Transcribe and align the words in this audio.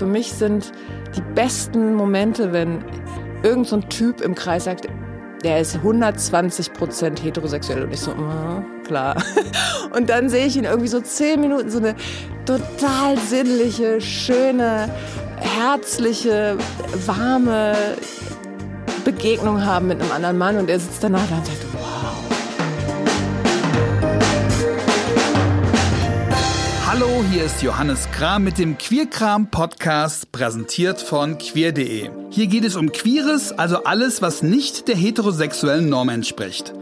für 0.00 0.06
mich 0.06 0.32
sind 0.32 0.72
die 1.14 1.20
besten 1.34 1.94
Momente, 1.94 2.54
wenn 2.54 2.82
irgend 3.42 3.68
so 3.68 3.76
ein 3.76 3.86
Typ 3.90 4.22
im 4.22 4.34
Kreis 4.34 4.64
sagt, 4.64 4.88
der 5.44 5.60
ist 5.60 5.76
120 5.76 6.72
Prozent 6.72 7.22
heterosexuell 7.22 7.84
und 7.84 7.92
ich 7.92 8.00
so, 8.00 8.12
mm, 8.12 8.82
klar. 8.84 9.22
Und 9.94 10.08
dann 10.08 10.28
sehe 10.28 10.46
ich 10.46 10.56
ihn 10.56 10.64
irgendwie 10.64 10.88
so 10.88 11.00
zehn 11.00 11.40
Minuten 11.40 11.68
so 11.68 11.78
eine 11.78 11.96
total 12.46 13.18
sinnliche, 13.18 14.00
schöne, 14.00 14.88
herzliche, 15.36 16.56
warme 17.04 17.74
Begegnung 19.04 19.64
haben 19.64 19.88
mit 19.88 20.00
einem 20.00 20.12
anderen 20.12 20.38
Mann 20.38 20.56
und 20.58 20.70
er 20.70 20.78
sitzt 20.78 21.02
danach 21.02 21.28
da 21.28 21.36
und 21.38 21.46
sagt, 21.46 21.69
Hier 27.28 27.44
ist 27.44 27.62
Johannes 27.62 28.10
Kram 28.10 28.42
mit 28.42 28.58
dem 28.58 28.76
Queerkram 28.76 29.50
Podcast, 29.50 30.32
präsentiert 30.32 31.00
von 31.00 31.38
queer.de. 31.38 32.10
Hier 32.30 32.46
geht 32.46 32.64
es 32.64 32.76
um 32.76 32.90
Queeres, 32.90 33.52
also 33.52 33.84
alles, 33.84 34.20
was 34.22 34.42
nicht 34.42 34.88
der 34.88 34.96
heterosexuellen 34.96 35.88
Norm 35.88 36.08
entspricht. 36.08 36.72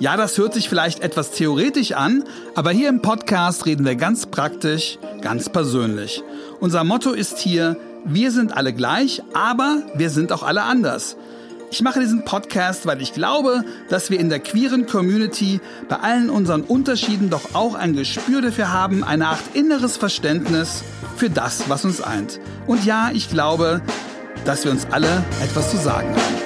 Ja, 0.00 0.16
das 0.16 0.38
hört 0.38 0.54
sich 0.54 0.68
vielleicht 0.68 1.00
etwas 1.00 1.30
theoretisch 1.30 1.92
an, 1.92 2.24
aber 2.54 2.72
hier 2.72 2.88
im 2.88 3.02
Podcast 3.02 3.66
reden 3.66 3.84
wir 3.84 3.94
ganz 3.94 4.26
praktisch, 4.26 4.98
ganz 5.20 5.50
persönlich. 5.50 6.24
Unser 6.58 6.82
Motto 6.82 7.12
ist 7.12 7.38
hier, 7.38 7.76
wir 8.04 8.32
sind 8.32 8.56
alle 8.56 8.72
gleich, 8.72 9.22
aber 9.34 9.82
wir 9.94 10.10
sind 10.10 10.32
auch 10.32 10.42
alle 10.42 10.62
anders. 10.62 11.16
Ich 11.72 11.80
mache 11.80 12.00
diesen 12.00 12.26
Podcast, 12.26 12.84
weil 12.84 13.00
ich 13.00 13.14
glaube, 13.14 13.64
dass 13.88 14.10
wir 14.10 14.20
in 14.20 14.28
der 14.28 14.40
queeren 14.40 14.84
Community 14.84 15.58
bei 15.88 15.96
allen 15.96 16.28
unseren 16.28 16.60
Unterschieden 16.60 17.30
doch 17.30 17.54
auch 17.54 17.74
ein 17.74 17.94
Gespür 17.96 18.42
dafür 18.42 18.70
haben, 18.70 19.02
eine 19.02 19.28
Art 19.28 19.40
inneres 19.54 19.96
Verständnis 19.96 20.84
für 21.16 21.30
das, 21.30 21.70
was 21.70 21.86
uns 21.86 22.02
eint. 22.02 22.40
Und 22.66 22.84
ja, 22.84 23.10
ich 23.14 23.30
glaube, 23.30 23.80
dass 24.44 24.66
wir 24.66 24.70
uns 24.70 24.86
alle 24.90 25.24
etwas 25.42 25.70
zu 25.70 25.78
sagen 25.78 26.10
haben. 26.14 26.36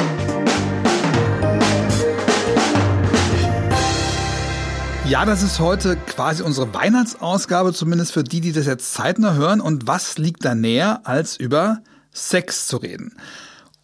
Ja, 5.08 5.24
das 5.24 5.42
ist 5.42 5.58
heute 5.58 5.96
quasi 5.96 6.44
unsere 6.44 6.72
Weihnachtsausgabe, 6.72 7.72
zumindest 7.72 8.12
für 8.12 8.22
die, 8.22 8.40
die 8.40 8.52
das 8.52 8.66
jetzt 8.66 8.94
zeitnah 8.94 9.34
hören. 9.34 9.60
Und 9.60 9.88
was 9.88 10.18
liegt 10.18 10.44
da 10.44 10.54
näher, 10.54 11.00
als 11.02 11.36
über 11.36 11.80
Sex 12.12 12.68
zu 12.68 12.76
reden? 12.76 13.16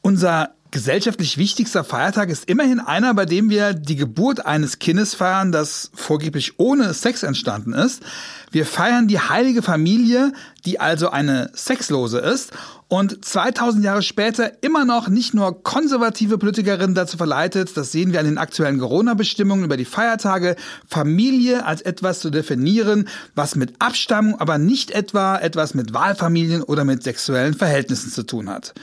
Unser 0.02 0.54
gesellschaftlich 0.72 1.38
wichtigster 1.38 1.84
Feiertag 1.84 2.30
ist 2.30 2.48
immerhin 2.48 2.80
einer, 2.80 3.14
bei 3.14 3.26
dem 3.26 3.50
wir 3.50 3.74
die 3.74 3.94
Geburt 3.94 4.44
eines 4.44 4.78
Kindes 4.78 5.14
feiern, 5.14 5.52
das 5.52 5.90
vorgeblich 5.94 6.58
ohne 6.58 6.94
Sex 6.94 7.22
entstanden 7.22 7.74
ist. 7.74 8.02
Wir 8.50 8.66
feiern 8.66 9.06
die 9.06 9.20
heilige 9.20 9.62
Familie, 9.62 10.32
die 10.64 10.80
also 10.80 11.10
eine 11.10 11.50
Sexlose 11.54 12.18
ist 12.18 12.52
und 12.88 13.24
2000 13.24 13.84
Jahre 13.84 14.02
später 14.02 14.62
immer 14.62 14.84
noch 14.84 15.08
nicht 15.08 15.34
nur 15.34 15.62
konservative 15.62 16.38
Politikerinnen 16.38 16.94
dazu 16.94 17.18
verleitet, 17.18 17.76
das 17.76 17.92
sehen 17.92 18.12
wir 18.12 18.20
an 18.20 18.26
den 18.26 18.38
aktuellen 18.38 18.78
Corona-Bestimmungen 18.78 19.64
über 19.64 19.76
die 19.76 19.84
Feiertage, 19.84 20.56
Familie 20.88 21.66
als 21.66 21.82
etwas 21.82 22.20
zu 22.20 22.30
definieren, 22.30 23.08
was 23.34 23.56
mit 23.56 23.74
Abstammung, 23.78 24.40
aber 24.40 24.56
nicht 24.56 24.90
etwa 24.90 25.38
etwas 25.38 25.74
mit 25.74 25.92
Wahlfamilien 25.92 26.62
oder 26.62 26.84
mit 26.84 27.02
sexuellen 27.02 27.54
Verhältnissen 27.54 28.10
zu 28.10 28.22
tun 28.22 28.48
hat. 28.48 28.74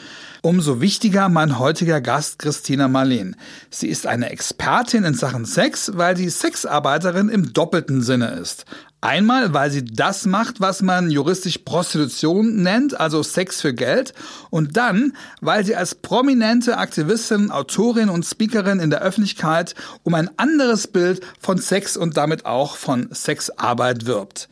Umso 0.42 0.80
wichtiger 0.80 1.28
mein 1.28 1.60
heutiger 1.60 2.00
Gast 2.00 2.40
Christina 2.40 2.88
Marleen. 2.88 3.36
Sie 3.70 3.90
ist 3.90 4.08
eine 4.08 4.30
Expertin 4.30 5.04
in 5.04 5.14
Sachen 5.14 5.44
Sex, 5.44 5.92
weil 5.96 6.16
sie 6.16 6.30
Sexarbeiterin 6.30 7.28
im 7.28 7.52
doppelten 7.52 8.02
Sinne 8.02 8.30
ist. 8.30 8.64
Einmal, 9.02 9.54
weil 9.54 9.70
sie 9.70 9.84
das 9.84 10.26
macht, 10.26 10.62
was 10.62 10.82
man 10.82 11.12
juristisch 11.12 11.58
Prostitution 11.58 12.56
nennt, 12.64 12.98
also 12.98 13.22
Sex 13.22 13.60
für 13.60 13.74
Geld. 13.74 14.14
Und 14.50 14.78
dann, 14.78 15.12
weil 15.42 15.66
sie 15.66 15.76
als 15.76 15.96
prominente 15.96 16.78
Aktivistin, 16.78 17.52
Autorin 17.52 18.08
und 18.08 18.26
Speakerin 18.26 18.80
in 18.80 18.92
der 18.92 19.02
Öffentlichkeit 19.02 19.76
um 20.04 20.14
ein 20.14 20.30
anderes 20.38 20.88
Bild 20.88 21.22
von 21.42 21.58
Sex 21.58 21.98
und 21.98 22.16
damit 22.16 22.46
auch 22.46 22.78
von 22.78 23.10
Sexarbeit 23.12 24.06
wirbt. 24.06 24.48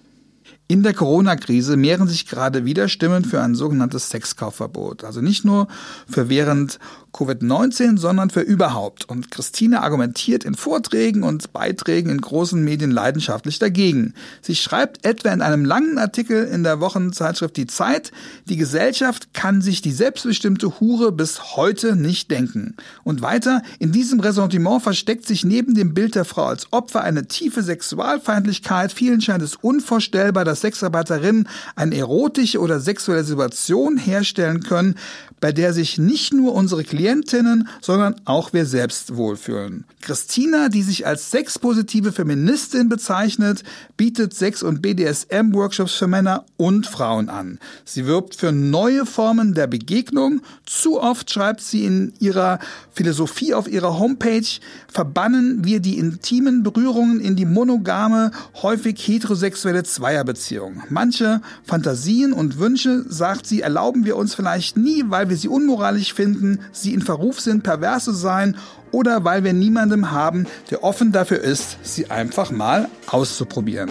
In 0.69 0.83
der 0.83 0.93
Corona-Krise 0.93 1.77
mehren 1.77 2.09
sich 2.09 2.25
gerade 2.25 2.65
wieder 2.65 2.89
Stimmen 2.89 3.23
für 3.23 3.41
ein 3.41 3.55
sogenanntes 3.55 4.09
Sexkaufverbot. 4.09 5.05
Also 5.05 5.21
nicht 5.21 5.45
nur 5.45 5.69
für 6.09 6.27
während 6.27 6.79
Covid-19, 7.17 7.97
sondern 7.97 8.29
für 8.29 8.41
überhaupt. 8.41 9.09
Und 9.09 9.31
Christine 9.31 9.81
argumentiert 9.81 10.43
in 10.43 10.55
Vorträgen 10.55 11.23
und 11.23 11.51
Beiträgen 11.51 12.09
in 12.09 12.21
großen 12.21 12.63
Medien 12.63 12.91
leidenschaftlich 12.91 13.59
dagegen. 13.59 14.13
Sie 14.41 14.55
schreibt 14.55 15.03
etwa 15.05 15.31
in 15.33 15.41
einem 15.41 15.65
langen 15.65 15.97
Artikel 15.97 16.45
in 16.45 16.63
der 16.63 16.79
Wochenzeitschrift 16.79 17.57
Die 17.57 17.67
Zeit, 17.67 18.11
die 18.45 18.57
Gesellschaft 18.57 19.33
kann 19.33 19.61
sich 19.61 19.81
die 19.81 19.91
selbstbestimmte 19.91 20.79
Hure 20.79 21.11
bis 21.11 21.55
heute 21.55 21.95
nicht 21.95 22.29
denken. 22.29 22.75
Und 23.03 23.21
weiter, 23.21 23.63
in 23.79 23.91
diesem 23.91 24.19
Ressentiment 24.19 24.83
versteckt 24.83 25.25
sich 25.25 25.43
neben 25.43 25.73
dem 25.73 25.93
Bild 25.93 26.15
der 26.15 26.25
Frau 26.25 26.45
als 26.45 26.71
Opfer 26.71 27.01
eine 27.01 27.27
tiefe 27.27 27.63
Sexualfeindlichkeit. 27.63 28.91
Vielen 28.91 29.21
scheint 29.21 29.41
es 29.41 29.55
unvorstellbar, 29.55 30.45
dass 30.45 30.61
Sexarbeiterinnen 30.61 31.47
eine 31.75 31.97
erotische 31.97 32.59
oder 32.59 32.79
sexuelle 32.79 33.23
Situation 33.23 33.97
herstellen 33.97 34.61
können, 34.61 34.95
bei 35.39 35.51
der 35.51 35.73
sich 35.73 35.97
nicht 35.97 36.33
nur 36.33 36.53
unsere 36.53 36.83
Klientinnen, 36.83 37.67
sondern 37.81 38.15
auch 38.25 38.53
wir 38.53 38.65
selbst 38.65 39.15
wohlfühlen. 39.15 39.85
Christina, 40.01 40.69
die 40.69 40.83
sich 40.83 41.05
als 41.05 41.31
sexpositive 41.31 42.11
Feministin 42.11 42.89
bezeichnet, 42.89 43.63
bietet 43.97 44.33
Sex- 44.33 44.63
und 44.63 44.81
BDSM-Workshops 44.81 45.93
für 45.93 46.07
Männer 46.07 46.45
und 46.55 46.87
Frauen 46.87 47.29
an. 47.29 47.59
Sie 47.83 48.05
wirbt 48.05 48.35
für 48.35 48.51
neue 48.51 49.05
Formen 49.05 49.53
der 49.53 49.67
Begegnung. 49.67 50.41
Zu 50.65 51.01
oft 51.01 51.29
schreibt 51.29 51.61
sie 51.61 51.85
in 51.85 52.13
ihrer 52.19 52.59
Philosophie 52.91 53.53
auf 53.53 53.67
ihrer 53.67 53.99
Homepage, 53.99 54.47
verbannen 54.87 55.63
wir 55.63 55.79
die 55.79 55.97
intimen 55.97 56.63
Berührungen 56.63 57.19
in 57.19 57.35
die 57.35 57.45
monogame, 57.45 58.31
häufig 58.61 58.95
heterosexuelle 59.07 59.83
Zweierbeziehung. 59.83 60.83
Manche 60.89 61.41
Fantasien 61.63 62.33
und 62.33 62.59
Wünsche, 62.59 63.05
sagt 63.07 63.45
sie, 63.45 63.61
erlauben 63.61 64.05
wir 64.05 64.15
uns 64.15 64.33
vielleicht 64.35 64.77
nie, 64.77 65.03
weil 65.07 65.26
weil 65.27 65.31
wir 65.31 65.37
sie 65.37 65.49
unmoralisch 65.49 66.13
finden, 66.13 66.61
sie 66.71 66.93
in 66.93 67.01
Verruf 67.01 67.41
sind, 67.41 67.61
pervers 67.61 68.05
zu 68.05 68.13
sein 68.13 68.55
oder 68.91 69.25
weil 69.25 69.43
wir 69.43 69.51
niemandem 69.51 70.11
haben, 70.11 70.47
der 70.71 70.85
offen 70.85 71.11
dafür 71.11 71.39
ist, 71.41 71.79
sie 71.83 72.09
einfach 72.09 72.49
mal 72.49 72.87
auszuprobieren. 73.07 73.89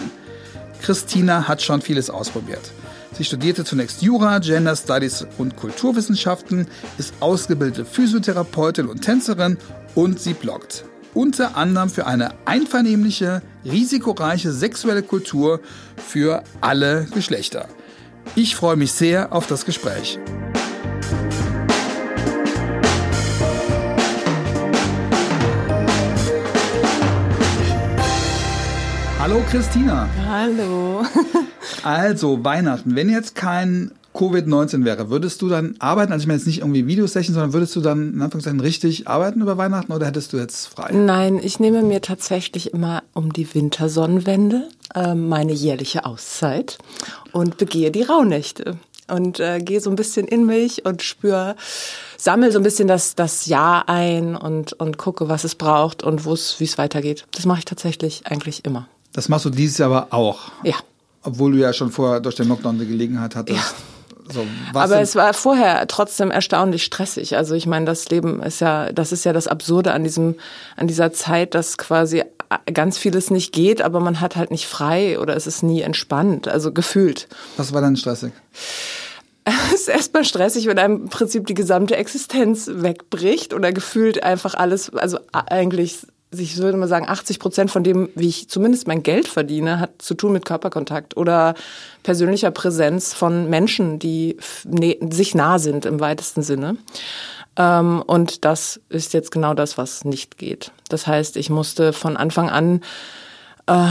Christina 0.81 1.47
hat 1.47 1.61
schon 1.61 1.81
vieles 1.81 2.09
ausprobiert. 2.09 2.71
Sie 3.15 3.23
studierte 3.23 3.63
zunächst 3.65 4.01
Jura, 4.01 4.39
Gender 4.39 4.75
Studies 4.75 5.27
und 5.37 5.55
Kulturwissenschaften, 5.55 6.65
ist 6.97 7.13
ausgebildete 7.19 7.85
Physiotherapeutin 7.85 8.87
und 8.87 9.01
Tänzerin 9.01 9.59
und 9.93 10.19
sie 10.19 10.33
bloggt. 10.33 10.85
Unter 11.13 11.55
anderem 11.55 11.91
für 11.91 12.07
eine 12.07 12.31
einvernehmliche, 12.45 13.43
risikoreiche 13.63 14.51
sexuelle 14.51 15.03
Kultur 15.03 15.59
für 15.97 16.43
alle 16.61 17.05
Geschlechter. 17.13 17.67
Ich 18.35 18.55
freue 18.55 18.75
mich 18.75 18.91
sehr 18.91 19.33
auf 19.33 19.45
das 19.45 19.65
Gespräch. 19.65 20.19
Hallo 29.29 29.43
Christina. 29.51 30.07
Hallo. 30.25 31.03
also 31.83 32.45
Weihnachten, 32.45 32.95
wenn 32.95 33.09
jetzt 33.09 33.35
kein 33.35 33.91
Covid-19 34.13 34.85
wäre, 34.85 35.09
würdest 35.09 35.41
du 35.41 35.49
dann 35.49 35.75
arbeiten? 35.79 36.13
Also 36.13 36.23
ich 36.23 36.27
meine 36.27 36.37
jetzt 36.37 36.47
nicht 36.47 36.59
irgendwie 36.59 36.87
Videosession, 36.87 37.33
sondern 37.33 37.51
würdest 37.51 37.75
du 37.75 37.81
dann 37.81 38.13
in 38.13 38.21
Anführungszeichen 38.21 38.61
richtig 38.61 39.09
arbeiten 39.09 39.41
über 39.41 39.57
Weihnachten 39.57 39.91
oder 39.91 40.05
hättest 40.05 40.31
du 40.31 40.37
jetzt 40.37 40.67
frei? 40.67 40.93
Nein, 40.93 41.41
ich 41.43 41.59
nehme 41.59 41.81
mir 41.81 42.01
tatsächlich 42.01 42.73
immer 42.73 43.03
um 43.13 43.33
die 43.33 43.53
Wintersonnenwende 43.53 44.69
äh, 44.95 45.13
meine 45.13 45.51
jährliche 45.51 46.05
Auszeit 46.05 46.77
und 47.33 47.57
begehe 47.57 47.91
die 47.91 48.03
Rauhnächte 48.03 48.77
und 49.09 49.41
äh, 49.41 49.59
gehe 49.59 49.81
so 49.81 49.89
ein 49.89 49.97
bisschen 49.97 50.25
in 50.25 50.45
mich 50.45 50.85
und 50.85 51.01
spüre, 51.01 51.57
sammle 52.15 52.53
so 52.53 52.59
ein 52.59 52.63
bisschen 52.63 52.87
das, 52.87 53.15
das 53.15 53.45
Jahr 53.45 53.89
ein 53.89 54.37
und, 54.37 54.71
und 54.71 54.97
gucke, 54.97 55.27
was 55.27 55.43
es 55.43 55.55
braucht 55.55 56.01
und 56.01 56.23
wo 56.23 56.31
es, 56.31 56.61
wie 56.61 56.63
es 56.63 56.77
weitergeht. 56.77 57.25
Das 57.33 57.45
mache 57.45 57.59
ich 57.59 57.65
tatsächlich 57.65 58.25
eigentlich 58.25 58.63
immer. 58.63 58.87
Das 59.13 59.29
machst 59.29 59.45
du 59.45 59.49
dieses 59.49 59.77
Jahr 59.77 59.91
aber 59.91 60.13
auch. 60.13 60.51
Ja. 60.63 60.75
Obwohl 61.23 61.53
du 61.53 61.57
ja 61.59 61.73
schon 61.73 61.91
vorher 61.91 62.19
durch 62.19 62.35
den 62.35 62.47
Lockdown 62.47 62.79
die 62.79 62.87
Gelegenheit 62.87 63.35
hattest. 63.35 63.57
Ja. 63.57 63.65
So, 64.29 64.45
aber 64.73 64.95
denn? 64.95 65.03
es 65.03 65.15
war 65.15 65.33
vorher 65.33 65.87
trotzdem 65.87 66.31
erstaunlich 66.31 66.83
stressig. 66.83 67.37
Also 67.37 67.55
ich 67.55 67.65
meine, 67.65 67.85
das 67.85 68.09
Leben 68.09 68.41
ist 68.43 68.59
ja, 68.59 68.91
das 68.91 69.11
ist 69.11 69.23
ja 69.23 69.31
das 69.31 69.47
Absurde 69.47 69.93
an 69.93 70.03
diesem, 70.03 70.35
an 70.75 70.87
dieser 70.87 71.13
Zeit, 71.13 71.55
dass 71.55 71.77
quasi 71.77 72.23
ganz 72.73 72.97
vieles 72.97 73.31
nicht 73.31 73.53
geht, 73.53 73.81
aber 73.81 73.99
man 73.99 74.19
hat 74.19 74.35
halt 74.35 74.51
nicht 74.51 74.67
frei 74.67 75.19
oder 75.19 75.35
es 75.35 75.47
ist 75.47 75.63
nie 75.63 75.81
entspannt, 75.81 76.47
also 76.47 76.71
gefühlt. 76.71 77.27
Was 77.57 77.73
war 77.73 77.81
denn 77.81 77.95
stressig? 77.95 78.33
Es 79.73 79.81
ist 79.81 79.87
erstmal 79.87 80.25
stressig, 80.25 80.67
wenn 80.67 80.77
einem 80.77 81.03
im 81.03 81.09
Prinzip 81.09 81.47
die 81.47 81.53
gesamte 81.53 81.95
Existenz 81.95 82.69
wegbricht 82.69 83.53
oder 83.53 83.71
gefühlt 83.71 84.21
einfach 84.21 84.55
alles, 84.55 84.93
also 84.93 85.19
eigentlich 85.31 85.99
ich 86.31 86.57
würde 86.57 86.77
mal 86.77 86.87
sagen, 86.87 87.07
80 87.07 87.39
Prozent 87.39 87.71
von 87.71 87.83
dem, 87.83 88.09
wie 88.15 88.27
ich 88.27 88.49
zumindest 88.49 88.87
mein 88.87 89.03
Geld 89.03 89.27
verdiene, 89.27 89.79
hat 89.79 90.01
zu 90.01 90.13
tun 90.13 90.33
mit 90.33 90.45
Körperkontakt 90.45 91.15
oder 91.15 91.55
persönlicher 92.03 92.51
Präsenz 92.51 93.13
von 93.13 93.49
Menschen, 93.49 93.99
die 93.99 94.37
sich 95.09 95.35
nah 95.35 95.57
sind 95.57 95.85
im 95.85 95.99
weitesten 95.99 96.41
Sinne. 96.41 96.77
Ähm, 97.55 98.03
und 98.05 98.43
das 98.45 98.81
ist 98.89 99.13
jetzt 99.13 99.31
genau 99.31 99.53
das, 99.53 99.77
was 99.77 100.03
nicht 100.03 100.37
geht. 100.37 100.71
Das 100.89 101.07
heißt, 101.07 101.37
ich 101.37 101.49
musste 101.49 101.93
von 101.93 102.17
Anfang 102.17 102.49
an 102.49 102.81
äh, 103.67 103.87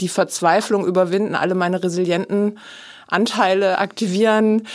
die 0.00 0.08
Verzweiflung 0.08 0.86
überwinden, 0.86 1.34
alle 1.34 1.54
meine 1.54 1.82
resilienten 1.82 2.58
Anteile 3.08 3.78
aktivieren, 3.78 4.66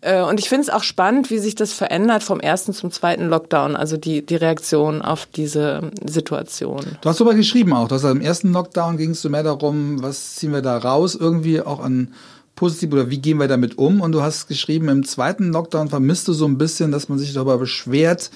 und 0.00 0.38
ich 0.38 0.48
finde 0.48 0.62
es 0.62 0.70
auch 0.70 0.84
spannend, 0.84 1.28
wie 1.30 1.38
sich 1.38 1.56
das 1.56 1.72
verändert 1.72 2.22
vom 2.22 2.38
ersten 2.38 2.72
zum 2.72 2.92
zweiten 2.92 3.28
Lockdown, 3.28 3.74
also 3.74 3.96
die, 3.96 4.24
die 4.24 4.36
Reaktion 4.36 5.02
auf 5.02 5.26
diese 5.26 5.90
Situation. 6.04 6.84
Du 7.00 7.08
hast 7.08 7.18
darüber 7.18 7.34
geschrieben 7.34 7.72
auch, 7.72 7.88
dass 7.88 8.04
im 8.04 8.20
ersten 8.20 8.52
Lockdown 8.52 8.96
ging 8.96 9.10
es 9.10 9.22
so 9.22 9.28
mehr 9.28 9.42
darum, 9.42 10.00
was 10.00 10.36
ziehen 10.36 10.52
wir 10.52 10.62
da 10.62 10.78
raus, 10.78 11.16
irgendwie 11.16 11.60
auch 11.60 11.80
an 11.80 12.14
positiv 12.54 12.92
oder 12.92 13.10
wie 13.10 13.18
gehen 13.18 13.38
wir 13.38 13.48
damit 13.48 13.78
um? 13.78 14.00
Und 14.00 14.12
du 14.12 14.22
hast 14.22 14.48
geschrieben, 14.48 14.88
im 14.88 15.04
zweiten 15.04 15.52
Lockdown 15.52 15.88
vermisst 15.88 16.28
du 16.28 16.32
so 16.32 16.44
ein 16.44 16.58
bisschen, 16.58 16.90
dass 16.90 17.08
man 17.08 17.18
sich 17.18 17.32
darüber 17.32 17.58
beschwert, 17.58 18.30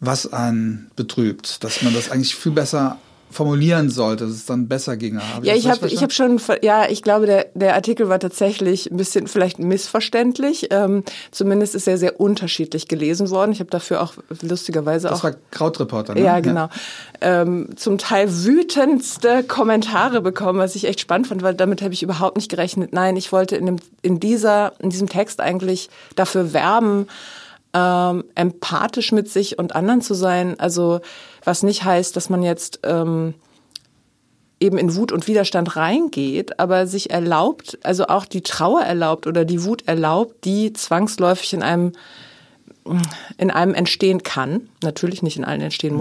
was 0.00 0.32
einen 0.32 0.90
betrübt, 0.96 1.62
dass 1.62 1.82
man 1.82 1.94
das 1.94 2.10
eigentlich 2.10 2.34
viel 2.34 2.52
besser 2.52 2.98
formulieren 3.30 3.90
sollte, 3.90 4.26
dass 4.26 4.34
es 4.34 4.46
dann 4.46 4.68
besser 4.68 4.96
ginge. 4.96 5.20
Hab 5.34 5.44
ja, 5.44 5.54
ich 5.54 5.68
habe 5.68 5.86
ich 5.88 6.02
hab 6.02 6.12
schon, 6.12 6.40
ja, 6.62 6.88
ich 6.88 7.02
glaube, 7.02 7.26
der, 7.26 7.46
der 7.54 7.74
Artikel 7.74 8.08
war 8.08 8.18
tatsächlich 8.18 8.90
ein 8.90 8.96
bisschen 8.96 9.26
vielleicht 9.28 9.58
missverständlich. 9.58 10.68
Ähm, 10.70 11.04
zumindest 11.30 11.74
ist 11.74 11.86
er 11.86 11.96
sehr 11.96 12.20
unterschiedlich 12.20 12.88
gelesen 12.88 13.30
worden. 13.30 13.52
Ich 13.52 13.60
habe 13.60 13.70
dafür 13.70 14.02
auch 14.02 14.14
lustigerweise 14.42 15.08
das 15.08 15.18
auch. 15.20 15.22
Das 15.22 15.34
war 15.34 15.40
Krautreporter, 15.50 16.14
ne? 16.14 16.22
Ja, 16.22 16.40
genau. 16.40 16.68
Ja. 16.68 16.70
Ähm, 17.20 17.68
zum 17.76 17.98
Teil 17.98 18.28
wütendste 18.44 19.44
Kommentare 19.44 20.20
bekommen, 20.20 20.58
was 20.58 20.74
ich 20.74 20.86
echt 20.86 21.00
spannend 21.00 21.28
fand, 21.28 21.42
weil 21.42 21.54
damit 21.54 21.82
habe 21.82 21.94
ich 21.94 22.02
überhaupt 22.02 22.36
nicht 22.36 22.50
gerechnet. 22.50 22.92
Nein, 22.92 23.16
ich 23.16 23.32
wollte 23.32 23.56
in, 23.56 23.66
dem, 23.66 23.76
in, 24.02 24.18
dieser, 24.18 24.72
in 24.80 24.90
diesem 24.90 25.08
Text 25.08 25.40
eigentlich 25.40 25.88
dafür 26.16 26.52
werben, 26.52 27.06
ähm, 27.72 28.24
empathisch 28.34 29.12
mit 29.12 29.30
sich 29.30 29.58
und 29.58 29.76
anderen 29.76 30.00
zu 30.00 30.14
sein. 30.14 30.58
Also 30.58 31.00
was 31.44 31.62
nicht 31.62 31.84
heißt, 31.84 32.16
dass 32.16 32.30
man 32.30 32.42
jetzt 32.42 32.80
ähm, 32.84 33.34
eben 34.60 34.76
in 34.78 34.94
Wut 34.94 35.10
und 35.10 35.26
Widerstand 35.26 35.76
reingeht, 35.76 36.60
aber 36.60 36.86
sich 36.86 37.10
erlaubt, 37.10 37.78
also 37.82 38.06
auch 38.06 38.26
die 38.26 38.42
Trauer 38.42 38.82
erlaubt 38.82 39.26
oder 39.26 39.44
die 39.44 39.64
Wut 39.64 39.88
erlaubt, 39.88 40.44
die 40.44 40.72
zwangsläufig 40.72 41.54
in 41.54 41.62
einem 41.62 41.92
in 43.36 43.50
einem 43.50 43.74
entstehen 43.74 44.22
kann, 44.22 44.68
natürlich 44.82 45.22
nicht 45.22 45.36
in 45.36 45.44
allen 45.44 45.60
entstehen 45.60 45.96
mhm. 45.96 46.00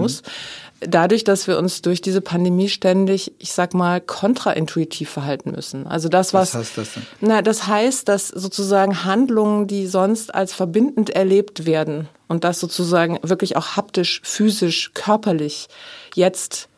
Dadurch, 0.82 1.24
dass 1.24 1.48
wir 1.48 1.58
uns 1.58 1.82
durch 1.82 2.02
diese 2.02 2.22
Pandemie 2.22 2.70
ständig, 2.70 3.34
ich 3.40 3.54
sag 3.54 3.74
mal, 3.74 4.02
kontraintuitiv 4.02 5.10
verhalten 5.10 5.52
müssen. 5.52 5.88
Also 5.88 6.10
das, 6.10 6.34
was. 6.34 6.54
Was 6.54 6.62
heißt 6.62 6.78
das 6.78 6.94
denn? 6.94 7.06
Na, 7.22 7.42
das 7.42 7.68
heißt, 7.68 8.08
dass 8.08 8.28
sozusagen 8.28 9.04
Handlungen, 9.04 9.68
die 9.68 9.88
sonst 9.88 10.34
als 10.34 10.54
verbindend 10.54 11.10
erlebt 11.10 11.66
werden 11.66 12.08
und 12.28 12.44
das 12.44 12.60
sozusagen 12.60 13.20
wirklich 13.22 13.58
auch 13.58 13.76
haptisch, 13.76 14.22
physisch, 14.24 14.92
körperlich 14.94 15.68
jetzt 16.16 16.70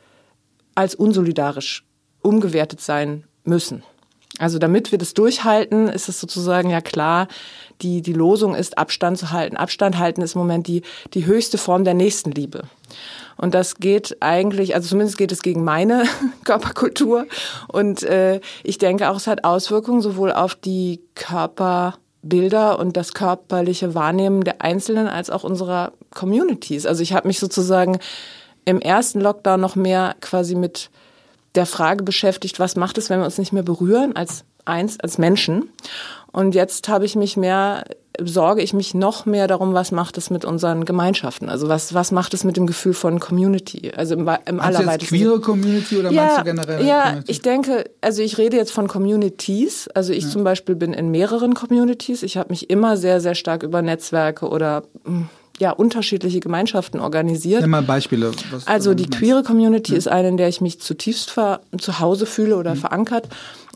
als 0.76 0.96
unsolidarisch 0.96 1.84
umgewertet 2.22 2.82
sein 2.82 3.26
müssen. 3.44 3.84
Also 4.40 4.60
damit 4.60 4.92
wir 4.92 4.98
das 4.98 5.14
durchhalten, 5.14 5.90
ist 5.90 6.08
es 6.08 6.20
sozusagen 6.20 6.70
ja 6.70 6.80
klar, 6.82 7.28
die, 7.82 8.02
die 8.02 8.14
Losung 8.14 8.56
ist, 8.56 8.78
Abstand 8.78 9.18
zu 9.18 9.32
halten. 9.32 9.58
Abstand 9.58 9.98
halten 9.98 10.22
ist 10.22 10.36
im 10.36 10.40
Moment 10.40 10.68
die, 10.68 10.84
die 11.14 11.26
höchste 11.26 11.58
Form 11.58 11.84
der 11.84 11.94
Nächstenliebe. 11.94 12.64
Und 13.38 13.54
das 13.54 13.76
geht 13.76 14.18
eigentlich, 14.20 14.76
also 14.76 14.90
zumindest 14.90 15.18
geht 15.18 15.32
es 15.32 15.42
gegen 15.42 15.64
meine 15.64 16.04
Körperkultur. 16.44 17.28
Und 17.68 18.04
äh, 18.04 18.40
ich 18.64 18.78
denke 18.78 19.10
auch, 19.10 19.18
es 19.18 19.28
hat 19.28 19.44
Auswirkungen 19.44 20.02
sowohl 20.02 20.32
auf 20.32 20.56
die 20.56 21.02
Körperbilder 21.16 22.80
und 22.80 22.98
das 22.98 23.14
körperliche 23.14 23.96
Wahrnehmen 23.96 24.44
der 24.44 24.62
Einzelnen 24.62 25.08
als 25.08 25.30
auch 25.30 25.44
unserer 25.44 25.94
Communities. 26.14 26.86
Also 26.86 27.04
ich 27.04 27.14
habe 27.14 27.28
mich 27.28 27.40
sozusagen 27.40 28.00
im 28.66 28.80
ersten 28.80 29.22
Lockdown 29.22 29.60
noch 29.60 29.76
mehr 29.76 30.16
quasi 30.22 30.56
mit 30.56 30.90
der 31.56 31.66
Frage 31.66 32.04
beschäftigt, 32.04 32.60
was 32.60 32.76
macht 32.76 32.98
es, 32.98 33.10
wenn 33.10 33.20
wir 33.20 33.26
uns 33.26 33.38
nicht 33.38 33.52
mehr 33.52 33.64
berühren 33.64 34.16
als 34.16 34.46
eins, 34.72 35.00
als 35.00 35.18
Menschen. 35.18 35.70
Und 36.32 36.56
jetzt 36.56 36.88
habe 36.88 37.06
ich 37.06 37.16
mich 37.16 37.36
mehr, 37.36 37.84
sorge 38.20 38.62
ich 38.62 38.74
mich 38.74 38.94
noch 38.94 39.26
mehr 39.26 39.48
darum, 39.48 39.74
was 39.74 39.92
macht 39.92 40.18
es 40.18 40.30
mit 40.30 40.46
unseren 40.46 40.86
Gemeinschaften? 40.86 41.50
Also 41.50 41.68
was, 41.68 41.94
was 41.94 42.12
macht 42.12 42.34
es 42.34 42.46
mit 42.46 42.56
dem 42.56 42.68
Gefühl 42.68 42.94
von 42.94 43.20
Community? 43.20 43.92
Also 43.96 44.16
im, 44.16 44.22
im 44.22 44.26
meinst 44.26 44.50
allerweitesten. 44.50 45.18
Du 45.18 45.24
queere 45.26 45.42
Community 45.42 45.98
oder 45.98 46.12
ja, 46.12 46.24
meinst 46.24 46.40
du 46.40 46.44
generell? 46.44 46.86
Ja, 46.86 47.04
Community? 47.04 47.32
ich 47.32 47.42
denke, 47.42 47.84
also 48.00 48.22
ich 48.22 48.38
rede 48.38 48.56
jetzt 48.56 48.72
von 48.72 48.88
Communities. 48.88 49.90
Also 49.90 50.14
ich 50.14 50.24
ja. 50.24 50.30
zum 50.30 50.46
Beispiel 50.46 50.76
bin 50.76 50.94
in 50.94 51.12
mehreren 51.12 51.54
Communities. 51.54 52.24
Ich 52.24 52.38
habe 52.38 52.50
mich 52.50 52.70
immer 52.70 52.96
sehr, 52.96 53.20
sehr 53.20 53.36
stark 53.36 53.64
über 53.64 53.82
Netzwerke 53.82 54.48
oder 54.48 54.84
hm, 55.04 55.28
ja, 55.62 55.70
unterschiedliche 55.70 56.40
Gemeinschaften 56.40 57.00
organisiert. 57.00 57.62
Nimm 57.62 57.70
mal 57.70 57.84
Beispiele. 57.84 58.32
Also 58.66 58.96
die 58.96 59.08
queere 59.08 59.44
Community 59.44 59.92
ja. 59.92 59.98
ist 60.00 60.08
eine, 60.08 60.30
in 60.30 60.38
der 60.38 60.50
ich 60.50 60.60
mich 60.60 60.82
zutiefst 60.82 61.36
zu 61.78 62.00
Hause 62.00 62.26
fühle 62.26 62.58
oder 62.58 62.74
mhm. 62.74 62.80
verankert. 62.80 63.30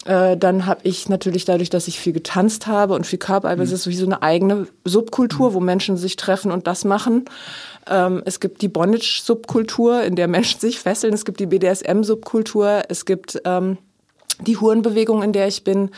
Äh, 0.06 0.36
dann 0.36 0.66
habe 0.66 0.82
ich 0.82 1.10
natürlich 1.10 1.46
dadurch, 1.46 1.70
dass 1.70 1.88
ich 1.88 2.00
viel 2.00 2.12
getanzt 2.12 2.66
habe 2.66 2.96
und 2.96 3.06
viel 3.06 3.20
Körperarbeit, 3.20 3.68
mhm. 3.68 3.74
ist 3.74 3.86
wie 3.86 3.96
so 3.96 4.08
eine 4.08 4.24
eigene 4.24 4.68
Subkultur, 4.84 5.52
mhm. 5.52 5.54
wo 5.54 5.60
Menschen 5.60 5.96
sich 5.96 6.16
treffen 6.16 6.52
und 6.52 6.66
das 6.66 6.86
machen. 6.86 7.26
Ähm, 7.88 8.24
es 8.26 8.40
gibt 8.40 8.64
die 8.64 8.68
Bondage-Subkultur, 8.68 10.02
in 10.02 10.16
der 10.16 10.28
Menschen 10.28 10.60
sich 10.60 10.80
fesseln. 10.80 11.14
Es 11.14 11.24
gibt 11.24 11.40
die 11.40 11.46
BDSM-Subkultur. 11.46 12.82
Es 12.90 13.06
gibt 13.06 13.40
ähm, 13.46 13.78
die 14.42 14.58
Hurenbewegung, 14.58 15.22
in 15.22 15.34
der 15.34 15.48
ich 15.48 15.64
bin, 15.64 15.92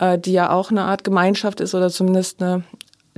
äh, 0.00 0.18
die 0.18 0.32
ja 0.32 0.50
auch 0.50 0.72
eine 0.72 0.82
Art 0.82 1.04
Gemeinschaft 1.04 1.60
ist 1.60 1.76
oder 1.76 1.90
zumindest 1.90 2.42
eine 2.42 2.64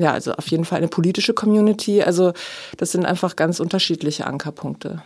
ja, 0.00 0.12
also 0.12 0.32
auf 0.32 0.47
jeden 0.49 0.64
Fall 0.64 0.79
eine 0.79 0.88
politische 0.88 1.35
Community. 1.35 2.02
Also 2.02 2.32
das 2.76 2.93
sind 2.93 3.05
einfach 3.05 3.37
ganz 3.37 3.61
unterschiedliche 3.61 4.26
Ankerpunkte. 4.26 5.02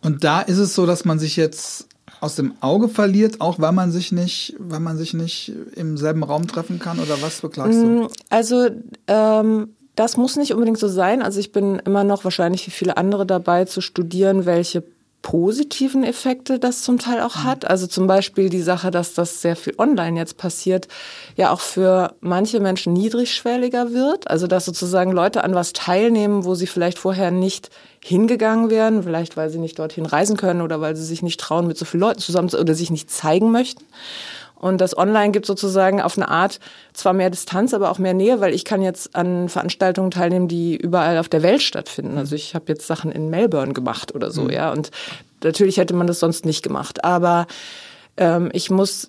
Und 0.00 0.24
da 0.24 0.40
ist 0.40 0.58
es 0.58 0.74
so, 0.74 0.86
dass 0.86 1.04
man 1.04 1.18
sich 1.18 1.36
jetzt 1.36 1.86
aus 2.20 2.36
dem 2.36 2.54
Auge 2.60 2.88
verliert, 2.88 3.40
auch 3.40 3.58
weil 3.58 3.72
man 3.72 3.90
sich 3.90 4.12
nicht, 4.12 4.54
weil 4.58 4.80
man 4.80 4.96
sich 4.96 5.14
nicht 5.14 5.52
im 5.74 5.96
selben 5.96 6.22
Raum 6.22 6.46
treffen 6.46 6.78
kann 6.78 6.98
oder 6.98 7.20
was 7.20 7.40
beklagst 7.40 7.80
du? 7.80 7.86
Mm, 7.86 8.08
also 8.30 8.68
ähm, 9.08 9.70
das 9.96 10.16
muss 10.16 10.36
nicht 10.36 10.52
unbedingt 10.52 10.78
so 10.78 10.88
sein. 10.88 11.22
Also 11.22 11.40
ich 11.40 11.52
bin 11.52 11.80
immer 11.84 12.04
noch 12.04 12.24
wahrscheinlich 12.24 12.66
wie 12.66 12.70
viele 12.70 12.96
andere 12.96 13.26
dabei 13.26 13.64
zu 13.64 13.80
studieren, 13.80 14.46
welche 14.46 14.84
positiven 15.22 16.02
Effekte 16.02 16.58
das 16.58 16.82
zum 16.82 16.98
Teil 16.98 17.20
auch 17.20 17.36
hat. 17.36 17.64
Also 17.64 17.86
zum 17.86 18.06
Beispiel 18.06 18.50
die 18.50 18.60
Sache, 18.60 18.90
dass 18.90 19.14
das 19.14 19.40
sehr 19.40 19.56
viel 19.56 19.74
online 19.78 20.18
jetzt 20.18 20.36
passiert, 20.36 20.88
ja 21.36 21.52
auch 21.52 21.60
für 21.60 22.16
manche 22.20 22.60
Menschen 22.60 22.92
niedrigschwelliger 22.92 23.92
wird. 23.92 24.28
Also 24.28 24.48
dass 24.48 24.64
sozusagen 24.64 25.12
Leute 25.12 25.44
an 25.44 25.54
was 25.54 25.72
teilnehmen, 25.72 26.44
wo 26.44 26.54
sie 26.54 26.66
vielleicht 26.66 26.98
vorher 26.98 27.30
nicht 27.30 27.70
hingegangen 28.04 28.68
wären, 28.68 29.04
vielleicht 29.04 29.36
weil 29.36 29.48
sie 29.48 29.60
nicht 29.60 29.78
dorthin 29.78 30.06
reisen 30.06 30.36
können 30.36 30.60
oder 30.60 30.80
weil 30.80 30.96
sie 30.96 31.04
sich 31.04 31.22
nicht 31.22 31.38
trauen, 31.38 31.68
mit 31.68 31.78
so 31.78 31.84
vielen 31.84 32.00
Leuten 32.00 32.20
zusammen 32.20 32.48
zu, 32.48 32.58
oder 32.58 32.74
sich 32.74 32.90
nicht 32.90 33.10
zeigen 33.10 33.52
möchten. 33.52 33.84
Und 34.62 34.80
das 34.80 34.96
Online 34.96 35.32
gibt 35.32 35.44
sozusagen 35.44 36.00
auf 36.00 36.16
eine 36.16 36.28
Art 36.28 36.60
zwar 36.92 37.12
mehr 37.14 37.30
Distanz, 37.30 37.74
aber 37.74 37.90
auch 37.90 37.98
mehr 37.98 38.14
Nähe, 38.14 38.40
weil 38.40 38.54
ich 38.54 38.64
kann 38.64 38.80
jetzt 38.80 39.16
an 39.16 39.48
Veranstaltungen 39.48 40.12
teilnehmen, 40.12 40.46
die 40.46 40.76
überall 40.76 41.18
auf 41.18 41.28
der 41.28 41.42
Welt 41.42 41.62
stattfinden. 41.62 42.16
Also 42.16 42.36
ich 42.36 42.54
habe 42.54 42.66
jetzt 42.68 42.86
Sachen 42.86 43.10
in 43.10 43.28
Melbourne 43.28 43.72
gemacht 43.72 44.14
oder 44.14 44.30
so, 44.30 44.42
mhm. 44.42 44.50
ja. 44.50 44.70
Und 44.70 44.92
natürlich 45.42 45.78
hätte 45.78 45.94
man 45.94 46.06
das 46.06 46.20
sonst 46.20 46.46
nicht 46.46 46.62
gemacht. 46.62 47.02
Aber 47.02 47.48
ähm, 48.16 48.50
ich 48.52 48.70
muss 48.70 49.08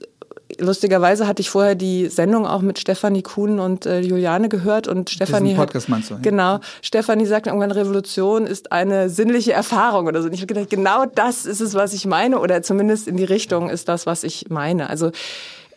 lustigerweise 0.60 1.28
hatte 1.28 1.42
ich 1.42 1.50
vorher 1.50 1.76
die 1.76 2.08
Sendung 2.08 2.46
auch 2.46 2.62
mit 2.62 2.80
Stefanie 2.80 3.22
Kuhn 3.22 3.60
und 3.60 3.86
äh, 3.86 4.00
Juliane 4.00 4.50
gehört 4.50 4.88
und 4.88 5.10
Stefanie 5.10 5.56
Podcast 5.56 5.90
meinst 5.90 6.10
du? 6.10 6.16
Ja. 6.16 6.20
Genau. 6.22 6.60
Stefanie 6.82 7.26
sagt 7.26 7.48
irgendwann 7.48 7.72
Revolution 7.72 8.46
ist 8.46 8.72
eine 8.72 9.10
sinnliche 9.10 9.54
Erfahrung 9.54 10.08
oder 10.08 10.22
so. 10.22 10.28
Und 10.28 10.34
ich 10.34 10.42
habe 10.42 10.48
gedacht, 10.48 10.70
genau 10.70 11.06
das 11.06 11.46
ist 11.46 11.62
es, 11.62 11.74
was 11.74 11.94
ich 11.94 12.06
meine 12.06 12.40
oder 12.40 12.62
zumindest 12.62 13.08
in 13.08 13.18
die 13.18 13.24
Richtung 13.24 13.70
ist 13.70 13.88
das, 13.90 14.06
was 14.06 14.24
ich 14.24 14.50
meine. 14.50 14.90
Also 14.90 15.12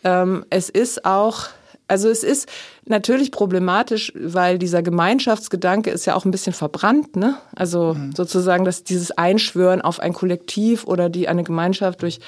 ähm, 0.05 0.45
es 0.51 0.69
ist 0.69 1.05
auch 1.05 1.49
also 1.89 2.09
es 2.09 2.25
ist 2.25 2.49
natürlich 2.85 3.31
problematisch, 3.31 4.13
weil 4.17 4.59
dieser 4.59 4.83
Gemeinschaftsgedanke 4.83 5.91
ist 5.91 6.05
ja 6.05 6.17
auch 6.17 6.25
ein 6.25 6.33
bisschen 6.33 6.53
verbrannt, 6.53 7.15
ne? 7.15 7.37
Also 7.55 7.95
mhm. 7.95 8.13
sozusagen, 8.13 8.65
dass 8.65 8.83
dieses 8.83 9.13
Einschwören 9.13 9.83
auf 9.83 10.01
ein 10.01 10.13
Kollektiv 10.13 10.85
oder 10.85 11.09
die 11.09 11.29
eine 11.29 11.45
Gemeinschaft 11.45 12.03
durch 12.03 12.19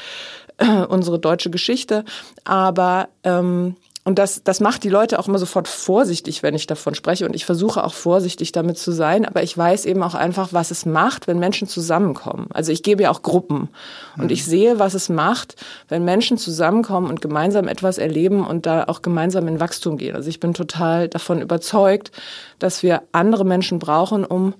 unsere 0.88 1.18
deutsche 1.18 1.50
Geschichte. 1.50 2.04
Aber 2.44 3.08
ähm, 3.24 3.76
und 4.08 4.18
das, 4.18 4.42
das 4.42 4.60
macht 4.60 4.84
die 4.84 4.88
Leute 4.88 5.18
auch 5.18 5.28
immer 5.28 5.38
sofort 5.38 5.68
vorsichtig, 5.68 6.42
wenn 6.42 6.54
ich 6.54 6.66
davon 6.66 6.94
spreche. 6.94 7.26
Und 7.26 7.36
ich 7.36 7.44
versuche 7.44 7.84
auch 7.84 7.92
vorsichtig 7.92 8.52
damit 8.52 8.78
zu 8.78 8.90
sein. 8.90 9.26
Aber 9.26 9.42
ich 9.42 9.58
weiß 9.58 9.84
eben 9.84 10.02
auch 10.02 10.14
einfach, 10.14 10.54
was 10.54 10.70
es 10.70 10.86
macht, 10.86 11.26
wenn 11.26 11.38
Menschen 11.38 11.68
zusammenkommen. 11.68 12.46
Also 12.54 12.72
ich 12.72 12.82
gebe 12.82 13.02
ja 13.02 13.10
auch 13.10 13.20
Gruppen. 13.20 13.68
Und 14.16 14.24
mhm. 14.24 14.30
ich 14.30 14.46
sehe, 14.46 14.78
was 14.78 14.94
es 14.94 15.10
macht, 15.10 15.56
wenn 15.88 16.06
Menschen 16.06 16.38
zusammenkommen 16.38 17.10
und 17.10 17.20
gemeinsam 17.20 17.68
etwas 17.68 17.98
erleben 17.98 18.46
und 18.46 18.64
da 18.64 18.84
auch 18.84 19.02
gemeinsam 19.02 19.46
in 19.46 19.60
Wachstum 19.60 19.98
gehen. 19.98 20.16
Also 20.16 20.30
ich 20.30 20.40
bin 20.40 20.54
total 20.54 21.08
davon 21.08 21.42
überzeugt, 21.42 22.10
dass 22.58 22.82
wir 22.82 23.02
andere 23.12 23.44
Menschen 23.44 23.78
brauchen, 23.78 24.24
um 24.24 24.54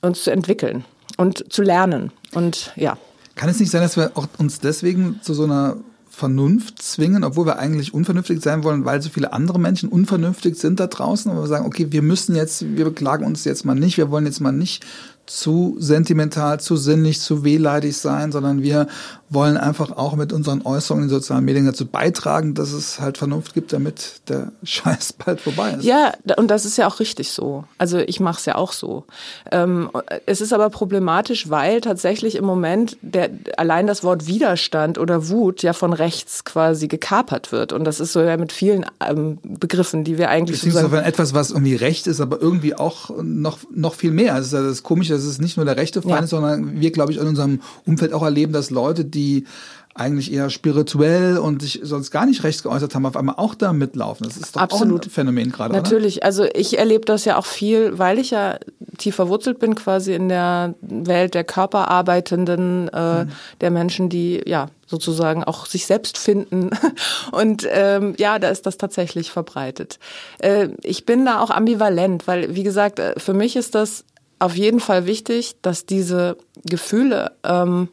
uns 0.00 0.22
zu 0.22 0.30
entwickeln 0.30 0.84
und 1.16 1.52
zu 1.52 1.62
lernen. 1.62 2.12
Und 2.34 2.70
ja. 2.76 2.96
Kann 3.40 3.48
es 3.48 3.58
nicht 3.58 3.70
sein, 3.70 3.80
dass 3.80 3.96
wir 3.96 4.12
uns 4.36 4.60
deswegen 4.60 5.20
zu 5.22 5.32
so 5.32 5.44
einer 5.44 5.78
Vernunft 6.10 6.82
zwingen, 6.82 7.24
obwohl 7.24 7.46
wir 7.46 7.58
eigentlich 7.58 7.94
unvernünftig 7.94 8.42
sein 8.42 8.64
wollen, 8.64 8.84
weil 8.84 9.00
so 9.00 9.08
viele 9.08 9.32
andere 9.32 9.58
Menschen 9.58 9.88
unvernünftig 9.88 10.56
sind 10.56 10.78
da 10.78 10.88
draußen. 10.88 11.32
Und 11.32 11.38
wir 11.38 11.46
sagen, 11.46 11.64
okay, 11.64 11.86
wir 11.88 12.02
müssen 12.02 12.36
jetzt, 12.36 12.76
wir 12.76 12.84
beklagen 12.84 13.24
uns 13.24 13.44
jetzt 13.44 13.64
mal 13.64 13.74
nicht, 13.74 13.96
wir 13.96 14.10
wollen 14.10 14.26
jetzt 14.26 14.42
mal 14.42 14.52
nicht 14.52 14.84
zu 15.30 15.76
sentimental, 15.78 16.58
zu 16.58 16.76
sinnlich, 16.76 17.20
zu 17.20 17.44
wehleidig 17.44 17.96
sein, 17.96 18.32
sondern 18.32 18.62
wir 18.62 18.88
wollen 19.28 19.56
einfach 19.56 19.92
auch 19.92 20.16
mit 20.16 20.32
unseren 20.32 20.62
Äußerungen 20.62 21.04
in 21.04 21.08
den 21.08 21.14
sozialen 21.14 21.44
Medien 21.44 21.64
dazu 21.64 21.86
beitragen, 21.86 22.54
dass 22.54 22.72
es 22.72 23.00
halt 23.00 23.16
Vernunft 23.16 23.54
gibt, 23.54 23.72
damit 23.72 24.22
der 24.28 24.50
Scheiß 24.64 25.12
bald 25.12 25.40
vorbei 25.40 25.76
ist. 25.78 25.84
Ja, 25.84 26.12
und 26.36 26.50
das 26.50 26.64
ist 26.64 26.76
ja 26.76 26.88
auch 26.88 26.98
richtig 26.98 27.30
so. 27.30 27.64
Also 27.78 27.98
ich 27.98 28.18
mache 28.18 28.40
es 28.40 28.46
ja 28.46 28.56
auch 28.56 28.72
so. 28.72 29.04
Ähm, 29.52 29.88
es 30.26 30.40
ist 30.40 30.52
aber 30.52 30.68
problematisch, 30.68 31.48
weil 31.48 31.80
tatsächlich 31.80 32.34
im 32.34 32.44
Moment 32.44 32.96
der, 33.00 33.30
allein 33.56 33.86
das 33.86 34.02
Wort 34.02 34.26
Widerstand 34.26 34.98
oder 34.98 35.28
Wut 35.28 35.62
ja 35.62 35.74
von 35.74 35.92
rechts 35.92 36.44
quasi 36.44 36.88
gekapert 36.88 37.52
wird. 37.52 37.72
Und 37.72 37.84
das 37.84 38.00
ist 38.00 38.12
so 38.12 38.20
ja 38.20 38.36
mit 38.36 38.50
vielen 38.50 38.84
ähm, 38.98 39.38
Begriffen, 39.44 40.02
die 40.02 40.18
wir 40.18 40.28
eigentlich 40.28 40.60
Beziehungsweise 40.60 41.04
etwas, 41.04 41.34
was 41.34 41.52
irgendwie 41.52 41.76
recht 41.76 42.08
ist, 42.08 42.20
aber 42.20 42.42
irgendwie 42.42 42.74
auch 42.74 43.10
noch, 43.22 43.60
noch 43.72 43.94
viel 43.94 44.10
mehr. 44.10 44.34
Das 44.34 44.46
ist 44.46 44.52
ja 44.54 44.62
das 44.62 44.82
Komische, 44.82 45.19
dass 45.20 45.30
es 45.30 45.40
nicht 45.40 45.56
nur 45.56 45.66
der 45.66 45.76
rechte 45.76 46.02
Feind 46.02 46.14
ja. 46.14 46.24
ist, 46.24 46.30
sondern 46.30 46.80
wir, 46.80 46.90
glaube 46.90 47.12
ich, 47.12 47.18
in 47.18 47.26
unserem 47.26 47.60
Umfeld 47.86 48.12
auch 48.12 48.22
erleben, 48.22 48.52
dass 48.52 48.70
Leute, 48.70 49.04
die 49.04 49.20
die 49.20 49.44
eigentlich 49.92 50.32
eher 50.32 50.50
spirituell 50.50 51.36
und 51.36 51.62
sich 51.62 51.80
sonst 51.82 52.12
gar 52.12 52.24
nicht 52.24 52.44
rechts 52.44 52.62
geäußert 52.62 52.94
haben, 52.94 53.06
auf 53.06 53.16
einmal 53.16 53.34
auch 53.38 53.56
da 53.56 53.72
mitlaufen. 53.72 54.24
Das 54.24 54.36
ist 54.36 54.54
doch 54.54 54.60
Absolut. 54.60 55.02
auch 55.02 55.06
ein 55.06 55.10
Phänomen 55.10 55.50
gerade. 55.50 55.74
Natürlich, 55.74 56.18
oder? 56.18 56.26
also 56.26 56.44
ich 56.54 56.78
erlebe 56.78 57.04
das 57.04 57.24
ja 57.24 57.36
auch 57.36 57.44
viel, 57.44 57.98
weil 57.98 58.20
ich 58.20 58.30
ja 58.30 58.58
tief 58.98 59.16
verwurzelt 59.16 59.58
bin 59.58 59.74
quasi 59.74 60.14
in 60.14 60.28
der 60.28 60.74
Welt 60.80 61.34
der 61.34 61.42
Körperarbeitenden, 61.42 62.88
äh, 62.88 63.24
mhm. 63.24 63.30
der 63.60 63.70
Menschen, 63.72 64.08
die 64.08 64.40
ja 64.46 64.68
sozusagen 64.86 65.42
auch 65.42 65.66
sich 65.66 65.86
selbst 65.86 66.18
finden. 66.18 66.70
Und 67.32 67.66
ähm, 67.68 68.14
ja, 68.16 68.38
da 68.38 68.48
ist 68.48 68.66
das 68.66 68.78
tatsächlich 68.78 69.32
verbreitet. 69.32 69.98
Äh, 70.38 70.68
ich 70.82 71.04
bin 71.04 71.24
da 71.24 71.40
auch 71.40 71.50
ambivalent, 71.50 72.28
weil 72.28 72.54
wie 72.54 72.62
gesagt, 72.62 73.00
äh, 73.00 73.14
für 73.18 73.34
mich 73.34 73.56
ist 73.56 73.74
das 73.74 74.04
auf 74.40 74.56
jeden 74.56 74.80
Fall 74.80 75.06
wichtig, 75.06 75.56
dass 75.62 75.86
diese 75.86 76.36
Gefühle 76.64 77.32
ähm, 77.44 77.88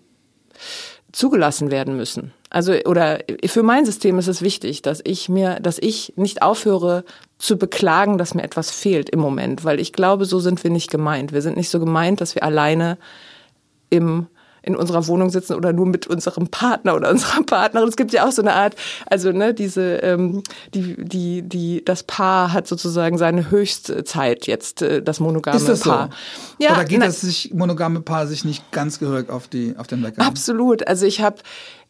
zugelassen 1.12 1.72
werden 1.72 1.96
müssen. 1.98 2.34
Also 2.50 2.74
oder 2.86 3.20
für 3.46 3.64
mein 3.64 3.86
System 3.86 4.18
ist 4.20 4.28
es 4.28 4.42
wichtig, 4.42 4.82
dass 4.82 5.02
ich 5.04 5.28
mir, 5.28 5.60
dass 5.60 5.78
ich 5.80 6.14
nicht 6.16 6.42
aufhöre 6.42 7.04
zu 7.38 7.58
beklagen, 7.58 8.18
dass 8.18 8.34
mir 8.34 8.44
etwas 8.44 8.72
fehlt 8.72 9.10
im 9.10 9.20
Moment, 9.20 9.66
weil 9.66 9.80
ich 9.80 9.92
glaube, 9.92 10.26
so 10.26 10.40
sind 10.40 10.64
wir 10.64 10.72
nicht 10.72 10.90
gemeint. 10.90 11.34
Wir 11.34 11.42
sind 11.42 11.58
nicht 11.58 11.70
so 11.70 11.80
gemeint, 11.80 12.22
dass 12.22 12.36
wir 12.36 12.44
alleine 12.44 12.98
im 13.90 14.28
in 14.68 14.76
unserer 14.76 15.08
Wohnung 15.08 15.30
sitzen 15.30 15.54
oder 15.54 15.74
nur 15.74 15.86
mit 15.86 16.08
unserem 16.08 16.50
Partner 16.50 16.96
oder 16.96 17.10
unserer 17.12 17.42
Partnerin. 17.44 17.88
Es 17.88 17.96
gibt 17.96 18.12
ja 18.14 18.28
auch 18.28 18.32
so 18.32 18.42
eine 18.42 18.54
Art, 18.54 18.76
also 19.08 19.32
ne, 19.32 19.54
diese, 19.54 19.98
ähm, 19.98 20.44
die, 20.74 20.96
die, 20.98 21.42
die, 21.42 21.84
das 21.84 22.04
Paar 22.04 22.54
hat 22.54 22.68
sozusagen 22.68 23.18
seine 23.18 23.50
Höchstzeit 23.50 24.46
jetzt, 24.46 24.82
äh, 24.82 25.02
das 25.02 25.20
monogame 25.20 25.58
Ist 25.58 25.70
das 25.70 25.80
Paar. 25.82 26.10
So? 26.58 26.66
Ja, 26.66 26.74
oder 26.74 26.86
geht 26.86 27.00
na, 27.00 27.06
das 27.06 27.22
sich 27.22 27.54
monogame 27.54 28.02
Paar 28.02 28.28
sich 28.28 28.44
nicht 28.44 28.72
ganz 28.72 29.00
gehörig 29.00 29.30
auf 29.30 29.48
die 29.48 29.76
auf 29.78 29.88
den 29.88 30.04
Wecker? 30.04 30.22
Absolut. 30.22 30.86
Also 30.88 31.06
ich 31.06 31.22
habe 31.22 31.38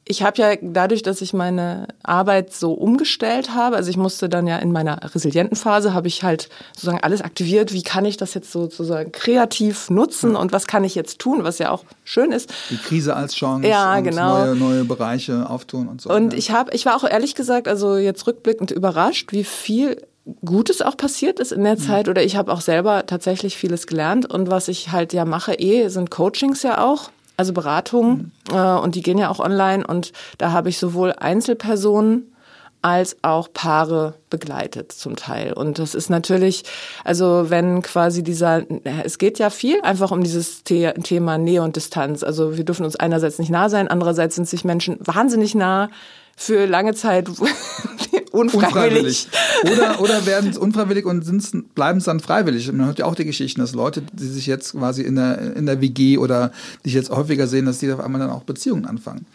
ich 0.08 0.24
habe 0.24 0.42
ja 0.42 0.56
dadurch, 0.62 1.04
dass 1.04 1.22
ich 1.22 1.34
meine 1.34 1.88
Arbeit 2.04 2.54
so 2.54 2.74
umgestellt 2.74 3.54
habe, 3.54 3.76
also 3.76 3.90
ich 3.90 3.98
musste 3.98 4.30
dann 4.30 4.48
ja 4.48 4.58
in 4.58 4.72
meiner 4.72 5.00
resilienten 5.14 5.56
Phase, 5.56 5.94
habe 5.94 6.08
ich 6.08 6.24
halt 6.24 6.50
sozusagen 6.74 7.02
alles 7.02 7.22
aktiviert, 7.22 7.74
wie 7.74 7.84
kann 7.84 8.06
ich 8.06 8.18
das 8.18 8.34
jetzt 8.34 8.52
sozusagen 8.52 9.12
kreativ 9.12 9.90
nutzen 9.90 10.36
und 10.36 10.52
was 10.52 10.68
kann 10.68 10.84
ich 10.84 10.96
jetzt 10.96 11.20
tun, 11.20 11.44
was 11.44 11.60
ja 11.60 11.72
auch 11.72 11.84
schön 12.04 12.32
ist. 12.32 12.54
Die 12.70 12.78
Krise 12.78 13.16
als 13.16 13.36
Chance 13.36 13.68
ja, 13.68 14.00
genau. 14.00 14.46
neue, 14.46 14.56
neue 14.56 14.86
Bereiche 14.86 15.50
auftun 15.50 15.88
und 15.88 16.02
so. 16.02 16.10
Und 16.10 16.34
ja. 16.34 16.40
ich 16.40 16.52
habe, 16.52 16.74
ich 16.74 16.86
war 16.86 16.96
auch 16.96 17.04
ehrlich 17.04 17.36
gesagt, 17.36 17.68
also 17.68 17.98
jetzt 17.98 18.26
rückblickend 18.28 18.72
überrascht, 18.72 19.32
wie 19.32 19.44
viel 19.44 20.02
Gutes 20.44 20.82
auch 20.82 20.98
passiert 20.98 21.40
ist 21.40 21.52
in 21.52 21.64
der 21.64 21.76
mhm. 21.76 21.80
Zeit 21.80 22.10
oder 22.10 22.22
ich 22.24 22.36
habe 22.36 22.52
auch 22.52 22.62
selber 22.62 23.06
tatsächlich 23.06 23.56
vieles 23.56 23.88
gelernt 23.88 24.30
und 24.30 24.50
was 24.50 24.68
ich 24.68 24.92
halt 24.92 25.14
ja 25.14 25.24
mache 25.24 25.54
eh 25.54 25.88
sind 25.88 26.12
Coachings 26.12 26.64
ja 26.64 26.84
auch 26.84 27.12
also 27.38 27.53
Beratungen, 27.53 28.32
mhm. 28.50 28.56
äh, 28.56 28.79
und 28.79 28.96
die 28.96 29.01
gehen 29.01 29.17
ja 29.17 29.29
auch 29.29 29.39
online. 29.39 29.86
Und 29.86 30.12
da 30.38 30.51
habe 30.51 30.70
ich 30.70 30.79
sowohl 30.79 31.13
Einzelpersonen 31.13 32.34
als 32.82 33.17
auch 33.24 33.51
Paare 33.53 34.15
begleitet 34.29 34.91
zum 34.91 35.15
Teil. 35.15 35.53
Und 35.53 35.79
das 35.79 35.96
ist 35.96 36.10
natürlich, 36.10 36.63
also 37.03 37.50
wenn 37.50 37.82
quasi 37.82 38.24
dieser, 38.24 38.63
es 39.03 39.17
geht 39.17 39.39
ja 39.39 39.50
viel 39.50 39.82
einfach 39.82 40.12
um 40.12 40.24
dieses 40.24 40.62
The 40.67 40.91
Thema 41.03 41.38
Nähe 41.38 41.63
und 41.63 41.75
Distanz. 41.75 42.24
Also 42.24 42.56
wir 42.56 42.63
dürfen 42.63 42.86
uns 42.86 42.96
einerseits 42.96 43.39
nicht 43.39 43.50
nah 43.50 43.70
sein, 43.70 43.88
andererseits 43.88 44.36
sind 44.36 44.48
sich 44.48 44.63
Menschen 44.63 44.98
wahnsinnig 45.00 45.56
nah 45.56 45.89
für 46.38 46.67
lange 46.67 46.94
Zeit 46.94 47.27
unfreiwillig. 48.32 48.53
unfreiwillig. 48.53 49.27
Oder, 49.63 50.00
oder 50.00 50.25
werden 50.25 50.51
es 50.51 50.58
unfreiwillig 50.58 51.06
und 51.06 51.75
bleiben 51.75 51.98
es 51.98 52.06
dann 52.06 52.20
freiwillig. 52.20 52.72
Man 52.72 52.86
hört 52.86 53.00
ja 53.00 53.06
auch 53.06 53.15
die 53.15 53.25
Geschichten, 53.25 53.60
dass 53.60 53.74
Leute, 53.74 54.03
die 54.13 54.27
sich 54.27 54.46
jetzt 54.46 54.74
quasi 54.74 55.01
in 55.01 55.15
der, 55.15 55.56
in 55.56 55.65
der 55.65 55.82
WG 55.82 56.20
oder 56.20 56.51
die 56.86 56.89
ich 56.89 56.96
jetzt 56.96 57.10
häufiger 57.10 57.48
sehen, 57.48 57.65
dass 57.65 57.79
die 57.79 57.91
auf 57.91 58.00
einmal 58.00 58.22
dann 58.22 58.29
auch 58.29 58.44
Beziehungen 58.44 58.86
anfangen. 58.86 59.25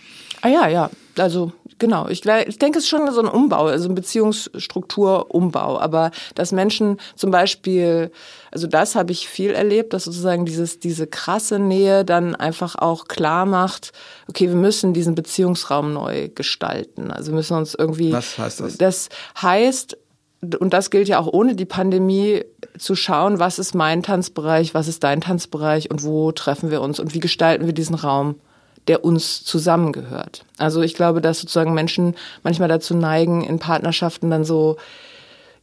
Ah 0.43 0.49
ja, 0.49 0.69
ja. 0.69 0.91
Also 1.19 1.53
genau. 1.79 2.09
Ich, 2.09 2.25
ich 2.25 2.59
denke, 2.59 2.79
es 2.79 2.85
ist 2.85 2.91
schon 2.91 3.11
so 3.13 3.21
ein 3.21 3.29
Umbau, 3.29 3.67
also 3.67 3.89
ein 3.89 3.95
Beziehungsstrukturumbau. 3.97 5.81
Aber 5.81 6.13
dass 6.37 6.53
Menschen 6.53 6.99
zum 7.17 7.33
Beispiel, 7.33 8.13
also 8.53 8.67
das 8.67 8.95
habe 8.95 9.13
ich 9.13 9.29
viel 9.29 9.51
erlebt, 9.51 9.95
dass 9.95 10.05
sozusagen 10.05 10.45
dieses, 10.45 10.79
diese 10.79 11.07
krasse 11.07 11.59
Nähe 11.59 12.05
dann 12.05 12.37
einfach 12.37 12.77
auch 12.77 13.07
klar 13.07 13.47
macht, 13.47 13.93
okay, 14.29 14.49
wir 14.49 14.57
müssen 14.57 14.93
diesen 14.93 15.15
Beziehungsraum 15.15 15.95
neu 15.95 16.29
gestalten. 16.29 17.11
Also 17.11 17.33
wir 17.33 17.37
müssen 17.37 17.57
uns 17.57 17.75
irgendwie. 17.75 18.13
Was 18.13 18.37
heißt 18.37 18.61
das? 18.61 18.77
Das 18.77 19.09
heißt, 19.41 19.97
und 20.59 20.73
das 20.75 20.91
gilt 20.91 21.09
ja 21.09 21.19
auch 21.19 21.29
ohne 21.33 21.55
die 21.55 21.65
Pandemie, 21.65 22.45
zu 22.79 22.95
schauen, 22.95 23.39
was 23.39 23.59
ist 23.59 23.75
mein 23.75 24.03
Tanzbereich, 24.03 24.75
was 24.75 24.89
ist 24.89 25.05
dein 25.05 25.21
Tanzbereich 25.21 25.91
und 25.91 26.05
wo 26.05 26.33
treffen 26.33 26.71
wir 26.71 26.81
uns 26.81 27.01
und 27.01 27.15
wie 27.15 27.21
gestalten 27.21 27.67
wir 27.67 27.75
diesen 27.75 27.95
Raum 27.95 28.37
der 28.89 29.05
uns 29.05 29.45
zusammengehört. 29.45 30.45
Also 30.59 30.83
ich 30.83 30.95
glaube, 30.95 31.21
dass 31.21 31.39
sozusagen 31.39 31.73
Menschen 31.73 32.17
manchmal 32.43 32.69
dazu 32.69 32.97
neigen, 32.97 33.45
in 33.45 33.59
Partnerschaften 33.61 34.31
dann 34.31 34.45
so 34.45 34.77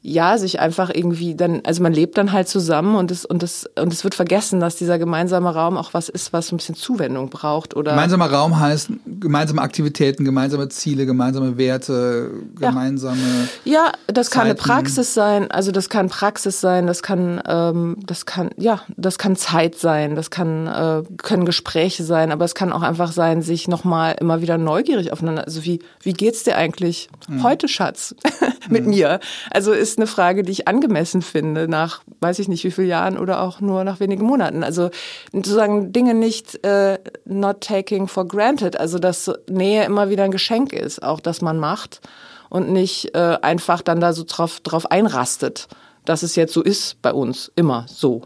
ja, 0.02 0.38
sich 0.38 0.62
einfach 0.62 0.90
irgendwie 0.94 1.36
dann, 1.36 1.62
also 1.66 1.84
man 1.84 1.92
lebt 1.92 2.18
dann 2.18 2.32
halt 2.32 2.48
zusammen 2.48 2.96
und 2.96 3.12
es, 3.12 3.26
und 3.26 3.44
es, 3.44 3.70
und 3.78 3.92
es 3.92 4.06
wird 4.06 4.16
vergessen, 4.16 4.62
dass 4.62 4.78
dieser 4.78 4.98
gemeinsame 4.98 5.54
Raum 5.54 5.76
auch 5.76 5.94
was 5.94 6.08
ist, 6.08 6.32
was 6.32 6.54
ein 6.54 6.58
bisschen 6.58 6.76
Zuwendung 6.76 7.30
braucht 7.30 7.76
oder. 7.76 7.92
Gemeinsamer 7.92 8.32
Raum 8.32 8.58
heißt 8.58 8.92
gemeinsame 9.20 9.62
Aktivitäten, 9.62 10.24
gemeinsame 10.24 10.70
Ziele, 10.70 11.06
gemeinsame 11.06 11.58
Werte, 11.58 12.32
gemeinsame. 12.58 13.18
Ja, 13.66 13.74
ja 13.74 13.92
das 14.08 14.32
kann 14.32 14.48
Zeiten. 14.48 14.52
eine 14.52 14.56
Praxis 14.56 15.14
sein, 15.14 15.52
also 15.52 15.74
das 15.74 15.90
kann 15.90 16.08
Praxis 16.08 16.62
sein, 16.62 16.88
das 16.88 17.04
kann, 17.04 17.42
ähm, 17.46 17.98
das 18.06 18.26
kann, 18.26 18.52
ja, 18.56 18.82
das 18.96 19.18
kann 19.18 19.36
Zeit 19.36 19.76
sein, 19.76 20.16
das 20.16 20.30
kann, 20.30 20.68
äh, 20.68 21.04
können 21.18 21.44
Gespräche 21.44 22.06
sein, 22.06 22.32
aber 22.32 22.46
es 22.46 22.56
kann 22.56 22.72
auch 22.72 22.84
einfach 22.84 23.12
sein, 23.12 23.42
sich 23.42 23.68
nochmal 23.68 24.16
immer 24.18 24.42
wieder 24.42 24.58
neugierig 24.58 25.12
aufeinander, 25.12 25.44
also 25.44 25.66
wie, 25.66 25.80
wie 26.02 26.14
geht's 26.14 26.44
dir 26.44 26.56
eigentlich 26.56 27.10
mhm. 27.28 27.44
heute, 27.44 27.68
Schatz, 27.68 28.16
mit 28.70 28.86
mhm. 28.86 28.92
mir? 28.92 29.20
Also 29.52 29.74
ist 29.74 29.89
ist 29.90 29.98
eine 29.98 30.08
Frage, 30.08 30.44
die 30.44 30.52
ich 30.52 30.68
angemessen 30.68 31.22
finde, 31.22 31.68
nach 31.68 32.02
weiß 32.22 32.40
ich 32.40 32.48
nicht 32.48 32.64
wie 32.64 32.72
vielen 32.72 32.88
Jahren 32.88 33.18
oder 33.18 33.42
auch 33.42 33.62
nur 33.62 33.84
nach 33.84 34.00
wenigen 34.00 34.26
Monaten. 34.26 34.64
Also 34.64 34.90
sozusagen 35.32 35.92
Dinge 35.92 36.14
nicht 36.14 36.64
äh, 36.66 37.00
not 37.26 37.62
taking 37.62 38.08
for 38.08 38.28
granted, 38.28 38.80
also 38.80 39.00
dass 39.00 39.32
Nähe 39.50 39.86
immer 39.86 40.10
wieder 40.10 40.24
ein 40.24 40.32
Geschenk 40.32 40.74
ist, 40.74 41.02
auch 41.02 41.20
dass 41.20 41.42
man 41.42 41.60
macht 41.60 42.02
und 42.50 42.72
nicht 42.72 43.16
äh, 43.16 43.38
einfach 43.42 43.82
dann 43.82 44.00
da 44.00 44.14
so 44.14 44.24
drauf, 44.28 44.60
drauf 44.62 44.90
einrastet, 44.92 45.68
dass 46.06 46.24
es 46.24 46.36
jetzt 46.36 46.54
so 46.54 46.62
ist 46.62 47.02
bei 47.02 47.14
uns, 47.14 47.52
immer 47.56 47.86
so. 47.88 48.24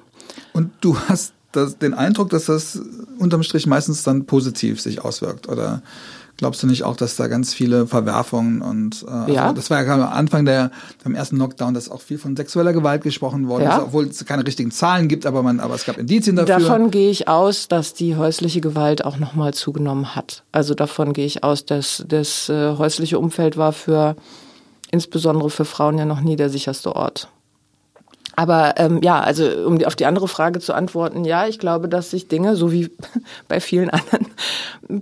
Und 0.54 0.72
du 0.82 0.98
hast 1.08 1.34
das, 1.52 1.78
den 1.78 1.94
Eindruck, 1.94 2.30
dass 2.30 2.46
das 2.46 2.82
unterm 3.20 3.44
Strich 3.44 3.68
meistens 3.68 4.04
dann 4.04 4.26
positiv 4.26 4.82
sich 4.82 5.04
auswirkt, 5.04 5.48
oder? 5.48 5.82
Glaubst 6.38 6.64
du 6.64 6.68
nicht 6.68 6.84
auch, 6.84 6.96
dass 6.96 7.16
da 7.16 7.28
ganz 7.28 7.54
viele 7.54 7.86
Verwerfungen 7.86 8.62
und 8.62 9.06
äh, 9.08 9.34
ja. 9.34 9.44
Also 9.44 9.56
das 9.56 9.70
war 9.70 9.84
ja 9.84 9.94
am 9.94 10.02
Anfang 10.02 10.46
der 10.46 10.72
beim 11.04 11.14
ersten 11.14 11.38
Lockdown, 11.38 11.76
dass 11.76 11.90
auch 11.90 12.02
viel 12.02 12.18
von 12.18 12.36
sexueller 12.36 12.74
Gewalt 12.74 13.04
gesprochen 13.04 13.48
worden 13.48 13.64
ja. 13.64 13.78
ist, 13.78 13.84
obwohl 13.84 14.08
es 14.08 14.26
keine 14.26 14.46
richtigen 14.46 14.72
Zahlen 14.72 15.08
gibt, 15.08 15.28
aber 15.28 15.44
man, 15.44 15.60
aber 15.60 15.76
es 15.76 15.86
gab 15.86 15.98
Indizien 15.98 16.36
dafür. 16.36 16.58
Davon 16.58 16.90
gehe 16.90 17.12
ich 17.12 17.28
aus, 17.28 17.68
dass 17.68 17.94
die 17.94 18.16
häusliche 18.16 18.62
Gewalt 18.62 19.06
auch 19.06 19.18
nochmal 19.18 19.54
zugenommen 19.54 20.16
hat. 20.16 20.44
Also 20.52 20.74
davon 20.74 21.14
gehe 21.14 21.26
ich 21.26 21.44
aus, 21.44 21.66
dass 21.66 22.04
das 22.08 22.50
äh, 22.50 22.78
häusliche 22.78 23.20
Umfeld 23.20 23.56
war 23.56 23.72
für 23.72 24.16
insbesondere 24.90 25.50
für 25.50 25.66
Frauen 25.66 25.98
ja 25.98 26.06
noch 26.06 26.22
nie 26.22 26.36
der 26.36 26.50
sicherste 26.50 26.96
Ort. 26.96 27.30
Aber 28.36 28.76
ähm, 28.78 29.02
ja, 29.04 29.20
also 29.20 29.46
um 29.66 29.78
die, 29.78 29.86
auf 29.86 29.96
die 29.96 30.06
andere 30.06 30.28
Frage 30.28 30.60
zu 30.60 30.74
antworten, 30.74 31.24
ja, 31.24 31.48
ich 31.48 31.60
glaube, 31.60 31.88
dass 31.88 32.10
sich 32.10 32.28
Dinge, 32.28 32.56
so 32.56 32.72
wie 32.72 32.90
bei 33.48 33.60
vielen 33.60 33.90
anderen 33.90 34.28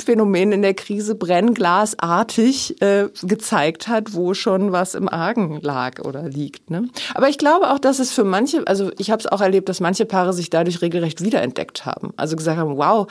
Phänomenen 0.04 0.54
in 0.54 0.62
der 0.62 0.74
Krise, 0.74 1.16
brennglasartig 1.16 2.82
äh, 2.82 3.08
gezeigt 3.24 3.88
hat, 3.88 4.14
wo 4.14 4.34
schon 4.34 4.72
was 4.72 4.96
im 4.96 5.08
Argen 5.08 5.60
lag 5.62 6.04
oder 6.04 6.28
liegt. 6.28 6.70
Ne? 6.70 6.90
Aber 7.14 7.30
ich 7.30 7.38
glaube 7.38 7.72
auch, 7.72 7.80
dass 7.80 8.00
es 8.00 8.12
für 8.12 8.26
manche, 8.26 8.68
also 8.68 8.92
ich 8.98 9.12
habe 9.12 9.20
es 9.20 9.28
auch 9.28 9.42
erlebt, 9.42 9.70
dass 9.70 9.80
manche 9.80 10.06
Paare 10.06 10.34
sich 10.34 10.50
dadurch 10.50 10.82
regelrecht 10.82 11.22
wiederentdeckt 11.24 11.86
haben. 11.86 12.14
Also 12.18 12.36
gesagt 12.36 12.58
haben, 12.58 12.76
wow, 12.78 13.08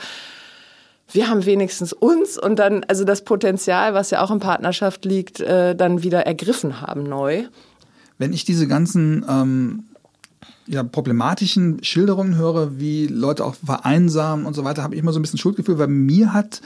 wir 1.11 1.29
haben 1.29 1.45
wenigstens 1.45 1.93
uns 1.93 2.37
und 2.37 2.57
dann, 2.57 2.83
also 2.87 3.03
das 3.03 3.23
Potenzial, 3.23 3.93
was 3.93 4.11
ja 4.11 4.21
auch 4.21 4.31
in 4.31 4.39
Partnerschaft 4.39 5.03
liegt, 5.03 5.39
äh, 5.39 5.75
dann 5.75 6.03
wieder 6.03 6.25
ergriffen 6.25 6.81
haben 6.81 7.03
neu. 7.03 7.45
Wenn 8.17 8.33
ich 8.33 8.45
diese 8.45 8.67
ganzen 8.67 9.25
ähm, 9.27 9.83
ja, 10.71 10.83
problematischen 10.83 11.83
Schilderungen 11.83 12.37
höre, 12.37 12.79
wie 12.79 13.07
Leute 13.07 13.43
auch 13.45 13.55
vereinsamen 13.55 14.45
und 14.45 14.53
so 14.53 14.63
weiter, 14.63 14.83
habe 14.83 14.95
ich 14.95 15.01
immer 15.01 15.11
so 15.11 15.19
ein 15.19 15.21
bisschen 15.21 15.39
Schuldgefühl, 15.39 15.77
weil 15.77 15.87
mir 15.87 16.33
hat 16.33 16.61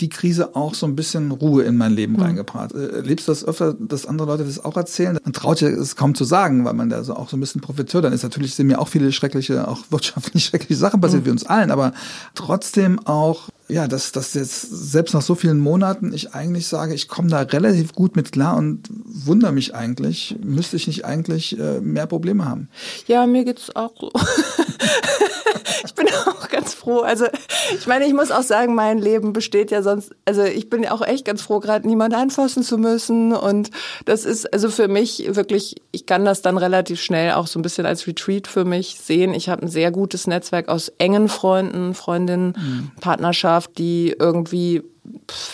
die 0.00 0.10
Krise 0.10 0.54
auch 0.54 0.74
so 0.74 0.86
ein 0.86 0.94
bisschen 0.94 1.32
Ruhe 1.32 1.64
in 1.64 1.76
mein 1.76 1.92
Leben 1.92 2.12
mhm. 2.12 2.20
reingebracht. 2.20 2.72
Äh, 2.72 3.00
lebst 3.00 3.26
du 3.26 3.32
das 3.32 3.44
öfter, 3.44 3.74
dass 3.74 4.06
andere 4.06 4.28
Leute 4.28 4.44
das 4.44 4.64
auch 4.64 4.76
erzählen? 4.76 5.18
Man 5.24 5.32
traut 5.32 5.60
ja 5.60 5.68
es 5.68 5.96
kaum 5.96 6.14
zu 6.14 6.24
sagen, 6.24 6.64
weil 6.64 6.74
man 6.74 6.90
da 6.90 7.02
so 7.02 7.14
auch 7.14 7.28
so 7.28 7.36
ein 7.36 7.40
bisschen 7.40 7.60
Profiteur 7.60 8.02
dann 8.02 8.12
ist. 8.12 8.22
Natürlich 8.22 8.54
sind 8.54 8.66
mir 8.66 8.78
auch 8.80 8.88
viele 8.88 9.10
schreckliche, 9.12 9.66
auch 9.66 9.84
wirtschaftlich 9.90 10.44
schreckliche 10.44 10.76
Sachen 10.76 11.00
passiert, 11.00 11.22
mhm. 11.22 11.26
wie 11.26 11.30
uns 11.30 11.46
allen, 11.46 11.70
aber 11.70 11.94
trotzdem 12.34 13.00
auch 13.06 13.48
ja, 13.68 13.86
dass, 13.86 14.12
dass 14.12 14.34
jetzt 14.34 14.62
selbst 14.62 15.12
nach 15.12 15.22
so 15.22 15.34
vielen 15.34 15.60
Monaten 15.60 16.12
ich 16.12 16.34
eigentlich 16.34 16.66
sage, 16.66 16.94
ich 16.94 17.06
komme 17.06 17.28
da 17.28 17.40
relativ 17.40 17.92
gut 17.92 18.16
mit 18.16 18.32
klar 18.32 18.56
und 18.56 18.88
wundere 18.90 19.52
mich 19.52 19.74
eigentlich, 19.74 20.36
müsste 20.42 20.76
ich 20.76 20.86
nicht 20.86 21.04
eigentlich 21.04 21.58
äh, 21.58 21.80
mehr 21.80 22.06
Probleme 22.06 22.46
haben? 22.46 22.68
Ja, 23.06 23.26
mir 23.26 23.44
geht's 23.44 23.74
auch 23.76 23.92
so. 24.00 24.10
ich 25.84 25.94
bin 25.94 26.06
auch 26.08 26.37
ganz 26.68 26.74
froh. 26.74 27.00
Also 27.00 27.26
ich 27.72 27.86
meine, 27.86 28.06
ich 28.06 28.14
muss 28.14 28.30
auch 28.30 28.42
sagen, 28.42 28.74
mein 28.74 28.98
Leben 28.98 29.32
besteht 29.32 29.70
ja 29.70 29.82
sonst, 29.82 30.12
also 30.24 30.44
ich 30.44 30.68
bin 30.68 30.82
ja 30.82 30.92
auch 30.92 31.02
echt 31.02 31.24
ganz 31.24 31.42
froh, 31.42 31.60
gerade 31.60 31.86
niemand 31.86 32.14
anfassen 32.14 32.62
zu 32.62 32.78
müssen. 32.78 33.32
Und 33.32 33.70
das 34.04 34.24
ist 34.24 34.52
also 34.52 34.70
für 34.70 34.88
mich 34.88 35.24
wirklich, 35.34 35.76
ich 35.92 36.06
kann 36.06 36.24
das 36.24 36.42
dann 36.42 36.58
relativ 36.58 37.00
schnell 37.00 37.32
auch 37.32 37.46
so 37.46 37.58
ein 37.58 37.62
bisschen 37.62 37.86
als 37.86 38.06
Retreat 38.06 38.46
für 38.46 38.64
mich 38.64 38.98
sehen. 39.00 39.34
Ich 39.34 39.48
habe 39.48 39.62
ein 39.62 39.68
sehr 39.68 39.90
gutes 39.90 40.26
Netzwerk 40.26 40.68
aus 40.68 40.92
engen 40.98 41.28
Freunden, 41.28 41.94
Freundinnen, 41.94 42.54
mhm. 42.56 42.90
Partnerschaft, 43.00 43.78
die 43.78 44.14
irgendwie 44.18 44.82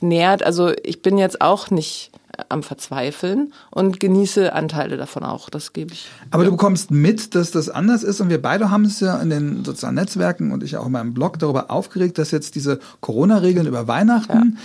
nährt. 0.01 0.43
Also 0.43 0.73
ich 0.83 1.03
bin 1.03 1.19
jetzt 1.19 1.41
auch 1.41 1.71
nicht 1.71 2.11
am 2.49 2.63
Verzweifeln 2.63 3.53
und 3.71 4.01
genieße 4.01 4.53
Anteile 4.53 4.97
davon 4.97 5.25
auch. 5.25 5.51
Das 5.51 5.73
gebe 5.73 5.93
ich. 5.93 6.07
Aber 6.31 6.43
ja. 6.43 6.51
du 6.51 6.57
bekommst 6.57 6.91
mit, 6.91 7.35
dass 7.35 7.51
das 7.51 7.69
anders 7.69 8.03
ist 8.03 8.21
und 8.21 8.29
wir 8.29 8.41
beide 8.41 8.71
haben 8.71 8.85
es 8.85 9.01
ja 9.01 9.21
in 9.21 9.31
den 9.31 9.65
sozialen 9.65 9.95
Netzwerken 9.97 10.53
und 10.53 10.63
ich 10.63 10.77
auch 10.77 10.87
in 10.87 10.93
meinem 10.93 11.15
Blog 11.15 11.39
darüber 11.39 11.71
aufgeregt, 11.71 12.19
dass 12.19 12.31
jetzt 12.31 12.55
diese 12.55 12.81
Corona-Regeln 13.01 13.67
über 13.67 13.89
Weihnachten 13.89 14.59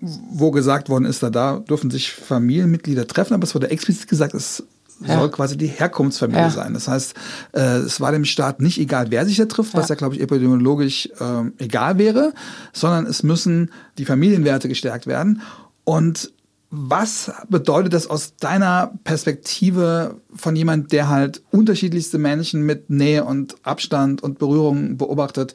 ja. 0.00 0.08
wo 0.30 0.50
gesagt 0.50 0.88
worden 0.88 1.04
ist, 1.04 1.22
da, 1.22 1.30
da 1.30 1.58
dürfen 1.58 1.90
sich 1.90 2.12
Familienmitglieder 2.12 3.06
treffen, 3.06 3.34
aber 3.34 3.44
es 3.44 3.54
wurde 3.54 3.70
explizit 3.70 4.08
gesagt, 4.08 4.34
es 4.34 4.62
ja. 5.06 5.18
soll 5.18 5.30
quasi 5.30 5.56
die 5.56 5.66
Herkunftsfamilie 5.66 6.42
ja. 6.42 6.50
sein. 6.50 6.74
Das 6.74 6.88
heißt, 6.88 7.14
äh, 7.52 7.60
es 7.78 8.00
war 8.00 8.12
dem 8.12 8.24
Staat 8.24 8.60
nicht 8.60 8.78
egal, 8.78 9.06
wer 9.10 9.26
sich 9.26 9.36
da 9.36 9.46
trifft, 9.46 9.74
ja. 9.74 9.80
was 9.80 9.88
ja, 9.88 9.94
glaube 9.94 10.14
ich, 10.14 10.20
epidemiologisch 10.20 11.08
äh, 11.18 11.62
egal 11.62 11.98
wäre, 11.98 12.32
sondern 12.72 13.06
es 13.06 13.22
müssen 13.22 13.70
die 13.98 14.04
Familienwerte 14.04 14.68
gestärkt 14.68 15.06
werden. 15.06 15.42
Und 15.84 16.32
was 16.70 17.32
bedeutet 17.48 17.94
das 17.94 18.06
aus 18.08 18.36
deiner 18.36 18.92
Perspektive 19.04 20.20
von 20.34 20.54
jemand, 20.54 20.92
der 20.92 21.08
halt 21.08 21.42
unterschiedlichste 21.50 22.18
Menschen 22.18 22.62
mit 22.62 22.90
Nähe 22.90 23.24
und 23.24 23.56
Abstand 23.62 24.22
und 24.22 24.38
Berührung 24.38 24.98
beobachtet? 24.98 25.54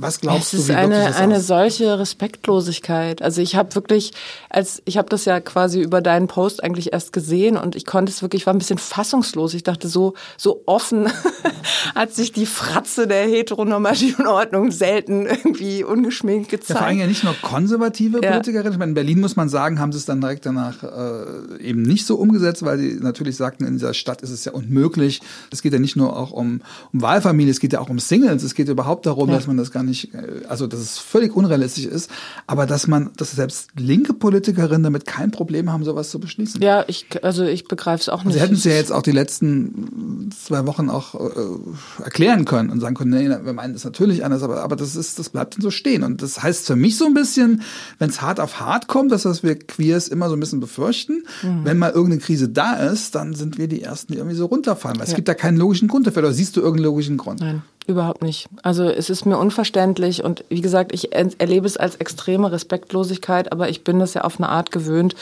Was 0.00 0.20
glaubst 0.20 0.54
es 0.54 0.66
du? 0.66 0.72
Ist 0.72 0.78
eine, 0.78 1.16
eine 1.16 1.40
solche 1.40 1.98
Respektlosigkeit. 1.98 3.20
Also 3.20 3.42
ich 3.42 3.56
habe 3.56 3.74
wirklich, 3.74 4.12
als 4.48 4.80
ich 4.84 4.96
habe 4.96 5.08
das 5.08 5.24
ja 5.24 5.40
quasi 5.40 5.80
über 5.80 6.00
deinen 6.00 6.28
Post 6.28 6.62
eigentlich 6.62 6.92
erst 6.92 7.12
gesehen 7.12 7.56
und 7.56 7.74
ich 7.74 7.84
konnte 7.84 8.12
es 8.12 8.22
wirklich, 8.22 8.46
war 8.46 8.54
ein 8.54 8.58
bisschen 8.58 8.78
fassungslos. 8.78 9.54
Ich 9.54 9.64
dachte, 9.64 9.88
so, 9.88 10.14
so 10.36 10.62
offen 10.66 11.08
hat 11.96 12.14
sich 12.14 12.30
die 12.30 12.46
Fratze 12.46 13.08
der 13.08 13.26
heteronormativen 13.26 14.28
Ordnung 14.28 14.70
selten 14.70 15.26
irgendwie 15.26 15.82
ungeschminkt 15.82 16.48
gezeigt. 16.48 16.70
Ja, 16.70 16.76
vor 16.76 16.86
allem 16.86 17.00
ja 17.00 17.06
nicht 17.08 17.24
nur 17.24 17.34
konservative 17.42 18.20
ja. 18.22 18.30
Politikerinnen. 18.30 18.74
Ich 18.74 18.78
meine, 18.78 18.90
in 18.90 18.94
Berlin 18.94 19.18
muss 19.18 19.34
man 19.34 19.48
sagen, 19.48 19.80
haben 19.80 19.90
sie 19.90 19.98
es 19.98 20.04
dann 20.04 20.20
direkt 20.20 20.46
danach 20.46 20.84
äh, 20.84 21.60
eben 21.60 21.82
nicht 21.82 22.06
so 22.06 22.14
umgesetzt, 22.14 22.64
weil 22.64 22.78
sie 22.78 22.98
natürlich 23.00 23.34
sagten, 23.34 23.64
in 23.64 23.72
dieser 23.72 23.94
Stadt 23.94 24.22
ist 24.22 24.30
es 24.30 24.44
ja 24.44 24.52
unmöglich. 24.52 25.22
Es 25.50 25.60
geht 25.60 25.72
ja 25.72 25.80
nicht 25.80 25.96
nur 25.96 26.16
auch 26.16 26.30
um, 26.30 26.60
um 26.92 27.02
Wahlfamilie, 27.02 27.50
es 27.50 27.58
geht 27.58 27.72
ja 27.72 27.80
auch 27.80 27.90
um 27.90 27.98
Singles. 27.98 28.44
Es 28.44 28.54
geht 28.54 28.68
überhaupt 28.68 29.04
darum, 29.04 29.28
ja. 29.28 29.34
dass 29.34 29.48
man 29.48 29.56
das 29.56 29.72
gar 29.72 29.82
nicht 29.82 29.87
nicht, 29.88 30.14
äh, 30.14 30.42
also 30.48 30.66
dass 30.66 30.80
es 30.80 30.98
völlig 30.98 31.34
unrealistisch 31.34 31.86
ist, 31.86 32.10
aber 32.46 32.66
dass 32.66 32.86
man, 32.86 33.10
dass 33.16 33.32
selbst 33.32 33.70
linke 33.76 34.14
Politikerinnen 34.14 34.82
damit 34.82 35.06
kein 35.06 35.30
Problem 35.30 35.72
haben, 35.72 35.84
sowas 35.84 36.10
zu 36.10 36.20
beschließen. 36.20 36.60
Ja, 36.62 36.84
ich, 36.86 37.06
also 37.22 37.44
ich 37.44 37.66
begreife 37.66 38.02
es 38.02 38.08
auch 38.08 38.24
nicht. 38.24 38.34
Sie 38.34 38.40
hätten 38.40 38.54
es 38.54 38.64
ja 38.64 38.72
jetzt 38.72 38.92
auch 38.92 39.02
die 39.02 39.12
letzten 39.12 40.30
zwei 40.30 40.66
Wochen 40.66 40.90
auch 40.90 41.14
äh, 41.14 42.02
erklären 42.04 42.44
können 42.44 42.70
und 42.70 42.80
sagen 42.80 42.94
können, 42.94 43.10
nee, 43.10 43.28
wir 43.28 43.52
meinen 43.52 43.72
das 43.72 43.84
natürlich 43.84 44.24
anders, 44.24 44.42
aber, 44.42 44.62
aber 44.62 44.76
das 44.76 44.96
ist, 44.96 45.18
das 45.18 45.30
bleibt 45.30 45.56
dann 45.56 45.62
so 45.62 45.70
stehen. 45.70 46.02
Und 46.02 46.22
das 46.22 46.42
heißt 46.42 46.66
für 46.66 46.76
mich 46.76 46.96
so 46.96 47.06
ein 47.06 47.14
bisschen, 47.14 47.62
wenn 47.98 48.10
es 48.10 48.22
hart 48.22 48.40
auf 48.40 48.60
hart 48.60 48.88
kommt, 48.88 49.12
dass 49.12 49.24
was 49.24 49.42
wir 49.42 49.58
Queers 49.58 50.08
immer 50.08 50.28
so 50.28 50.36
ein 50.36 50.40
bisschen 50.40 50.60
befürchten, 50.60 51.24
mhm. 51.42 51.64
wenn 51.64 51.78
mal 51.78 51.90
irgendeine 51.90 52.20
Krise 52.20 52.48
da 52.48 52.74
ist, 52.74 53.14
dann 53.14 53.34
sind 53.34 53.58
wir 53.58 53.68
die 53.68 53.82
Ersten, 53.82 54.12
die 54.12 54.18
irgendwie 54.18 54.36
so 54.36 54.46
runterfallen. 54.46 54.98
Weil 54.98 55.06
ja. 55.06 55.10
es 55.10 55.16
gibt 55.16 55.28
da 55.28 55.34
keinen 55.34 55.56
logischen 55.56 55.88
Grund 55.88 56.06
dafür. 56.06 56.22
Oder 56.22 56.32
siehst 56.32 56.56
du 56.56 56.60
irgendeinen 56.60 56.86
logischen 56.86 57.16
Grund? 57.16 57.40
Nein. 57.40 57.62
Überhaupt 57.88 58.20
nicht. 58.20 58.50
Also 58.62 58.84
es 58.84 59.08
ist 59.08 59.24
mir 59.24 59.38
unverständlich 59.38 60.22
und 60.22 60.44
wie 60.50 60.60
gesagt, 60.60 60.92
ich 60.92 61.14
erlebe 61.14 61.66
es 61.66 61.78
als 61.78 61.96
extreme 61.96 62.52
Respektlosigkeit, 62.52 63.50
aber 63.50 63.70
ich 63.70 63.82
bin 63.82 63.98
das 63.98 64.12
ja 64.12 64.24
auf 64.24 64.38
eine 64.38 64.50
Art 64.50 64.70
gewöhnt 64.70 65.16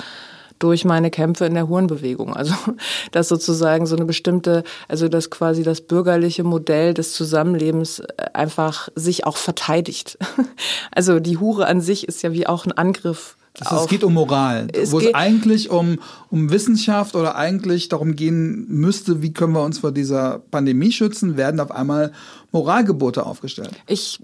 durch 0.59 0.85
meine 0.85 1.12
Kämpfe 1.12 1.46
in 1.46 1.55
der 1.55 1.68
Hurenbewegung. 1.68 2.35
Also 2.35 2.55
dass 3.12 3.29
sozusagen 3.29 3.87
so 3.87 3.94
eine 3.94 4.05
bestimmte, 4.05 4.64
also 4.88 5.09
dass 5.09 5.31
quasi 5.31 5.62
das 5.62 5.81
bürgerliche 5.81 6.42
Modell 6.42 6.92
des 6.92 7.12
Zusammenlebens 7.12 8.00
äh, 8.00 8.05
einfach 8.33 8.88
sich 8.96 9.24
auch 9.24 9.37
verteidigt. 9.37 10.18
Also 10.90 11.20
die 11.20 11.37
Hure 11.37 11.66
an 11.66 11.83
sich 11.83 12.09
ist 12.09 12.22
ja 12.22 12.33
wie 12.33 12.46
auch 12.46 12.64
ein 12.64 12.72
Angriff 12.72 13.37
also 13.61 13.85
es 13.85 13.88
geht 13.88 14.05
um 14.05 14.14
Moral, 14.14 14.68
es 14.72 14.92
wo 14.92 15.00
es 15.00 15.14
eigentlich 15.14 15.70
um, 15.70 15.98
um 16.31 16.50
Wissenschaft 16.50 17.14
oder 17.14 17.37
eigentlich 17.37 17.88
darum 17.88 18.14
gehen 18.14 18.66
müsste, 18.68 19.22
wie 19.22 19.33
können 19.33 19.55
wir 19.55 19.62
uns 19.62 19.79
vor 19.79 19.92
dieser 19.92 20.40
Pandemie 20.50 20.92
schützen, 20.92 21.37
werden 21.37 21.61
auf 21.61 21.70
einmal 21.70 22.12
Moralgebote 22.57 23.27
aufgestellt. 23.27 23.73
Ich 23.87 24.21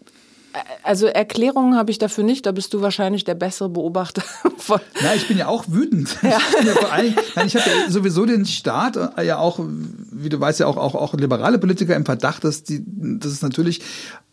also 0.82 1.06
Erklärungen 1.06 1.76
habe 1.76 1.90
ich 1.90 1.98
dafür 1.98 2.24
nicht, 2.24 2.44
da 2.44 2.52
bist 2.52 2.74
du 2.74 2.82
wahrscheinlich 2.82 3.24
der 3.24 3.34
bessere 3.34 3.70
Beobachter 3.70 4.22
von. 4.58 4.80
Ja, 5.00 5.14
ich 5.14 5.26
bin 5.26 5.38
ja 5.38 5.46
auch 5.48 5.64
wütend. 5.68 6.16
Ja. 6.22 6.38
Ich, 6.60 6.66
ja 6.66 6.74
allem, 6.88 7.14
ich 7.46 7.56
habe 7.56 7.70
ja 7.70 7.90
sowieso 7.90 8.26
den 8.26 8.44
Staat 8.44 8.96
äh, 9.16 9.24
ja 9.24 9.38
auch, 9.38 9.58
wie 9.60 10.28
du 10.28 10.38
weißt 10.38 10.60
ja 10.60 10.66
auch, 10.66 10.76
auch, 10.76 10.94
auch 10.94 11.14
liberale 11.14 11.58
Politiker 11.58 11.96
im 11.96 12.04
Verdacht, 12.04 12.44
dass 12.44 12.62
die, 12.62 12.82
dass 12.86 13.32
es 13.32 13.42
natürlich 13.42 13.80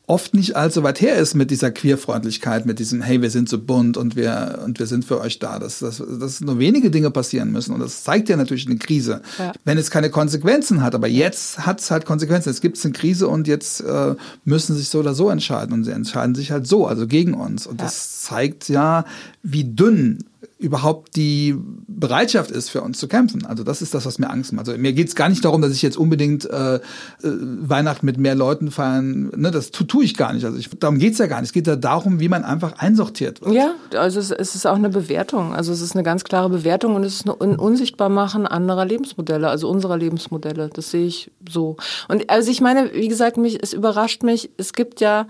oft 0.09 0.33
nicht 0.33 0.55
allzu 0.55 0.81
weit 0.81 1.01
her 1.01 1.17
ist 1.17 1.35
mit 1.35 1.51
dieser 1.51 1.69
Queerfreundlichkeit, 1.69 2.65
mit 2.65 2.79
diesem, 2.79 3.01
hey, 3.01 3.21
wir 3.21 3.29
sind 3.29 3.47
so 3.47 3.59
bunt 3.59 3.95
und 3.95 4.15
wir, 4.15 4.59
und 4.65 4.79
wir 4.79 4.87
sind 4.87 5.05
für 5.05 5.21
euch 5.21 5.37
da. 5.37 5.59
Dass, 5.59 5.79
dass, 5.79 6.01
dass 6.19 6.41
nur 6.41 6.57
wenige 6.57 6.89
Dinge 6.89 7.11
passieren 7.11 7.51
müssen. 7.51 7.73
Und 7.73 7.79
das 7.79 8.03
zeigt 8.03 8.27
ja 8.27 8.35
natürlich 8.35 8.65
eine 8.65 8.77
Krise, 8.77 9.21
ja. 9.37 9.53
wenn 9.65 9.77
es 9.77 9.91
keine 9.91 10.09
Konsequenzen 10.09 10.81
hat. 10.81 10.95
Aber 10.95 11.07
jetzt 11.07 11.59
hat 11.59 11.79
es 11.79 11.91
halt 11.91 12.05
Konsequenzen. 12.05 12.49
Jetzt 12.49 12.61
gibt 12.61 12.77
es 12.77 12.85
eine 12.85 12.93
Krise 12.93 13.27
und 13.27 13.47
jetzt 13.47 13.81
äh, 13.81 14.15
müssen 14.45 14.75
sich 14.75 14.89
so 14.89 14.99
oder 14.99 15.13
so 15.13 15.29
entscheiden. 15.29 15.73
Und 15.73 15.83
sie 15.83 15.91
entscheiden 15.91 16.33
sich 16.33 16.51
halt 16.51 16.65
so, 16.65 16.87
also 16.87 17.05
gegen 17.05 17.35
uns. 17.35 17.67
Und 17.67 17.79
ja. 17.79 17.85
das 17.85 18.23
zeigt 18.23 18.67
ja, 18.67 19.05
wie 19.43 19.63
dünn 19.63 20.23
überhaupt 20.59 21.15
die 21.15 21.55
Bereitschaft 21.87 22.51
ist, 22.51 22.69
für 22.69 22.81
uns 22.81 22.99
zu 22.99 23.07
kämpfen. 23.07 23.45
Also 23.45 23.63
das 23.63 23.81
ist 23.81 23.93
das, 23.93 24.05
was 24.05 24.19
mir 24.19 24.29
Angst 24.29 24.51
macht. 24.51 24.67
Also 24.67 24.79
mir 24.79 24.91
geht 24.91 25.07
es 25.07 25.15
gar 25.15 25.29
nicht 25.29 25.43
darum, 25.45 25.61
dass 25.61 25.71
ich 25.71 25.81
jetzt 25.81 25.95
unbedingt 25.95 26.43
äh, 26.49 26.75
äh, 26.75 26.79
Weihnachten 27.21 28.05
mit 28.05 28.17
mehr 28.17 28.35
Leuten 28.35 28.69
feiern. 28.69 29.31
Ne, 29.37 29.51
das 29.51 29.71
tue 29.71 29.87
tu 29.87 30.01
ich 30.01 30.17
gar 30.17 30.33
nicht. 30.33 30.43
Also 30.43 30.57
ich, 30.57 30.69
darum 30.77 30.99
geht's 30.99 31.17
ja 31.17 31.27
gar 31.27 31.39
nicht. 31.39 31.47
Es 31.47 31.53
geht 31.53 31.65
ja 31.65 31.77
darum, 31.77 32.19
wie 32.19 32.27
man 32.27 32.43
einfach 32.43 32.73
einsortiert 32.77 33.41
wird. 33.41 33.53
Ja, 33.53 33.73
also 33.97 34.19
es, 34.19 34.31
es 34.31 34.53
ist 34.53 34.67
auch 34.67 34.75
eine 34.75 34.89
Bewertung. 34.89 35.53
Also 35.53 35.71
es 35.71 35.79
ist 35.79 35.93
eine 35.93 36.03
ganz 36.03 36.25
klare 36.25 36.49
Bewertung 36.49 36.95
und 36.95 37.05
es 37.05 37.15
ist 37.15 37.29
ein 37.29 37.55
Unsichtbarmachen 37.55 38.45
anderer 38.45 38.83
Lebensmodelle, 38.83 39.47
also 39.47 39.69
unserer 39.69 39.95
Lebensmodelle. 39.95 40.69
Das 40.73 40.91
sehe 40.91 41.05
ich 41.05 41.31
so. 41.49 41.77
Und 42.09 42.29
also 42.29 42.51
ich 42.51 42.59
meine, 42.59 42.93
wie 42.93 43.07
gesagt, 43.07 43.37
mich, 43.37 43.63
es 43.63 43.71
überrascht 43.71 44.23
mich, 44.23 44.49
es 44.57 44.73
gibt 44.73 44.99
ja 44.99 45.25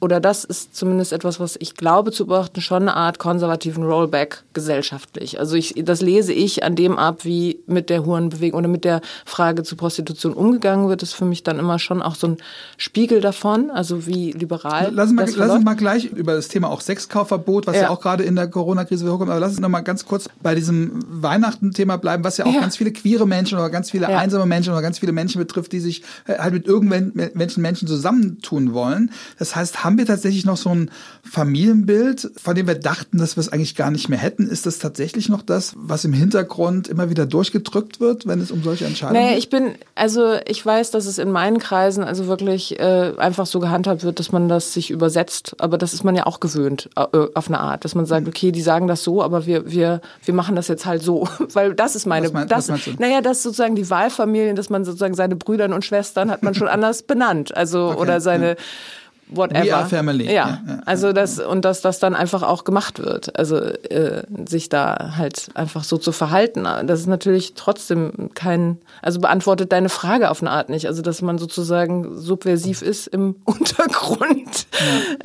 oder 0.00 0.18
das 0.18 0.44
ist 0.44 0.74
zumindest 0.74 1.12
etwas, 1.12 1.40
was 1.40 1.56
ich 1.60 1.74
glaube 1.74 2.10
zu 2.10 2.26
beobachten, 2.26 2.62
schon 2.62 2.82
eine 2.82 2.96
Art 2.96 3.18
konservativen 3.18 3.84
Rollback 3.84 4.42
gesellschaftlich. 4.54 5.38
Also 5.38 5.56
ich, 5.56 5.74
das 5.84 6.00
lese 6.00 6.32
ich 6.32 6.64
an 6.64 6.74
dem 6.74 6.96
ab, 6.96 7.24
wie 7.24 7.60
mit 7.66 7.90
der 7.90 8.06
Hurenbewegung 8.06 8.58
oder 8.60 8.68
mit 8.68 8.84
der 8.84 9.02
Frage 9.26 9.62
zu 9.62 9.76
Prostitution 9.76 10.32
umgegangen 10.32 10.88
wird, 10.88 11.02
ist 11.02 11.12
für 11.12 11.26
mich 11.26 11.42
dann 11.42 11.58
immer 11.58 11.78
schon 11.78 12.00
auch 12.00 12.14
so 12.14 12.28
ein 12.28 12.36
Spiegel 12.78 13.20
davon, 13.20 13.70
also 13.70 14.06
wie 14.06 14.32
liberal. 14.32 14.90
Lass 14.94 15.10
uns 15.10 15.16
mal, 15.16 15.28
lass 15.36 15.50
uns 15.50 15.64
mal 15.64 15.74
gleich 15.74 16.06
über 16.06 16.34
das 16.34 16.48
Thema 16.48 16.70
auch 16.70 16.80
Sexkaufverbot, 16.80 17.66
was 17.66 17.76
ja, 17.76 17.82
ja 17.82 17.90
auch 17.90 18.00
gerade 18.00 18.24
in 18.24 18.36
der 18.36 18.48
Corona-Krise 18.48 19.10
hochkommt, 19.12 19.30
aber 19.30 19.40
lass 19.40 19.50
uns 19.50 19.60
noch 19.60 19.68
mal 19.68 19.82
ganz 19.82 20.06
kurz 20.06 20.30
bei 20.42 20.54
diesem 20.54 21.00
Weihnachten-Thema 21.08 21.98
bleiben, 21.98 22.24
was 22.24 22.38
ja 22.38 22.46
auch 22.46 22.54
ja. 22.54 22.60
ganz 22.60 22.78
viele 22.78 22.92
queere 22.92 23.26
Menschen 23.26 23.58
oder 23.58 23.68
ganz 23.68 23.90
viele 23.90 24.08
ja. 24.10 24.18
einsame 24.18 24.46
Menschen 24.46 24.72
oder 24.72 24.80
ganz 24.80 24.98
viele 24.98 25.12
Menschen 25.12 25.38
betrifft, 25.38 25.72
die 25.72 25.80
sich 25.80 26.02
halt 26.26 26.54
mit 26.54 26.66
irgendwelchen 26.66 27.12
Menschen, 27.34 27.62
Menschen 27.62 27.86
zusammentun 27.86 28.72
wollen. 28.72 29.10
Das 29.38 29.54
heißt, 29.54 29.84
haben 29.90 29.98
wir 29.98 30.06
tatsächlich 30.06 30.44
noch 30.44 30.56
so 30.56 30.70
ein 30.70 30.90
Familienbild, 31.22 32.30
von 32.36 32.54
dem 32.54 32.66
wir 32.66 32.74
dachten, 32.76 33.18
dass 33.18 33.36
wir 33.36 33.40
es 33.40 33.48
eigentlich 33.52 33.74
gar 33.74 33.90
nicht 33.90 34.08
mehr 34.08 34.18
hätten. 34.18 34.48
Ist 34.48 34.66
das 34.66 34.78
tatsächlich 34.78 35.28
noch 35.28 35.42
das, 35.42 35.74
was 35.76 36.04
im 36.04 36.12
Hintergrund 36.12 36.86
immer 36.88 37.10
wieder 37.10 37.26
durchgedrückt 37.26 38.00
wird, 38.00 38.26
wenn 38.26 38.40
es 38.40 38.50
um 38.50 38.62
solche 38.62 38.84
Entscheidungen 38.84 39.28
geht? 39.30 39.38
ich 39.38 39.50
bin, 39.50 39.72
also 39.94 40.34
ich 40.46 40.64
weiß, 40.64 40.90
dass 40.92 41.06
es 41.06 41.18
in 41.18 41.30
meinen 41.30 41.58
Kreisen 41.58 42.04
also 42.04 42.26
wirklich 42.26 42.78
äh, 42.78 43.12
einfach 43.16 43.46
so 43.46 43.58
gehandhabt 43.58 44.04
wird, 44.04 44.18
dass 44.18 44.32
man 44.32 44.48
das 44.48 44.72
sich 44.72 44.90
übersetzt. 44.90 45.54
Aber 45.58 45.76
das 45.78 45.92
ist 45.92 46.04
man 46.04 46.14
ja 46.14 46.26
auch 46.26 46.40
gewöhnt 46.40 46.88
äh, 46.96 47.26
auf 47.34 47.48
eine 47.48 47.58
Art, 47.60 47.84
dass 47.84 47.94
man 47.94 48.06
sagt, 48.06 48.28
okay, 48.28 48.52
die 48.52 48.62
sagen 48.62 48.86
das 48.86 49.02
so, 49.02 49.22
aber 49.22 49.46
wir, 49.46 49.70
wir, 49.70 50.00
wir 50.24 50.34
machen 50.34 50.56
das 50.56 50.68
jetzt 50.68 50.86
halt 50.86 51.02
so. 51.02 51.28
Weil 51.52 51.74
das 51.74 51.96
ist 51.96 52.06
meine, 52.06 52.26
Was 52.26 52.32
mein- 52.32 52.48
das, 52.48 52.68
was 52.68 52.80
naja, 52.98 53.20
das 53.20 53.38
ist 53.38 53.42
sozusagen 53.44 53.74
die 53.74 53.88
Wahlfamilien, 53.90 54.56
dass 54.56 54.70
man 54.70 54.84
sozusagen 54.84 55.14
seine 55.14 55.36
Brüder 55.36 55.64
und 55.64 55.84
Schwestern 55.84 56.30
hat 56.30 56.42
man 56.42 56.54
schon 56.54 56.68
anders 56.68 57.02
benannt. 57.02 57.56
Also, 57.56 57.94
oder 57.96 58.20
seine, 58.20 58.56
whatever. 59.30 59.64
We 59.64 59.74
are 59.74 59.86
family. 59.88 60.26
Ja, 60.26 60.32
Ja, 60.32 60.60
ja, 60.66 60.80
also 60.86 61.12
das 61.12 61.38
und 61.38 61.64
dass 61.64 61.80
das 61.80 61.98
dann 61.98 62.14
einfach 62.14 62.42
auch 62.42 62.64
gemacht 62.64 62.98
wird. 62.98 63.38
Also 63.38 63.56
äh, 63.56 64.22
sich 64.48 64.68
da 64.68 65.14
halt 65.16 65.48
einfach 65.54 65.84
so 65.84 65.96
zu 65.98 66.12
verhalten. 66.12 66.64
Das 66.86 67.00
ist 67.00 67.06
natürlich 67.06 67.54
trotzdem 67.54 68.30
kein, 68.34 68.78
also 69.02 69.20
beantwortet 69.20 69.72
deine 69.72 69.88
Frage 69.88 70.30
auf 70.30 70.42
eine 70.42 70.50
Art 70.50 70.68
nicht. 70.68 70.86
Also 70.86 71.02
dass 71.02 71.22
man 71.22 71.38
sozusagen 71.38 72.18
subversiv 72.18 72.82
ist 72.82 73.06
im 73.08 73.36
Untergrund. 73.44 74.66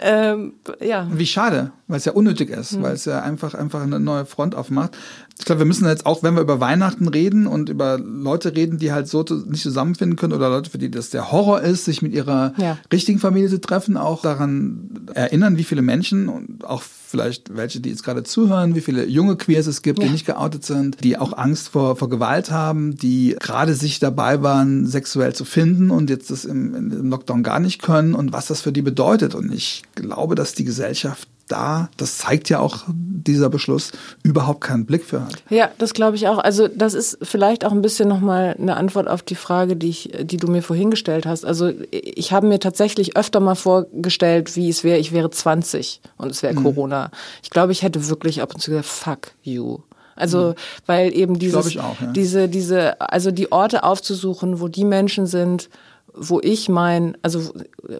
Ja, 0.02 0.32
ähm, 0.32 0.54
ja. 0.82 1.08
Wie 1.12 1.26
schade, 1.28 1.72
weil 1.88 1.98
es 1.98 2.06
ja 2.06 2.12
unnötig 2.13 2.50
ist, 2.50 2.72
Hm. 2.74 2.84
weil 2.84 2.94
es 2.94 3.06
ja 3.06 3.22
einfach, 3.22 3.54
einfach 3.54 3.82
eine 3.82 4.00
neue 4.00 4.26
Front 4.26 4.56
aufmacht. 4.56 4.98
Ich 5.38 5.43
glaube, 5.43 5.60
wir 5.60 5.65
müssen 5.65 5.86
jetzt 5.86 6.06
auch, 6.06 6.24
wenn 6.24 6.34
wir 6.36 6.41
über 6.41 6.62
Weihnachten 6.62 7.10
reden 7.10 7.45
und 7.45 7.67
über 7.69 7.98
Leute 7.98 8.56
reden, 8.56 8.78
die 8.80 8.93
halt 8.93 9.10
so 9.10 9.24
nicht 9.48 9.62
zusammenfinden 9.63 10.15
können 10.17 10.32
oder 10.32 10.50
Leute, 10.50 10.69
für 10.69 10.78
die 10.78 10.89
das 10.89 11.10
der 11.10 11.30
Horror 11.32 11.62
ist, 11.62 11.84
sich 11.86 12.02
mit 12.02 12.13
ihrer 12.13 12.54
Ja. 12.58 12.78
richtigen 12.91 13.19
Familie 13.19 13.50
zu 13.50 13.60
treffen, 13.60 13.98
auch 13.98 14.21
daran 14.21 15.08
erinnern, 15.13 15.58
wie 15.58 15.65
viele 15.65 15.82
Menschen 15.82 16.30
und 16.30 16.63
auch 16.65 16.82
vielleicht 16.82 17.56
welche, 17.56 17.82
die 17.82 17.89
jetzt 17.89 18.04
gerade 18.04 18.24
zuhören, 18.24 18.76
wie 18.76 18.82
viele 18.82 19.06
junge 19.06 19.36
Queers 19.36 19.67
es 19.67 19.82
gibt, 19.82 20.00
die 20.02 20.06
Ja. 20.06 20.12
nicht 20.12 20.26
geoutet 20.26 20.63
sind, 20.65 21.04
die 21.04 21.17
auch 21.17 21.38
Angst 21.38 21.67
vor, 21.69 21.98
vor 21.98 22.10
Gewalt 22.10 22.50
haben, 22.52 22.95
die 22.95 23.36
gerade 23.39 23.74
sich 23.74 24.00
dabei 24.00 24.41
waren, 24.41 24.88
sexuell 24.88 25.34
zu 25.36 25.43
finden 25.43 25.91
und 25.91 26.10
jetzt 26.10 26.32
das 26.32 26.45
im, 26.45 26.74
im 26.76 27.10
Lockdown 27.10 27.43
gar 27.43 27.60
nicht 27.60 27.82
können 27.82 28.15
und 28.15 28.32
was 28.32 28.48
das 28.48 28.62
für 28.62 28.71
die 28.71 28.82
bedeutet. 28.82 29.36
Und 29.36 29.52
ich 29.54 29.84
glaube, 29.95 30.36
dass 30.36 30.54
die 30.54 30.63
Gesellschaft 30.63 31.28
da, 31.48 31.90
das 31.98 32.18
zeigt 32.18 32.50
ja 32.50 32.60
auch 32.60 32.86
dieser 32.88 33.50
Beschluss, 33.50 33.92
überhaupt 34.24 34.62
keinen 34.62 34.86
Blick 34.86 35.06
für 35.06 35.22
hat. 35.22 35.44
Ja, 35.50 35.70
das 35.78 35.94
glaube 35.94 36.16
ich 36.16 36.28
auch. 36.28 36.40
Also 36.40 36.68
das 36.68 36.94
ist 36.94 37.20
vielleicht 37.22 37.66
auch 37.66 37.72
ein 37.72 37.82
bisschen 37.82 38.10
nochmal 38.10 38.56
eine 38.60 38.78
Antwort 38.78 39.08
auf 39.08 39.22
die 39.22 39.36
Frage, 39.36 39.76
die, 39.76 39.90
ich, 39.90 40.12
die 40.22 40.38
du 40.38 40.48
mir 40.48 40.62
vorhin 40.62 40.90
gestellt 40.90 41.26
hast. 41.26 41.46
Also 41.46 41.72
ich 41.92 42.32
habe 42.32 42.48
mir 42.48 42.60
tatsächlich 42.60 43.16
öfter 43.18 43.40
mal 43.40 43.56
vorgestellt, 43.56 44.56
wie 44.56 44.70
es 44.70 44.84
wäre, 44.84 44.98
ich 44.98 45.12
wäre 45.12 45.30
20 45.30 46.02
und 46.18 46.32
es 46.32 46.42
wäre 46.42 46.56
Corona. 46.56 47.12
Ich 47.44 47.50
glaube, 47.50 47.72
ich 47.72 47.84
hätte 47.84 48.08
wirklich 48.10 48.42
ab 48.42 48.54
und 48.54 48.60
zu 48.60 48.72
gesagt, 48.72 48.88
fuck 48.88 49.32
you. 49.44 49.80
Also, 50.16 50.56
weil 50.86 51.14
eben 51.14 51.40
dieses, 51.40 51.78
auch, 51.78 52.00
ja. 52.00 52.12
diese, 52.16 52.48
diese, 52.48 53.02
also 53.02 53.32
die 53.32 53.52
Orte 53.52 53.84
aufzusuchen, 53.84 54.62
wo 54.62 54.70
die 54.70 54.86
Menschen 54.86 55.26
sind, 55.26 55.70
wo 56.15 56.39
ich 56.41 56.69
mein, 56.69 57.17
also 57.21 57.54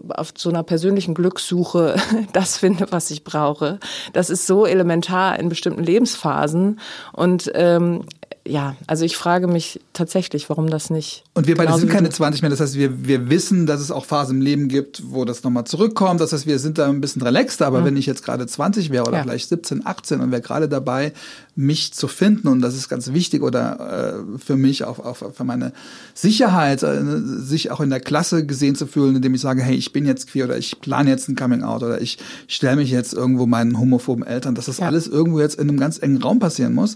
auf 0.10 0.34
so 0.38 0.50
einer 0.50 0.64
persönlichen 0.64 1.14
Glückssuche 1.14 1.96
das 2.34 2.58
finde, 2.58 2.88
was 2.92 3.12
ich 3.12 3.24
brauche. 3.24 3.80
Das 4.14 4.30
ist 4.30 4.48
so 4.48 4.66
elementar 4.66 5.38
in 5.40 5.50
bestimmten 5.50 5.84
Lebensphasen. 5.84 6.80
Und 7.14 7.52
ähm, 7.54 8.06
ja, 8.48 8.76
also 8.86 9.06
ich 9.06 9.18
frage 9.18 9.48
mich 9.48 9.80
tatsächlich, 9.94 10.50
warum 10.50 10.70
das 10.70 10.90
nicht. 10.92 11.24
Und 11.34 11.48
wir 11.48 11.56
beide 11.56 11.74
sind 11.80 11.90
keine 11.90 12.10
du- 12.10 12.14
20 12.16 12.42
mehr. 12.44 12.52
Das 12.52 12.60
heißt, 12.60 12.76
wir, 12.76 13.06
wir 13.08 13.30
wissen, 13.30 13.66
dass 13.66 13.82
es 13.82 13.90
auch 13.92 14.06
Phasen 14.06 14.38
im 14.38 14.42
Leben 14.44 14.68
gibt, 14.68 15.02
wo 15.10 15.26
das 15.26 15.44
nochmal 15.44 15.64
zurückkommt. 15.66 16.22
Das 16.22 16.32
heißt, 16.32 16.46
wir 16.46 16.60
sind 16.60 16.78
da 16.78 16.88
ein 16.88 17.02
bisschen 17.02 17.22
relaxter. 17.24 17.66
Aber 17.66 17.84
wenn 17.84 17.98
ich 17.98 18.06
jetzt 18.06 18.24
gerade 18.24 18.46
20 18.46 18.92
wäre 18.92 19.06
oder 19.06 19.18
Ja. 19.18 19.24
vielleicht 19.24 19.50
17, 19.50 19.86
18 19.86 20.20
und 20.22 20.32
wäre 20.32 20.42
gerade 20.44 20.70
dabei, 20.70 21.14
mich 21.56 21.94
zu 21.94 22.08
finden, 22.08 22.48
und 22.48 22.62
das 22.62 22.76
ist 22.76 22.88
ganz 22.90 23.12
wichtig 23.14 23.42
oder 23.42 24.24
äh, 24.36 24.38
für 24.38 24.56
mich, 24.58 24.84
auch, 24.84 25.00
auch 25.00 25.18
für 25.34 25.44
meine 25.44 25.72
Sicherheit, 26.14 26.84
äh, 26.84 27.02
sich 27.38 27.72
auch 27.72 27.80
in 27.82 27.90
der 27.90 28.00
Klasse 28.00 28.46
gesehen 28.46 28.76
zu 28.76 28.86
fühlen, 28.88 29.16
indem 29.16 29.34
ich 29.34 29.42
sage, 29.42 29.62
hey, 29.64 29.76
ich 29.76 29.92
bin 29.94 30.06
jetzt 30.06 30.28
queer 30.28 30.46
oder 30.46 30.58
ich 30.58 30.80
plane 30.82 31.10
jetzt 31.10 31.28
ein 31.30 31.36
Coming 31.36 31.64
Out 31.64 31.82
oder 31.84 32.02
ich 32.02 32.18
stelle 32.48 32.76
mich 32.76 32.92
jetzt 32.92 33.14
irgendwo 33.14 33.46
meinen 33.48 33.80
homophoben 33.80 34.24
Eltern, 34.26 34.54
dass 34.56 34.66
das 34.66 34.78
Ja. 34.78 34.88
alles 34.88 35.08
irgendwo 35.08 35.40
jetzt 35.40 35.56
in 35.60 35.70
einem 35.70 35.80
ganz 35.80 35.98
engen 36.00 36.22
Raum 36.22 36.40
passieren 36.40 36.74
muss. 36.74 36.96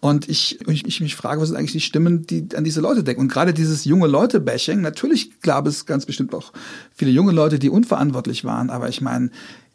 Und 0.00 0.28
ich, 0.28 0.58
ich, 0.66 0.86
ich 0.86 1.00
mich 1.02 1.14
frage, 1.14 1.40
was 1.40 1.48
sind 1.48 1.58
eigentlich 1.58 1.72
die 1.72 1.80
Stimmen, 1.80 2.26
die 2.26 2.48
an 2.56 2.64
diese 2.64 2.80
Leute 2.80 3.04
denken? 3.04 3.20
Und 3.20 3.28
gerade 3.30 3.52
dieses 3.52 3.84
junge 3.84 4.06
Leute-Bashing, 4.06 4.80
natürlich 4.80 5.40
gab 5.42 5.66
es 5.66 5.84
ganz 5.84 6.06
bestimmt 6.06 6.34
auch 6.34 6.52
viele 6.94 7.10
junge 7.10 7.32
Leute, 7.32 7.58
die 7.58 7.68
unverantwortlich 7.68 8.44
waren, 8.44 8.70
aber 8.70 8.88
ich 8.88 9.02
meine, 9.02 9.30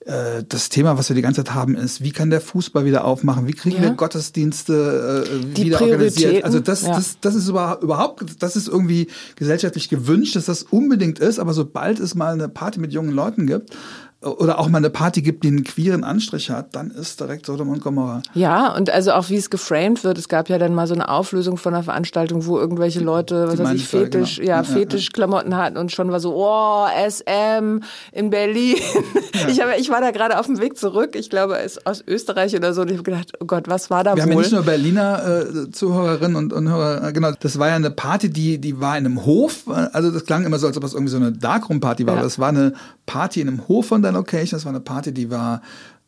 äh, 0.05 0.43
das 0.47 0.69
Thema, 0.69 0.97
was 0.99 1.09
wir 1.09 1.15
die 1.15 1.23
ganze 1.23 1.43
Zeit 1.43 1.55
haben, 1.55 1.75
ist, 1.75 2.03
wie 2.03 2.11
kann 2.11 2.29
der 2.29 2.39
Fußball 2.39 2.85
wieder 2.85 3.05
aufmachen? 3.05 3.47
Wie 3.47 3.53
kriegen 3.53 3.77
Ja. 3.77 3.81
wir 3.83 3.91
Gottesdienste 3.91 5.25
äh, 5.27 5.57
wieder 5.57 5.81
organisiert? 5.81 6.43
Also 6.43 6.59
das, 6.59 6.83
ja. 6.83 6.95
das, 6.95 7.17
das 7.21 7.33
ist 7.33 7.47
überhaupt, 7.47 7.83
überhaupt, 7.83 8.23
das 8.39 8.55
ist 8.55 8.67
irgendwie 8.67 9.07
gesellschaftlich 9.35 9.89
gewünscht, 9.89 10.35
dass 10.35 10.45
das 10.45 10.61
unbedingt 10.63 11.17
ist, 11.17 11.39
aber 11.39 11.53
sobald 11.53 11.99
es 11.99 12.13
mal 12.13 12.33
eine 12.33 12.49
Party 12.49 12.79
mit 12.79 12.93
jungen 12.93 13.11
Leuten 13.11 13.47
gibt, 13.47 13.75
oder 14.25 14.59
auch 14.59 14.67
mal 14.69 14.79
eine 14.79 14.89
Party 14.89 15.21
gibt, 15.21 15.43
die 15.43 15.49
einen 15.49 15.63
queeren 15.63 16.03
Anstrich 16.03 16.49
hat, 16.49 16.75
dann 16.75 16.91
ist 16.91 17.19
direkt 17.19 17.45
Sodom 17.45 17.69
und 17.69 17.81
Gomorra. 17.81 18.21
Ja, 18.33 18.73
und 18.75 18.89
also 18.89 19.11
auch 19.13 19.29
wie 19.29 19.35
es 19.37 19.49
geframed 19.49 20.03
wird. 20.03 20.17
Es 20.17 20.27
gab 20.29 20.49
ja 20.49 20.57
dann 20.57 20.73
mal 20.73 20.87
so 20.87 20.93
eine 20.93 21.09
Auflösung 21.09 21.57
von 21.57 21.73
einer 21.73 21.83
Veranstaltung, 21.83 22.45
wo 22.45 22.57
irgendwelche 22.57 22.99
Leute, 22.99 23.47
was 23.47 23.59
weiß 23.59 23.73
ich, 23.75 23.89
gerade, 23.91 24.05
Fetisch, 24.05 24.35
genau. 24.37 24.47
ja, 24.49 24.55
Ja, 24.55 24.61
ja, 24.61 24.63
Fetischklamotten 24.63 25.55
hatten 25.55 25.77
und 25.77 25.91
schon 25.91 26.11
war 26.11 26.19
so, 26.19 26.33
oh, 26.35 26.85
SM 27.07 27.81
in 28.11 28.29
Berlin. 28.29 28.75
Ich, 29.49 29.61
habe, 29.61 29.73
ich 29.77 29.89
war 29.89 29.99
da 30.01 30.11
gerade 30.11 30.39
auf 30.39 30.45
dem 30.47 30.59
Weg 30.59 30.77
zurück. 30.77 31.15
Ich 31.15 31.29
glaube, 31.29 31.57
es 31.59 31.73
ist 31.77 31.85
aus 31.85 32.03
Österreich 32.07 32.55
oder 32.55 32.73
so. 32.73 32.81
Und 32.81 32.87
ich 32.89 32.93
habe 32.97 33.03
gedacht, 33.03 33.33
oh 33.39 33.45
Gott, 33.45 33.67
was 33.67 33.89
war 33.89 34.03
da 34.03 34.15
Wir 34.15 34.23
wohl? 34.23 34.31
haben 34.31 34.31
ja 34.31 34.37
nicht 34.37 34.51
nur 34.53 34.63
Berliner 34.63 35.43
äh, 35.67 35.71
Zuhörerinnen 35.71 36.35
und, 36.37 36.53
und 36.53 36.69
Hörer, 36.69 37.09
äh, 37.09 37.13
genau, 37.13 37.31
das 37.37 37.59
war 37.59 37.67
ja 37.67 37.75
eine 37.75 37.91
Party, 37.91 38.29
die, 38.29 38.57
die 38.59 38.79
war 38.79 38.97
in 38.97 39.05
einem 39.05 39.25
Hof, 39.25 39.67
äh, 39.67 39.71
also 39.91 40.09
das 40.09 40.25
klang 40.25 40.45
immer 40.45 40.57
so, 40.57 40.67
als 40.67 40.77
ob 40.77 40.83
es 40.85 40.93
irgendwie 40.93 41.11
so 41.11 41.17
eine 41.17 41.31
Darkroom-Party 41.33 42.07
war, 42.07 42.13
Ja. 42.13 42.19
aber 42.21 42.25
das 42.27 42.39
war 42.39 42.49
eine 42.49 42.73
Party 43.05 43.41
in 43.41 43.49
einem 43.49 43.67
Hof 43.67 43.87
von 43.87 44.01
der 44.01 44.13
Location, 44.15 44.57
das 44.57 44.65
war 44.65 44.71
eine 44.71 44.79
Party, 44.79 45.13
die 45.13 45.29
war 45.29 45.61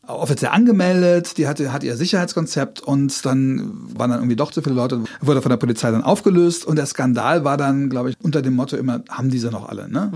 offiziell 0.08 0.52
angemeldet, 0.52 1.38
die 1.38 1.48
hatte, 1.48 1.72
hatte 1.74 1.86
ihr 1.86 1.98
Sicherheitskonzept 1.98 2.80
und 2.80 3.26
dann 3.26 3.74
waren 3.98 4.10
dann 4.10 4.20
irgendwie 4.20 4.38
doch 4.38 4.52
zu 4.52 4.62
viele 4.62 4.76
Leute, 4.76 5.02
wurde 5.22 5.41
von 5.41 5.50
der 5.50 5.58
Polizei 5.58 5.91
dann 5.91 6.04
aufgelöst 6.04 6.65
und 6.65 6.78
der 6.78 6.86
Skandal 6.86 7.43
war 7.43 7.58
dann, 7.58 7.89
glaube 7.89 8.10
ich, 8.10 8.15
unter 8.22 8.41
dem 8.41 8.56
Motto 8.56 8.78
immer, 8.78 9.02
haben 9.10 9.30
diese 9.30 9.50
noch 9.50 9.67
alle, 9.67 9.89
ne? 9.89 10.12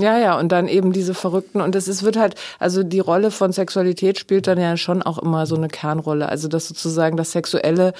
Ja, 0.00 0.18
ja, 0.18 0.38
und 0.38 0.50
dann 0.50 0.66
eben 0.66 0.92
diese 0.92 1.12
Verrückten. 1.12 1.60
Und 1.60 1.74
es 1.74 1.86
ist, 1.86 2.02
wird 2.02 2.16
halt, 2.16 2.34
also 2.58 2.82
die 2.82 3.00
Rolle 3.00 3.30
von 3.30 3.52
Sexualität 3.52 4.18
spielt 4.18 4.46
dann 4.46 4.58
ja 4.58 4.78
schon 4.78 5.02
auch 5.02 5.18
immer 5.18 5.44
so 5.44 5.56
eine 5.56 5.68
Kernrolle. 5.68 6.28
Also 6.28 6.48
dass 6.48 6.68
sozusagen 6.68 7.18
das 7.18 7.32
Sexuelle 7.32 7.92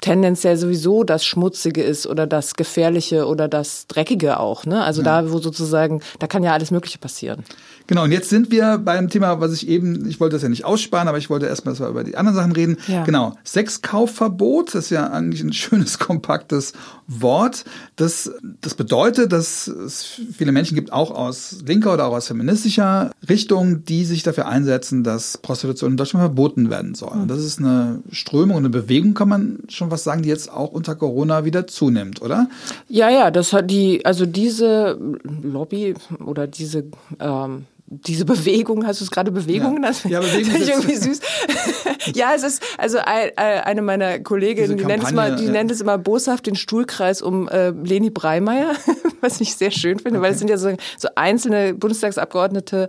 tendenziell 0.00 0.56
sowieso 0.56 1.04
das 1.04 1.24
Schmutzige 1.24 1.82
ist 1.82 2.06
oder 2.06 2.26
das 2.26 2.54
Gefährliche 2.54 3.26
oder 3.26 3.48
das 3.48 3.86
Dreckige 3.86 4.40
auch. 4.40 4.66
Ne? 4.66 4.82
Also 4.82 5.02
da, 5.02 5.30
wo 5.32 5.38
sozusagen, 5.38 6.00
da 6.18 6.26
kann 6.26 6.42
ja 6.42 6.52
alles 6.52 6.70
Mögliche 6.70 6.98
passieren. 6.98 7.44
Genau, 7.86 8.04
und 8.04 8.12
jetzt 8.12 8.30
sind 8.30 8.50
wir 8.50 8.78
beim 8.78 9.10
Thema, 9.10 9.40
was 9.40 9.52
ich 9.52 9.68
eben, 9.68 10.08
ich 10.08 10.18
wollte 10.18 10.36
das 10.36 10.42
ja 10.42 10.48
nicht 10.48 10.64
aussparen, 10.64 11.06
aber 11.06 11.18
ich 11.18 11.28
wollte 11.28 11.46
erstmal 11.46 11.74
über 11.74 12.02
die 12.02 12.16
anderen 12.16 12.34
Sachen 12.34 12.52
reden. 12.52 12.78
Ja. 12.88 13.04
Genau, 13.04 13.36
Sexkaufverbot, 13.44 14.74
das 14.74 14.84
ist 14.86 14.90
ja 14.90 15.08
eigentlich 15.08 15.42
ein 15.42 15.52
schönes, 15.52 15.98
kompaktes 15.98 16.72
Wort. 17.06 17.64
Das, 17.96 18.32
das 18.62 18.74
bedeutet, 18.74 19.32
dass 19.32 19.66
es 19.66 20.02
viele 20.32 20.52
Menschen 20.52 20.74
gibt, 20.74 20.92
auch 20.92 21.10
aus 21.10 21.58
linker 21.66 21.92
oder 21.92 22.06
auch 22.06 22.14
aus 22.14 22.28
feministischer 22.28 23.10
Richtung, 23.28 23.84
die 23.84 24.06
sich 24.06 24.22
dafür 24.22 24.48
einsetzen, 24.48 25.04
dass 25.04 25.36
Prostitution 25.36 25.92
in 25.92 25.96
Deutschland 25.98 26.22
verboten 26.22 26.70
werden 26.70 26.94
soll. 26.94 27.12
Und 27.12 27.28
das 27.28 27.40
ist 27.40 27.58
eine 27.58 28.00
Strömung, 28.10 28.56
eine 28.56 28.70
Bewegung, 28.70 29.12
kann 29.12 29.28
man 29.28 29.58
schon 29.68 29.90
was 29.90 30.04
sagen, 30.04 30.22
die 30.22 30.30
jetzt 30.30 30.50
auch 30.50 30.72
unter 30.72 30.94
Corona 30.94 31.44
wieder 31.44 31.66
zunimmt, 31.66 32.22
oder? 32.22 32.48
Ja, 32.88 33.10
ja, 33.10 33.30
das 33.30 33.52
hat 33.52 33.70
die, 33.70 34.04
also 34.06 34.24
diese 34.24 34.98
Lobby 35.42 35.94
oder 36.24 36.46
diese, 36.46 36.84
ähm, 37.20 37.66
diese 38.06 38.24
Bewegung, 38.24 38.86
hast 38.86 39.00
du 39.00 39.04
es 39.04 39.10
gerade 39.10 39.30
Bewegung 39.30 39.82
Ja. 39.82 39.90
Ja, 40.10 40.20
Bewegung 40.20 40.52
Finde 40.52 40.58
ich 40.58 40.68
ist- 40.68 40.68
irgendwie 40.68 40.96
süß. 40.96 41.20
ja, 42.14 42.32
es 42.34 42.42
ist, 42.42 42.62
also 42.78 42.98
ein, 42.98 43.36
eine 43.36 43.82
meiner 43.82 44.18
Kolleginnen, 44.20 44.76
die 44.76 44.84
nennt 44.84 45.04
es 45.04 45.12
mal, 45.12 45.36
die 45.36 45.46
ja. 45.46 45.50
nennt 45.52 45.70
es 45.70 45.80
immer 45.80 45.98
boshaft 45.98 46.46
den 46.46 46.56
Stuhlkreis 46.56 47.22
um 47.22 47.48
äh, 47.48 47.70
Leni 47.70 48.10
Breimeyer, 48.10 48.72
was 49.20 49.40
ich 49.40 49.54
sehr 49.56 49.70
schön 49.70 49.98
finde, 49.98 50.20
weil 50.20 50.32
es 50.32 50.38
sind 50.38 50.48
ja 50.48 50.56
so, 50.56 50.74
so 50.96 51.08
einzelne 51.14 51.74
Bundestagsabgeordnete, 51.74 52.88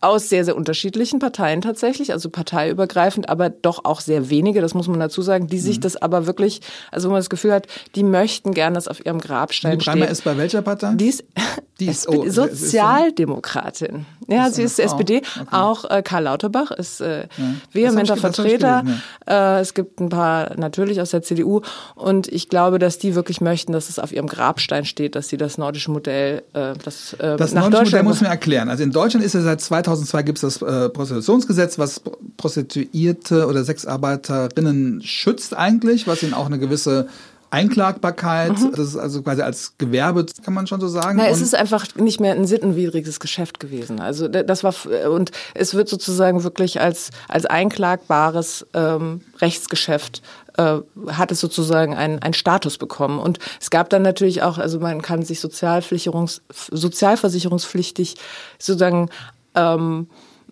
aus 0.00 0.28
sehr, 0.28 0.44
sehr 0.44 0.56
unterschiedlichen 0.56 1.18
Parteien 1.18 1.60
tatsächlich, 1.60 2.12
also 2.12 2.30
parteiübergreifend, 2.30 3.28
aber 3.28 3.50
doch 3.50 3.84
auch 3.84 4.00
sehr 4.00 4.30
wenige, 4.30 4.60
das 4.60 4.74
muss 4.74 4.86
man 4.88 5.00
dazu 5.00 5.22
sagen, 5.22 5.46
die 5.48 5.56
Mhm. 5.56 5.60
sich 5.60 5.80
das 5.80 5.96
aber 5.96 6.26
wirklich, 6.26 6.60
also 6.92 7.08
wo 7.08 7.12
man 7.12 7.18
das 7.20 7.30
Gefühl 7.30 7.52
hat, 7.52 7.66
die 7.94 8.02
möchten 8.04 8.52
gerne, 8.54 8.74
dass 8.74 8.86
auf 8.88 9.04
ihrem 9.04 9.18
Grabstein 9.20 9.78
Die 9.78 9.84
steht. 9.84 10.10
ist 10.10 10.24
bei 10.24 10.36
welcher 10.36 10.62
Partei? 10.62 10.92
Die 10.94 11.08
ist, 11.08 11.24
Die 11.80 11.86
ist, 11.88 12.08
oh, 12.08 12.24
Sozialdemokratin. 12.28 14.06
Ja, 14.28 14.50
sie 14.50 14.62
ist? 14.62 14.78
SPD. 14.78 15.18
Okay. 15.18 15.46
Auch 15.50 15.84
äh, 15.90 16.02
Karl 16.02 16.24
Lauterbach 16.24 16.70
ist 16.72 17.00
äh, 17.00 17.26
Das 17.28 17.38
vehementer 17.72 18.16
Vertreter. 18.16 18.82
gelesen, 18.82 19.02
äh, 19.26 19.60
es 19.60 19.72
gibt 19.74 20.00
ein 20.00 20.10
paar 20.10 20.54
natürlich 20.58 21.00
aus 21.00 21.10
der 21.10 21.22
CDU. 21.22 21.62
Und 21.94 22.28
ich 22.28 22.48
glaube, 22.48 22.78
dass 22.78 22.98
die 22.98 23.14
wirklich 23.14 23.40
möchten, 23.40 23.72
dass 23.72 23.88
es 23.88 23.98
auf 23.98 24.12
ihrem 24.12 24.26
Grabstein 24.26 24.84
steht, 24.84 25.14
dass 25.14 25.28
sie 25.28 25.36
das 25.38 25.56
nordische 25.56 25.90
Modell 25.90 26.42
äh, 26.52 26.74
das, 26.84 27.14
äh, 27.14 27.36
Das 27.36 27.52
nach 27.54 27.62
nordische 27.70 27.96
Modell 27.96 28.02
muss 28.02 28.20
man 28.20 28.30
erklären. 28.30 28.68
Also 28.68 28.82
in 28.82 28.92
Deutschland 28.92 29.24
ist 29.24 29.34
ja 29.34 29.40
seit 29.40 29.60
2002 29.88 30.22
gibt 30.22 30.42
es 30.42 30.58
das 30.58 30.62
äh, 30.62 30.88
Prostitutionsgesetz, 30.88 31.78
was 31.78 32.00
Prostituierte 32.36 33.46
oder 33.46 33.64
Sexarbeiterinnen 33.64 35.02
schützt 35.02 35.56
eigentlich, 35.56 36.06
was 36.06 36.22
ihnen 36.22 36.34
auch 36.34 36.46
eine 36.46 36.58
gewisse 36.58 37.08
Einklagbarkeit, 37.50 38.52
das 38.72 38.88
ist 38.88 38.96
also 38.96 39.22
quasi 39.22 39.40
als 39.40 39.72
Gewerbe, 39.78 40.26
kann 40.44 40.52
man 40.52 40.66
schon 40.66 40.80
so 40.80 40.88
sagen. 40.88 41.16
Mhm. 41.16 41.22
Na, 41.24 41.28
es 41.28 41.40
ist 41.40 41.54
einfach 41.54 41.86
nicht 41.94 42.20
mehr 42.20 42.34
ein 42.34 42.46
sittenwidriges 42.46 43.20
Geschäft 43.20 43.58
gewesen. 43.58 44.00
Also 44.00 44.28
das 44.28 44.64
war 44.64 44.70
f- 44.70 44.88
und 45.08 45.30
es 45.54 45.72
wird 45.72 45.88
sozusagen 45.88 46.44
wirklich 46.44 46.80
als 46.80 47.10
als 47.26 47.46
einklagbares 47.46 48.66
ähm, 48.74 49.22
Rechtsgeschäft 49.40 50.22
äh, 50.58 50.78
hat 51.06 51.32
es 51.32 51.40
sozusagen 51.40 51.94
einen, 51.94 52.18
einen 52.18 52.34
Status 52.34 52.76
bekommen. 52.76 53.18
Und 53.18 53.38
es 53.60 53.70
gab 53.70 53.88
dann 53.88 54.02
natürlich 54.02 54.42
auch, 54.42 54.58
also 54.58 54.78
man 54.80 55.00
kann 55.00 55.22
sich 55.22 55.40
sozialversicherungs, 55.40 56.42
sozialversicherungspflichtig 56.70 58.16
sozusagen 58.58 59.08
ähm, 59.58 60.06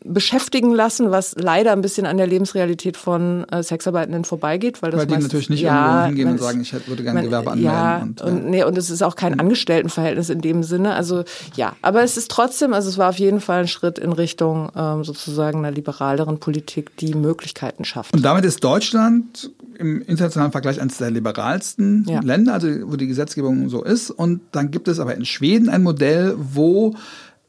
beschäftigen 0.08 0.72
lassen, 0.72 1.10
was 1.10 1.34
leider 1.36 1.72
ein 1.72 1.80
bisschen 1.80 2.06
an 2.06 2.16
der 2.16 2.28
Lebensrealität 2.28 2.96
von 2.96 3.44
äh, 3.50 3.62
Sexarbeitenden 3.64 4.24
vorbeigeht, 4.24 4.80
weil 4.80 4.92
das 4.92 5.00
Weil 5.00 5.06
die 5.06 5.14
meistens- 5.14 5.32
natürlich 5.32 5.50
nicht 5.50 5.62
ja, 5.62 5.72
irgendwo 5.86 6.06
hingehen 6.08 6.28
und 6.30 6.38
sagen, 6.38 6.60
ich 6.60 6.72
hätte- 6.72 6.86
würde 6.86 7.02
gerne 7.02 7.22
Gewerbe 7.24 7.50
anmelden. 7.50 7.72
Ja, 7.74 7.96
und, 8.02 8.20
und, 8.20 8.36
ja. 8.44 8.50
nee, 8.50 8.62
und 8.62 8.78
es 8.78 8.88
ist 8.90 9.02
auch 9.02 9.16
kein 9.16 9.40
Angestelltenverhältnis 9.40 10.30
in 10.30 10.40
dem 10.42 10.62
Sinne. 10.62 10.94
Also 10.94 11.24
ja, 11.56 11.74
aber 11.82 12.04
es 12.04 12.16
ist 12.16 12.30
trotzdem, 12.30 12.72
also 12.72 12.88
es 12.88 12.98
war 12.98 13.08
auf 13.08 13.18
jeden 13.18 13.40
Fall 13.40 13.60
ein 13.62 13.68
Schritt 13.68 13.98
in 13.98 14.12
Richtung 14.12 14.70
ähm, 14.76 15.02
sozusagen 15.02 15.58
einer 15.58 15.72
liberaleren 15.72 16.38
Politik, 16.38 16.96
die 16.98 17.14
Möglichkeiten 17.14 17.84
schafft. 17.84 18.14
Und 18.14 18.22
damit 18.24 18.44
ist 18.44 18.62
Deutschland 18.62 19.50
im 19.76 20.02
internationalen 20.02 20.52
Vergleich 20.52 20.80
eines 20.80 20.98
der 20.98 21.10
liberalsten 21.10 22.04
Ja. 22.08 22.20
Länder, 22.20 22.52
also 22.54 22.68
wo 22.84 22.94
die 22.94 23.08
Gesetzgebung 23.08 23.68
so 23.70 23.82
ist. 23.82 24.10
Und 24.12 24.40
dann 24.52 24.70
gibt 24.70 24.86
es 24.86 25.00
aber 25.00 25.16
in 25.16 25.24
Schweden 25.24 25.68
ein 25.68 25.82
Modell, 25.82 26.36
wo 26.38 26.94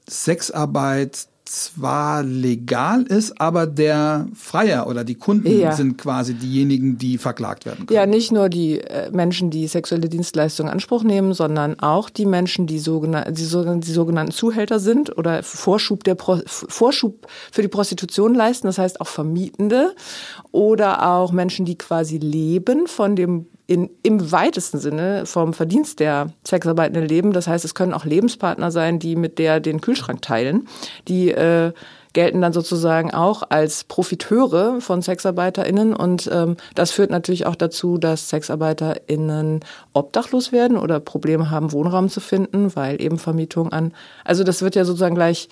Sexarbeit 0.10 1.28
zwar 1.48 2.24
legal 2.24 3.04
ist, 3.04 3.40
aber 3.40 3.66
der 3.66 4.28
Freier 4.36 4.88
oder 4.88 5.04
die 5.04 5.16
Kunden 5.16 5.48
Ja. 5.60 5.72
sind 5.72 5.98
quasi 5.98 6.34
diejenigen, 6.34 6.98
die 6.98 7.18
verklagt 7.18 7.66
werden 7.66 7.86
können. 7.86 7.96
Ja, 7.96 8.06
nicht 8.06 8.32
nur 8.32 8.50
die 8.50 8.80
äh, 8.82 9.10
Menschen, 9.12 9.50
die 9.50 9.68
sexuelle 9.68 10.10
Dienstleistungen 10.10 10.70
in 10.70 10.74
Anspruch 10.74 11.04
nehmen, 11.04 11.34
sondern 11.34 11.80
auch 11.80 12.10
die 12.10 12.26
Menschen, 12.26 12.68
die, 12.68 12.80
sogenan 12.80 13.34
die, 13.34 13.44
sogenannten, 13.44 13.82
die 13.82 13.92
sogenannten 13.92 14.32
Zuhälter 14.32 14.80
sind 14.80 15.18
oder 15.18 15.44
Vorschub, 15.44 16.04
der 16.04 16.16
Pro 16.16 16.40
Vorschub 16.46 17.28
für 17.52 17.62
die 17.62 17.68
Prostitution 17.68 18.36
leisten, 18.36 18.68
das 18.68 18.78
heißt 18.78 19.02
auch 19.02 19.08
Vermietende 19.08 19.96
oder 20.52 21.08
auch 21.12 21.32
Menschen, 21.32 21.66
die 21.66 21.78
quasi 21.78 22.18
leben 22.18 22.88
von 22.88 23.16
dem 23.16 23.48
in, 23.68 23.90
im 24.02 24.32
weitesten 24.32 24.80
Sinne 24.80 25.26
vom 25.26 25.54
Verdienst 25.54 26.00
der 26.00 26.32
Sexarbeitenden 26.46 27.08
leben. 27.08 27.34
Das 27.34 27.48
heißt, 27.48 27.66
es 27.66 27.76
können 27.76 27.94
auch 27.94 28.06
Lebenspartner 28.06 28.72
sein, 28.72 28.98
die 28.98 29.16
mit 29.16 29.38
der 29.38 29.60
den 29.60 29.82
Kühlschrank 29.82 30.22
teilen, 30.22 30.68
die 31.08 31.32
äh, 31.32 31.74
gelten 32.14 32.42
dann 32.42 32.54
sozusagen 32.54 33.14
auch 33.14 33.44
als 33.50 33.84
Profiteure 33.84 34.82
von 34.82 35.04
SexarbeiterInnen 35.04 35.94
und 35.94 36.28
ähm, 36.34 36.58
das 36.74 36.90
führt 36.90 37.12
natürlich 37.12 37.46
auch 37.46 37.56
dazu, 37.56 38.00
dass 38.00 38.30
SexarbeiterInnen 38.30 39.60
obdachlos 39.94 40.52
werden 40.52 40.78
oder 40.78 41.00
Probleme 41.00 41.52
haben, 41.52 41.74
Wohnraum 41.74 42.10
zu 42.10 42.20
finden, 42.20 42.76
weil 42.76 43.00
eben 43.02 43.20
Vermietung 43.20 43.72
an, 43.72 43.94
also 44.24 44.44
das 44.44 44.64
wird 44.64 44.76
ja 44.76 44.84
sozusagen 44.84 45.14
gleich 45.14 45.50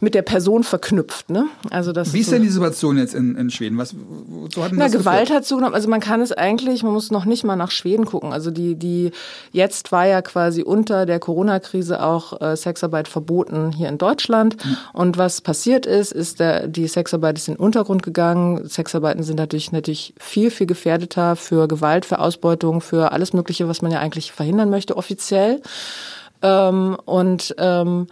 mit 0.00 0.14
der 0.14 0.22
Person 0.22 0.64
verknüpft, 0.64 1.30
ne? 1.30 1.46
Also 1.70 1.92
das 1.92 2.12
Wie 2.12 2.20
ist 2.20 2.26
so- 2.26 2.32
denn 2.32 2.42
die 2.42 2.48
Situation 2.48 2.98
jetzt 2.98 3.14
in, 3.14 3.36
in 3.36 3.48
Schweden? 3.50 3.78
Was, 3.78 3.94
wozu 3.96 4.62
hat 4.64 4.72
denn 4.72 4.78
na, 4.78 4.84
das 4.86 4.92
Gewalt 4.92 5.20
geführt? 5.20 5.36
hat 5.38 5.46
zugenommen. 5.46 5.74
Also 5.74 5.88
man 5.88 6.00
kann 6.00 6.20
es 6.20 6.32
eigentlich, 6.32 6.82
man 6.82 6.92
muss 6.92 7.10
noch 7.12 7.24
nicht 7.24 7.44
mal 7.44 7.54
nach 7.56 7.70
Schweden 7.70 8.04
gucken. 8.04 8.32
Also 8.32 8.50
die, 8.50 8.74
die, 8.74 9.12
jetzt 9.52 9.92
war 9.92 10.06
ja 10.06 10.20
quasi 10.20 10.62
unter 10.62 11.06
der 11.06 11.20
Corona-Krise 11.20 12.02
auch 12.02 12.40
äh, 12.40 12.56
Sexarbeit 12.56 13.06
verboten 13.08 13.70
hier 13.72 13.88
in 13.88 13.96
Deutschland. 13.98 14.56
Und 14.92 15.16
was 15.16 15.40
passiert 15.40 15.86
ist, 15.86 16.10
ist 16.12 16.40
der, 16.40 16.66
die 16.66 16.88
Sexarbeit 16.88 17.38
ist 17.38 17.46
in 17.48 17.54
den 17.54 17.60
Untergrund 17.60 18.02
gegangen. 18.02 18.68
Sexarbeiten 18.68 19.22
sind 19.22 19.36
natürlich, 19.36 19.70
natürlich 19.70 20.12
viel, 20.18 20.50
viel 20.50 20.66
gefährdeter 20.66 21.36
für 21.36 21.68
Gewalt, 21.68 22.04
für 22.04 22.18
Ausbeutung, 22.18 22.80
für 22.80 23.12
alles 23.12 23.32
Mögliche, 23.32 23.68
was 23.68 23.80
man 23.80 23.92
ja 23.92 24.00
eigentlich 24.00 24.32
verhindern 24.32 24.70
möchte, 24.70 24.96
offiziell. 24.96 25.62
Ähm, 26.42 26.96
und 27.04 27.54
ähm, 27.58 28.08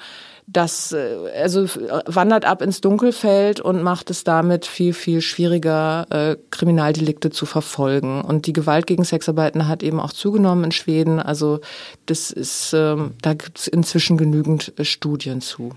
das 0.52 0.92
äh, 0.92 1.16
also 1.40 1.64
f- 1.64 1.78
wandert 2.06 2.44
ab 2.44 2.62
ins 2.62 2.80
Dunkelfeld 2.80 3.60
und 3.60 3.82
macht 3.82 4.10
es 4.10 4.24
damit 4.24 4.66
viel, 4.66 4.92
viel 4.92 5.20
schwieriger, 5.20 6.06
äh, 6.10 6.36
Kriminaldelikte 6.50 7.30
zu 7.30 7.46
verfolgen. 7.46 8.20
Und 8.20 8.46
die 8.46 8.52
Gewalt 8.52 8.86
gegen 8.86 9.04
Sexarbeiten 9.04 9.68
hat 9.68 9.82
eben 9.82 10.00
auch 10.00 10.12
zugenommen 10.12 10.64
in 10.64 10.72
Schweden. 10.72 11.18
Also 11.20 11.60
das 12.06 12.30
ist, 12.30 12.72
ähm, 12.74 13.12
da 13.22 13.34
gibt 13.34 13.58
es 13.58 13.66
inzwischen 13.66 14.16
genügend 14.16 14.72
äh, 14.78 14.84
Studien 14.84 15.40
zu. 15.40 15.70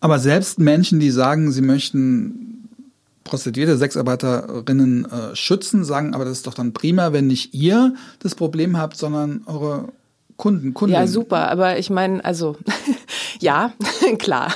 Aber 0.00 0.18
selbst 0.18 0.58
Menschen, 0.58 1.00
die 1.00 1.10
sagen, 1.10 1.50
sie 1.52 1.62
möchten 1.62 2.68
Prostituierte, 3.24 3.76
Sexarbeiterinnen 3.76 5.04
äh, 5.04 5.36
schützen, 5.36 5.84
sagen, 5.84 6.14
aber 6.14 6.24
das 6.24 6.34
ist 6.38 6.46
doch 6.46 6.54
dann 6.54 6.72
prima, 6.72 7.12
wenn 7.12 7.26
nicht 7.26 7.52
ihr 7.54 7.94
das 8.20 8.34
Problem 8.34 8.78
habt, 8.78 8.96
sondern 8.96 9.42
eure 9.46 9.88
Kunden, 10.36 10.72
Kunden. 10.72 10.94
Ja, 10.94 11.06
super. 11.06 11.50
Aber 11.50 11.78
ich 11.78 11.90
meine, 11.90 12.24
also 12.24 12.56
ja, 13.40 13.72
klar. 14.18 14.52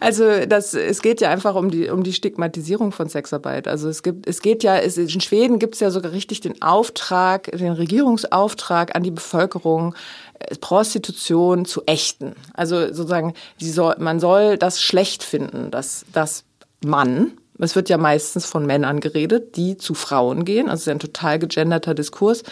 Also 0.00 0.46
das, 0.46 0.74
es 0.74 1.02
geht 1.02 1.20
ja 1.20 1.30
einfach 1.30 1.54
um 1.54 1.70
die 1.70 1.88
um 1.88 2.02
die 2.02 2.12
Stigmatisierung 2.12 2.92
von 2.92 3.08
Sexarbeit. 3.08 3.68
Also 3.68 3.88
es 3.88 4.02
gibt, 4.02 4.26
es 4.26 4.42
geht 4.42 4.62
ja, 4.62 4.76
es, 4.76 4.98
in 4.98 5.20
Schweden 5.20 5.58
gibt 5.58 5.74
es 5.74 5.80
ja 5.80 5.90
sogar 5.90 6.12
richtig 6.12 6.40
den 6.40 6.60
Auftrag, 6.60 7.50
den 7.52 7.72
Regierungsauftrag 7.72 8.94
an 8.94 9.02
die 9.02 9.10
Bevölkerung, 9.10 9.94
äh, 10.38 10.54
Prostitution 10.56 11.64
zu 11.64 11.82
ächten. 11.86 12.34
Also 12.54 12.92
sozusagen, 12.92 13.34
soll, 13.58 13.96
man 13.98 14.20
soll 14.20 14.58
das 14.58 14.82
schlecht 14.82 15.22
finden, 15.22 15.70
dass 15.70 16.04
dass 16.12 16.44
Mann 16.84 17.32
es 17.58 17.76
wird 17.76 17.88
ja 17.88 17.98
meistens 17.98 18.44
von 18.44 18.66
Männern 18.66 18.98
geredet, 18.98 19.56
die 19.56 19.76
zu 19.76 19.94
Frauen 19.94 20.44
gehen. 20.44 20.68
Also 20.68 20.80
es 20.80 20.86
ist 20.86 20.88
ein 20.88 20.98
total 20.98 21.38
gegenderter 21.38 21.94
Diskurs, 21.94 22.42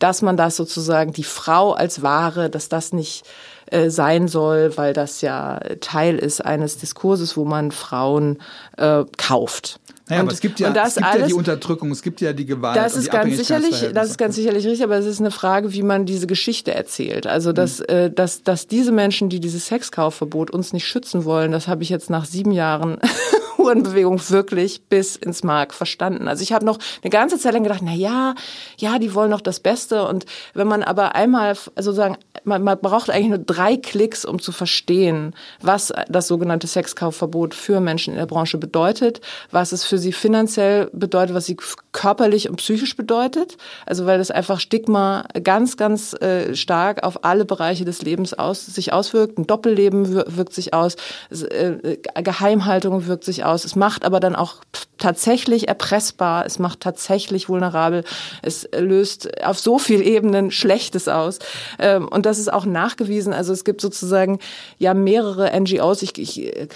dass 0.00 0.22
man 0.22 0.36
das 0.36 0.56
sozusagen 0.56 1.12
die 1.12 1.24
Frau 1.24 1.72
als 1.72 2.02
Ware, 2.02 2.50
dass 2.50 2.68
das 2.68 2.92
nicht 2.92 3.24
äh, 3.70 3.90
sein 3.90 4.28
soll, 4.28 4.76
weil 4.76 4.92
das 4.92 5.20
ja 5.20 5.60
Teil 5.80 6.18
ist 6.18 6.44
eines 6.44 6.78
Diskurses, 6.78 7.36
wo 7.36 7.44
man 7.44 7.72
Frauen 7.72 8.38
äh, 8.76 9.04
kauft. 9.16 9.80
Naja, 10.08 10.20
und, 10.22 10.28
aber 10.28 10.34
es 10.34 10.40
gibt 10.40 10.60
ja, 10.60 10.68
es 10.68 10.94
gibt 10.94 11.04
ja 11.04 11.12
alles, 11.12 11.26
die 11.28 11.34
Unterdrückung, 11.34 11.90
es 11.90 12.00
gibt 12.00 12.20
ja 12.20 12.32
die 12.32 12.46
Gewalt. 12.46 12.76
das 12.76 12.94
ist 12.94 13.10
ganz 13.10 13.36
sicherlich, 13.36 13.88
das 13.92 14.10
ist 14.10 14.18
ganz 14.18 14.36
sicherlich 14.36 14.64
richtig, 14.64 14.84
aber 14.84 14.96
es 14.96 15.06
ist 15.06 15.18
eine 15.18 15.32
Frage, 15.32 15.72
wie 15.72 15.82
man 15.82 16.06
diese 16.06 16.28
Geschichte 16.28 16.72
erzählt. 16.72 17.26
Also 17.26 17.50
Mhm. 17.50 17.54
dass, 17.54 17.80
äh, 17.80 18.10
dass, 18.10 18.44
dass 18.44 18.68
diese 18.68 18.92
Menschen, 18.92 19.30
die 19.30 19.40
dieses 19.40 19.66
Sexkaufverbot 19.66 20.52
uns 20.52 20.72
nicht 20.72 20.86
schützen 20.86 21.24
wollen, 21.24 21.50
das 21.50 21.66
habe 21.66 21.82
ich 21.82 21.88
jetzt 21.88 22.08
nach 22.08 22.24
sieben 22.24 22.52
Jahren 22.52 22.98
Hurenbewegung 23.66 24.20
wirklich 24.30 24.88
bis 24.88 25.16
ins 25.16 25.42
Mark 25.42 25.74
verstanden. 25.74 26.28
Also 26.28 26.42
ich 26.42 26.52
habe 26.52 26.64
noch 26.64 26.78
eine 27.02 27.10
ganze 27.10 27.38
Zeit 27.38 27.52
lang 27.52 27.64
gedacht, 27.64 27.82
na 27.82 27.92
ja, 27.92 28.34
ja, 28.78 28.98
die 28.98 29.14
wollen 29.14 29.30
doch 29.30 29.40
das 29.40 29.60
Beste. 29.60 30.06
Und 30.06 30.24
wenn 30.54 30.68
man 30.68 30.82
aber 30.82 31.14
einmal, 31.14 31.56
also 31.74 31.92
sagen, 31.92 32.16
man, 32.44 32.62
man 32.62 32.78
braucht 32.78 33.10
eigentlich 33.10 33.28
nur 33.28 33.38
drei 33.38 33.76
Klicks, 33.76 34.24
um 34.24 34.40
zu 34.40 34.52
verstehen, 34.52 35.34
was 35.60 35.92
das 36.08 36.28
sogenannte 36.28 36.66
Sexkaufverbot 36.66 37.54
für 37.54 37.80
Menschen 37.80 38.12
in 38.12 38.18
der 38.18 38.26
Branche 38.26 38.58
bedeutet, 38.58 39.20
was 39.50 39.72
es 39.72 39.84
für 39.84 39.98
sie 39.98 40.12
finanziell 40.12 40.88
bedeutet, 40.92 41.34
was 41.34 41.46
sie 41.46 41.56
körperlich 41.96 42.50
und 42.50 42.56
psychisch 42.56 42.94
bedeutet. 42.94 43.56
Also 43.86 44.04
weil 44.04 44.18
das 44.18 44.30
einfach 44.30 44.60
Stigma 44.60 45.24
ganz, 45.42 45.78
ganz 45.78 46.12
äh, 46.12 46.54
stark 46.54 47.02
auf 47.02 47.24
alle 47.24 47.46
Bereiche 47.46 47.86
des 47.86 48.02
Lebens 48.02 48.34
aus, 48.34 48.66
sich 48.66 48.92
auswirkt. 48.92 49.38
Ein 49.38 49.46
Doppelleben 49.46 50.12
wir- 50.12 50.26
wirkt 50.28 50.52
sich 50.52 50.74
aus, 50.74 50.96
äh, 51.30 51.96
Geheimhaltung 52.22 53.06
wirkt 53.06 53.24
sich 53.24 53.44
aus. 53.44 53.64
Es 53.64 53.76
macht 53.76 54.04
aber 54.04 54.20
dann 54.20 54.36
auch 54.36 54.56
tatsächlich 54.98 55.68
erpressbar, 55.68 56.44
es 56.44 56.58
macht 56.58 56.80
tatsächlich 56.80 57.48
vulnerabel, 57.48 58.04
es 58.42 58.68
löst 58.76 59.42
auf 59.42 59.58
so 59.58 59.78
vielen 59.78 60.02
Ebenen 60.02 60.50
Schlechtes 60.50 61.08
aus. 61.08 61.38
Ähm, 61.78 62.08
und 62.08 62.26
das 62.26 62.38
ist 62.38 62.52
auch 62.52 62.66
nachgewiesen. 62.66 63.32
Also 63.32 63.54
es 63.54 63.64
gibt 63.64 63.80
sozusagen 63.80 64.38
ja 64.78 64.92
mehrere 64.92 65.58
NGOs. 65.58 66.02
Ich, 66.02 66.18
ich 66.18 66.44
äh, 66.44 66.68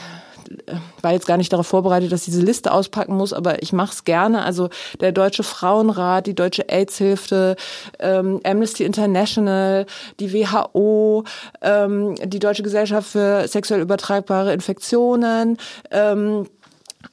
war 1.01 1.13
jetzt 1.13 1.27
gar 1.27 1.37
nicht 1.37 1.53
darauf 1.53 1.67
vorbereitet, 1.67 2.13
dass 2.13 2.27
ich 2.27 2.33
diese 2.33 2.43
Liste 2.43 2.73
auspacken 2.73 3.17
muss, 3.17 3.33
aber 3.33 3.63
ich 3.63 3.73
mache 3.73 3.93
es 3.93 4.05
gerne. 4.05 4.43
Also 4.45 4.69
der 5.01 5.13
Deutsche 5.13 5.43
Frauenrat, 5.43 6.27
die 6.27 6.35
Deutsche 6.35 6.69
AIDS-Hilfe, 6.69 7.57
ähm, 7.99 8.41
Amnesty 8.45 8.85
International, 8.85 9.87
die 10.19 10.33
WHO, 10.33 11.25
ähm, 11.63 12.15
die 12.25 12.39
Deutsche 12.39 12.63
Gesellschaft 12.63 13.11
für 13.11 13.47
sexuell 13.47 13.81
übertragbare 13.81 14.53
Infektionen, 14.53 15.57
ähm, 15.91 16.47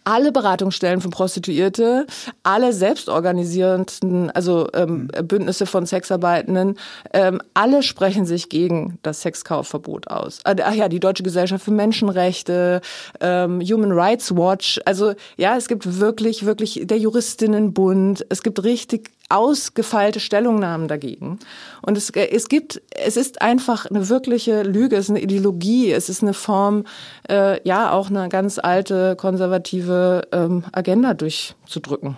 alle 0.03 0.31
Beratungsstellen 0.31 1.01
für 1.01 1.09
Prostituierte, 1.09 2.05
alle 2.43 2.73
selbstorganisierenden, 2.73 4.31
also 4.31 4.67
ähm, 4.73 5.07
Bündnisse 5.23 5.65
von 5.65 5.85
Sexarbeitenden, 5.85 6.77
ähm, 7.13 7.41
alle 7.53 7.83
sprechen 7.83 8.25
sich 8.25 8.49
gegen 8.49 8.99
das 9.03 9.21
Sexkaufverbot 9.21 10.07
aus. 10.07 10.39
Äh, 10.45 10.55
ach 10.63 10.73
ja, 10.73 10.89
die 10.89 10.99
Deutsche 10.99 11.23
Gesellschaft 11.23 11.63
für 11.63 11.71
Menschenrechte, 11.71 12.81
ähm, 13.19 13.61
Human 13.61 13.91
Rights 13.91 14.35
Watch. 14.35 14.79
Also 14.85 15.13
ja, 15.37 15.57
es 15.57 15.67
gibt 15.67 15.99
wirklich, 15.99 16.45
wirklich 16.45 16.81
der 16.83 16.97
Juristinnenbund. 16.97 18.25
Es 18.29 18.43
gibt 18.43 18.63
richtig 18.63 19.11
ausgefeilte 19.29 20.19
Stellungnahmen 20.19 20.87
dagegen. 20.87 21.39
Und 21.81 21.97
es, 21.97 22.09
es 22.11 22.47
gibt, 22.47 22.81
es 22.91 23.17
ist 23.17 23.41
einfach 23.41 23.85
eine 23.85 24.07
wirkliche 24.09 24.63
Lüge, 24.63 24.95
es 24.95 25.05
ist 25.05 25.09
eine 25.09 25.21
Ideologie, 25.21 25.91
es 25.91 26.09
ist 26.09 26.23
eine 26.23 26.33
Form, 26.33 26.85
äh, 27.29 27.61
ja, 27.67 27.91
auch 27.91 28.09
eine 28.09 28.29
ganz 28.29 28.57
alte 28.59 29.15
konservative 29.15 30.27
ähm, 30.31 30.63
Agenda 30.71 31.13
durchzudrücken. 31.13 32.17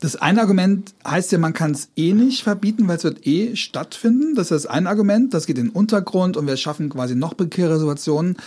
Das 0.00 0.16
eine 0.16 0.40
Argument 0.40 0.94
heißt 1.06 1.30
ja, 1.30 1.38
man 1.38 1.52
kann 1.52 1.72
es 1.72 1.90
eh 1.94 2.14
nicht 2.14 2.42
verbieten, 2.42 2.88
weil 2.88 2.96
es 2.96 3.04
wird 3.04 3.26
eh 3.26 3.54
stattfinden. 3.54 4.34
Das 4.34 4.50
ist 4.50 4.64
das 4.64 4.66
eine 4.66 4.88
Argument, 4.88 5.34
das 5.34 5.46
geht 5.46 5.58
in 5.58 5.66
den 5.66 5.72
Untergrund 5.72 6.36
und 6.38 6.46
wir 6.46 6.56
schaffen 6.56 6.88
quasi 6.88 7.14
noch 7.14 7.36
prekäre 7.36 7.78
Situationen. 7.78 8.38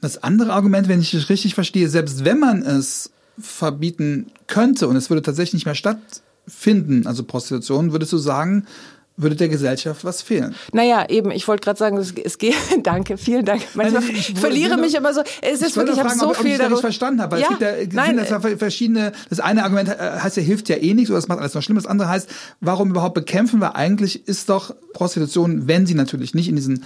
Das 0.00 0.22
andere 0.22 0.52
Argument, 0.52 0.88
wenn 0.88 1.00
ich 1.00 1.12
es 1.12 1.28
richtig 1.28 1.54
verstehe, 1.54 1.88
selbst 1.88 2.24
wenn 2.24 2.38
man 2.38 2.62
es 2.62 3.10
verbieten 3.38 4.30
könnte 4.46 4.86
und 4.86 4.96
es 4.96 5.10
würde 5.10 5.22
tatsächlich 5.22 5.54
nicht 5.54 5.66
mehr 5.66 5.74
stattfinden, 5.74 6.29
finden, 6.50 7.06
also 7.06 7.24
Prostitution, 7.24 7.92
würdest 7.92 8.12
du 8.12 8.18
sagen, 8.18 8.66
würde 9.22 9.36
der 9.36 9.48
Gesellschaft 9.48 10.04
was 10.04 10.22
fehlen. 10.22 10.54
Naja, 10.72 11.06
eben, 11.08 11.30
ich 11.30 11.46
wollte 11.46 11.64
gerade 11.64 11.78
sagen, 11.78 11.96
es, 11.98 12.12
es 12.12 12.38
geht, 12.38 12.54
danke, 12.82 13.18
vielen 13.18 13.44
Dank. 13.44 13.62
Manchmal 13.74 14.02
also 14.02 14.12
ich, 14.12 14.30
ich 14.30 14.38
verliere 14.38 14.76
mich 14.76 14.94
immer 14.94 15.12
so, 15.12 15.22
es 15.42 15.62
ist 15.62 15.76
wirklich, 15.76 15.96
ich 15.96 16.02
habe 16.02 16.14
so 16.14 16.30
ob, 16.30 16.36
viel 16.36 16.46
ob 16.46 16.52
ich 16.52 16.58
darüber... 16.58 16.80
verstanden 16.80 17.20
habe, 17.20 17.32
weil 17.32 17.42
ja, 17.42 17.48
es 17.52 17.58
gibt 17.58 17.92
ja, 17.92 18.02
nein, 18.02 18.16
das 18.16 18.30
ja 18.30 18.40
verschiedene, 18.40 19.12
das 19.28 19.40
eine 19.40 19.64
Argument 19.64 19.90
heißt 19.90 20.36
ja, 20.36 20.42
hilft 20.42 20.68
ja 20.68 20.76
eh 20.76 20.94
nichts 20.94 21.10
oder 21.10 21.18
das 21.18 21.28
macht 21.28 21.40
alles 21.40 21.54
noch 21.54 21.62
schlimmer, 21.62 21.80
das 21.80 21.90
andere 21.90 22.08
heißt, 22.08 22.28
warum 22.60 22.90
überhaupt 22.90 23.14
bekämpfen 23.14 23.60
wir 23.60 23.76
eigentlich, 23.76 24.26
ist 24.26 24.48
doch 24.48 24.74
Prostitution, 24.92 25.68
wenn 25.68 25.86
sie 25.86 25.94
natürlich 25.94 26.34
nicht 26.34 26.48
in 26.48 26.56
diesen 26.56 26.84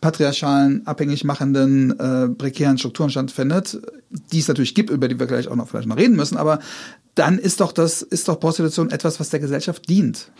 patriarchalen, 0.00 0.86
abhängig 0.86 1.24
machenden, 1.24 1.98
äh, 1.98 2.28
prekären 2.28 2.78
Strukturen 2.78 3.10
stattfindet, 3.10 3.80
die 4.10 4.38
es 4.38 4.48
natürlich 4.48 4.74
gibt, 4.74 4.90
über 4.90 5.08
die 5.08 5.18
wir 5.18 5.26
gleich 5.26 5.48
auch 5.48 5.56
noch 5.56 5.68
vielleicht 5.68 5.88
mal 5.88 5.98
reden 5.98 6.16
müssen, 6.16 6.36
aber 6.36 6.60
dann 7.14 7.38
ist 7.38 7.60
doch 7.60 7.72
das, 7.72 8.02
ist 8.02 8.28
doch 8.28 8.38
Prostitution 8.38 8.90
etwas, 8.90 9.18
was 9.18 9.30
der 9.30 9.40
Gesellschaft 9.40 9.88
dient. 9.88 10.30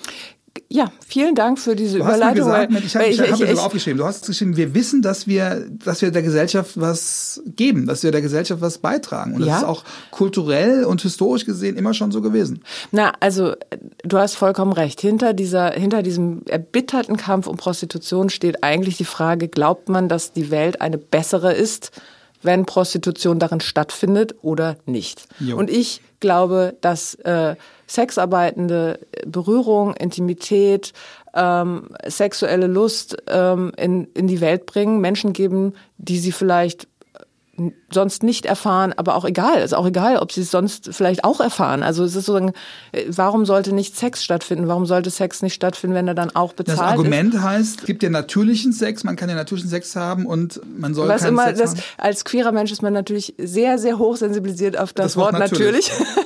Ja, 0.69 0.91
vielen 1.07 1.35
Dank 1.35 1.59
für 1.59 1.77
diese 1.77 1.99
du 1.99 2.05
Überleitung. 2.05 2.51
Hast 2.51 2.69
gesagt, 2.69 2.85
ich 2.85 2.95
habe 2.97 3.07
ich, 3.07 3.21
ich, 3.21 3.33
hab 3.33 3.41
ich, 3.41 3.51
ich, 3.51 3.59
aufgeschrieben. 3.59 3.99
Du 3.99 4.05
hast 4.05 4.27
geschrieben, 4.27 4.57
wir 4.57 4.75
wissen, 4.75 5.03
dass 5.03 5.27
wir, 5.27 5.67
dass 5.71 6.03
wir 6.03 6.11
der 6.11 6.23
Gesellschaft 6.23 6.73
was 6.81 7.43
geben, 7.47 7.87
dass 7.87 8.03
wir 8.03 8.13
der 8.13 8.23
Gesellschaft 8.23 8.61
was 8.61 8.79
beitragen. 8.79 9.35
Und 9.35 9.41
ja? 9.41 9.47
das 9.47 9.59
ist 9.59 9.65
auch 9.65 9.85
kulturell 10.11 10.85
und 10.85 11.03
historisch 11.03 11.45
gesehen 11.45 11.77
immer 11.77 11.95
schon 11.95 12.13
so 12.13 12.21
gewesen. 12.21 12.63
Na, 12.93 13.13
also 13.21 13.55
du 14.05 14.19
hast 14.19 14.37
vollkommen 14.37 14.73
recht. 14.73 15.01
Hinter 15.01 15.33
dieser, 15.33 15.73
hinter 15.73 16.03
diesem 16.03 16.43
erbitterten 16.47 17.17
Kampf 17.17 17.47
um 17.47 17.57
Prostitution 17.57 18.31
steht 18.31 18.63
eigentlich 18.63 18.97
die 18.97 19.05
Frage: 19.05 19.49
Glaubt 19.49 19.89
man, 19.89 20.09
dass 20.09 20.33
die 20.33 20.51
Welt 20.51 20.81
eine 20.81 20.99
bessere 20.99 21.53
ist? 21.53 21.93
wenn 22.43 22.65
Prostitution 22.65 23.39
darin 23.39 23.61
stattfindet 23.61 24.37
oder 24.43 24.77
nicht. 24.87 25.27
Jo. 25.41 25.57
Und 25.57 25.69
ich 25.69 26.01
glaube, 26.21 26.77
dass 26.81 27.15
äh, 27.17 27.57
Sexarbeitende 27.87 29.01
Berührung, 29.27 29.95
Intimität, 29.95 30.93
ähm, 31.35 31.91
sexuelle 32.07 32.67
Lust 32.67 33.17
ähm, 33.29 33.73
in, 33.77 34.05
in 34.15 34.27
die 34.27 34.41
Welt 34.41 34.67
bringen, 34.67 35.01
Menschen 35.01 35.33
geben, 35.33 35.75
die 35.99 36.19
sie 36.19 36.33
vielleicht 36.33 36.89
sonst 37.91 38.23
nicht 38.23 38.45
erfahren, 38.45 38.93
aber 38.97 39.15
auch 39.15 39.25
egal. 39.25 39.63
Ist 39.63 39.75
auch 39.75 39.87
egal, 39.87 40.19
ob 40.19 40.33
sie 40.33 40.43
es 40.43 40.51
sonst 40.51 40.91
vielleicht 40.93 41.25
auch 41.25 41.41
erfahren. 41.41 41.83
Also 41.83 42.05
es 42.05 42.15
ist 42.15 42.27
sozusagen, 42.27 42.53
äh, 42.93 43.05
warum 43.09 43.47
sollte 43.47 43.75
nicht 43.75 43.97
Sex 43.97 44.23
stattfinden? 44.23 44.69
Warum 44.69 44.87
sollte 44.87 45.11
Sex 45.11 45.43
nicht 45.43 45.55
stattfinden, 45.55 45.97
wenn 45.97 46.09
er 46.09 46.15
dann 46.15 46.35
auch 46.35 46.53
bezahlt 46.53 46.79
Das 46.79 46.87
Argument 46.87 47.35
ist? 47.35 47.43
heißt, 47.43 47.81
es 47.81 47.87
gibt 47.87 48.03
ja 48.03 48.11
natürlichen 48.11 48.73
Sex, 48.73 49.05
man 49.05 49.17
kann 49.17 49.29
ja 49.29 49.35
natürlichen 49.35 49.71
Sex 49.71 49.97
haben 49.97 50.27
und 50.27 50.61
man 50.79 50.95
soll 50.95 51.09
Was 51.09 51.23
keinen 51.23 51.31
immer, 51.31 51.47
Sex 51.47 51.59
das, 51.59 51.71
haben. 51.71 51.83
Als 51.99 52.25
queerer 52.25 52.53
Mensch 52.53 52.73
ist 52.73 52.83
man 52.83 52.93
natürlich 52.93 53.35
sehr, 53.39 53.79
sehr 53.79 53.99
hoch 53.99 54.17
sensibilisiert 54.17 54.79
auf 54.79 54.93
das, 54.93 55.07
das 55.07 55.17
Wort, 55.17 55.33
Wort 55.33 55.41
natürlich. 55.41 55.91
natürlich. 55.91 56.26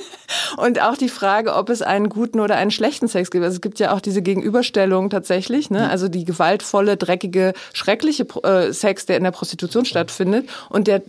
Und 0.57 0.81
auch 0.81 0.97
die 0.97 1.09
Frage, 1.09 1.55
ob 1.55 1.69
es 1.69 1.81
einen 1.81 2.09
guten 2.09 2.39
oder 2.39 2.55
einen 2.55 2.71
schlechten 2.71 3.07
Sex 3.07 3.31
gibt. 3.31 3.43
Also 3.43 3.55
es 3.55 3.61
gibt 3.61 3.79
ja 3.79 3.93
auch 3.93 4.01
diese 4.01 4.21
Gegenüberstellung 4.21 5.09
tatsächlich, 5.09 5.69
ne? 5.69 5.89
Also 5.89 6.07
die 6.07 6.25
gewaltvolle, 6.25 6.97
dreckige, 6.97 7.53
schreckliche 7.73 8.25
äh, 8.43 8.73
Sex, 8.73 9.05
der 9.05 9.17
in 9.17 9.23
der 9.23 9.31
Prostitution 9.31 9.85
stattfindet 9.85 10.49
und 10.69 10.87
der 10.87 11.01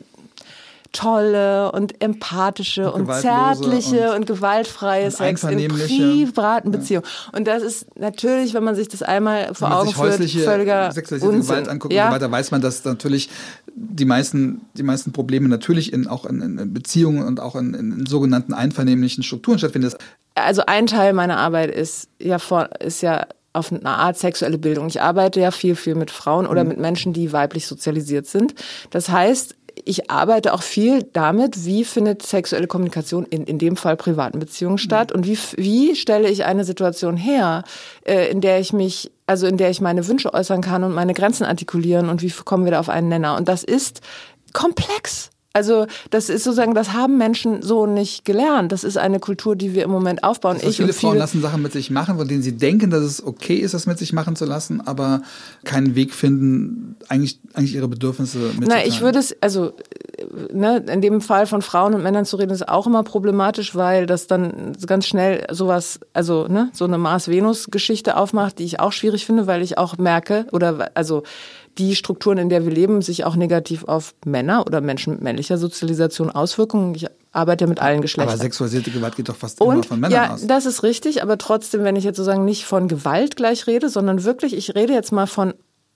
tolle 0.93 1.73
und 1.73 2.03
empathische 2.03 2.93
und, 2.93 3.09
und 3.09 3.15
zärtliche 3.15 4.11
und, 4.11 4.17
und, 4.17 4.27
gewaltfreie 4.27 5.07
und 5.07 5.11
Sex 5.13 5.43
in 5.45 5.69
privaten 5.69 6.73
ja. 6.73 6.79
Beziehungen. 6.79 7.07
Und 7.33 7.47
das 7.47 7.63
ist 7.63 7.99
natürlich, 7.99 8.55
wenn 8.55 8.63
man 8.63 8.75
sich 8.75 8.89
das 8.89 9.03
einmal 9.03 9.55
vor 9.55 9.75
Augen 9.75 9.93
führt, 9.93 10.23
völliger 10.23 10.93
sexualisierte 10.93 11.37
Unsinn. 11.37 11.55
Gewalt 11.55 11.69
anguckt 11.69 11.95
ja. 11.95 12.07
und 12.07 12.11
so 12.11 12.15
weiter, 12.17 12.31
weiß 12.31 12.51
man, 12.51 12.61
dass 12.61 12.85
natürlich 12.85 13.31
die 13.75 14.05
meisten, 14.05 14.63
die 14.75 14.83
meisten 14.83 15.13
Probleme 15.13 15.49
natürlich 15.49 15.93
in, 15.93 16.07
auch 16.07 16.27
in, 16.27 16.41
in 16.41 16.75
Beziehungen 16.75 17.27
und 17.27 17.41
auch 17.41 17.57
in, 17.57 17.75
in, 17.75 18.07
sogenannten 18.07 18.53
einvernehmlichen 18.53 19.23
Strukturen 19.23 19.59
stattfinden. 19.59 19.93
Also 20.35 20.63
ein 20.67 20.87
Teil 20.87 21.15
meiner 21.15 21.39
Arbeit 21.39 21.75
ist 21.75 22.09
ja 22.19 22.39
vor, 22.39 22.69
ist 22.81 23.03
ja 23.03 23.27
auf 23.55 23.71
eine 23.71 23.85
Art 23.85 24.19
sexuelle 24.19 24.59
Bildung. 24.59 24.87
Ich 24.87 25.01
arbeite 25.01 25.41
ja 25.41 25.51
viel, 25.51 25.77
viel 25.77 25.95
mit 25.95 26.11
Frauen 26.11 26.47
oder 26.47 26.65
mhm. 26.65 26.71
mit 26.71 26.79
Menschen, 26.79 27.13
die 27.13 27.33
weiblich 27.33 27.67
sozialisiert 27.67 28.27
sind. 28.27 28.55
Das 28.91 29.11
heißt, 29.11 29.57
ich 29.85 30.11
arbeite 30.11 30.53
auch 30.53 30.63
viel 30.63 31.03
damit, 31.13 31.65
wie 31.65 31.85
findet 31.85 32.23
sexuelle 32.23 32.67
Kommunikation 32.67 33.25
in, 33.25 33.45
in 33.45 33.59
dem 33.59 33.77
Fall 33.77 33.97
privaten 33.97 34.39
Beziehungen 34.39 34.79
statt 34.79 35.11
mhm. 35.11 35.17
und 35.17 35.27
wie, 35.27 35.39
wie 35.57 35.97
stelle 35.97 36.29
ich 36.29 36.45
eine 36.45 36.65
Situation 36.65 37.17
her, 37.17 37.65
äh, 38.05 38.31
in 38.31 38.41
der 38.41 38.61
ich 38.61 38.73
mich, 38.73 39.11
also 39.27 39.47
in 39.47 39.57
der 39.57 39.71
ich 39.71 39.81
meine 39.81 40.07
Wünsche 40.07 40.33
äußern 40.33 40.61
kann 40.61 40.85
und 40.85 40.95
meine 40.95 41.15
Grenzen 41.15 41.45
artikulieren 41.45 42.09
und 42.09 42.23
wie 42.23 42.31
kommen 42.31 42.65
wir 42.65 42.73
da 42.73 42.81
auf 42.81 42.89
einen 42.89 43.09
Nenner. 43.09 43.37
Und 43.37 43.49
das 43.49 43.65
ist 43.65 44.01
komplex. 44.53 45.31
Also 45.53 45.87
das 46.11 46.29
ist 46.29 46.45
sozusagen, 46.45 46.75
das 46.75 46.93
haben 46.93 47.19
Menschen 47.19 47.63
so 47.63 47.87
nicht 47.87 48.25
gelernt. 48.25 48.73
Das 48.73 48.85
ist 48.85 48.97
eine 48.97 49.21
Kultur, 49.21 49.57
die 49.57 49.75
wir 49.75 49.85
im 49.85 49.91
Moment 49.91 50.25
aufbauen. 50.25 50.57
Also 50.57 50.69
ich 50.69 50.77
viele, 50.77 50.93
viele 50.93 51.11
Frauen 51.11 51.19
lassen 51.19 51.43
Sachen 51.43 51.63
mit 51.63 51.73
sich 51.73 51.91
machen, 51.91 52.17
von 52.17 52.27
denen 52.27 52.43
sie 52.43 52.57
denken, 52.57 52.91
dass 52.91 53.03
es 53.03 53.25
okay 53.25 53.57
ist, 53.57 53.75
das 53.75 53.87
mit 53.87 53.99
sich 53.99 54.13
machen 54.13 54.37
zu 54.37 54.45
lassen, 54.45 54.81
aber 54.81 55.23
keinen 55.65 55.95
Weg 55.95 56.15
finden, 56.15 56.97
eigentlich, 57.09 57.39
eigentlich 57.55 57.75
ihre 57.75 57.89
Bedürfnisse 57.89 58.39
mitzuteilen. 58.39 58.69
Na, 58.69 58.87
ich 58.87 59.01
würde 59.01 59.19
es, 59.19 59.37
also 59.41 59.73
ne, 60.53 60.85
in 60.89 61.01
dem 61.01 61.21
Fall 61.21 61.47
von 61.47 61.63
Frauen 61.63 61.95
und 61.95 62.03
Männern 62.03 62.25
zu 62.25 62.37
reden, 62.37 62.51
ist 62.51 62.69
auch 62.69 62.87
immer 62.87 63.03
problematisch, 63.03 63.75
weil 63.75 64.07
das 64.07 64.27
dann 64.27 64.73
ganz 64.87 65.07
schnell 65.07 65.47
sowas, 65.51 66.01
also 66.13 66.47
ne, 66.49 66.71
so 66.73 66.85
eine 66.85 66.99
Mars-Venus-Geschichte 66.99 68.17
aufmacht, 68.17 68.59
die 68.59 68.65
ich 68.65 68.81
auch 68.81 68.93
schwierig 68.93 69.27
finde, 69.27 69.47
weil 69.47 69.63
ich 69.63 69.79
auch 69.79 69.99
merke, 69.99 70.47
oder 70.53 70.91
also 70.95 71.23
die 71.79 71.95
Strukturen, 71.97 72.39
in 72.39 72.49
der 72.49 72.65
wir 72.65 72.73
leben, 72.73 73.03
sich 73.03 73.25
auch 73.25 73.37
negativ 73.37 73.85
auf 73.85 74.15
Männer 74.25 74.67
oder 74.67 74.81
Menschen 74.81 75.15
mit 75.15 75.23
männlicher 75.23 75.59
Sozialisation 75.59 76.31
auswirken. 76.31 76.95
Ich 76.95 77.07
arbeite 77.33 77.65
ja 77.65 77.69
mit 77.69 77.81
allen 77.81 78.03
Geschlechtern. 78.03 78.35
Aber 78.35 78.43
sexualisierte 78.43 78.91
Gewalt 78.91 79.17
geht 79.17 79.29
doch 79.29 79.37
fast 79.37 79.61
Und, 79.61 79.75
immer 79.75 79.83
von 79.85 80.01
Männern 80.01 80.13
ja, 80.13 80.35
aus. 80.35 80.43
Ja, 80.43 80.49
das 80.49 80.67
ist 80.67 80.83
richtig, 80.83 81.23
aber 81.23 81.39
trotzdem, 81.39 81.83
wenn 81.85 81.97
ich 81.97 82.05
jetzt 82.05 82.17
sozusagen 82.17 82.45
nicht 82.45 82.65
von 82.65 82.89
Gewalt 82.89 83.37
gleich 83.37 83.67
rede, 83.67 83.89
sondern 83.89 84.25
wirklich, 84.25 84.55
ich 84.55 84.75
rede 84.75 84.93
jetzt 84.93 85.13
mal 85.13 85.27
von 85.27 85.55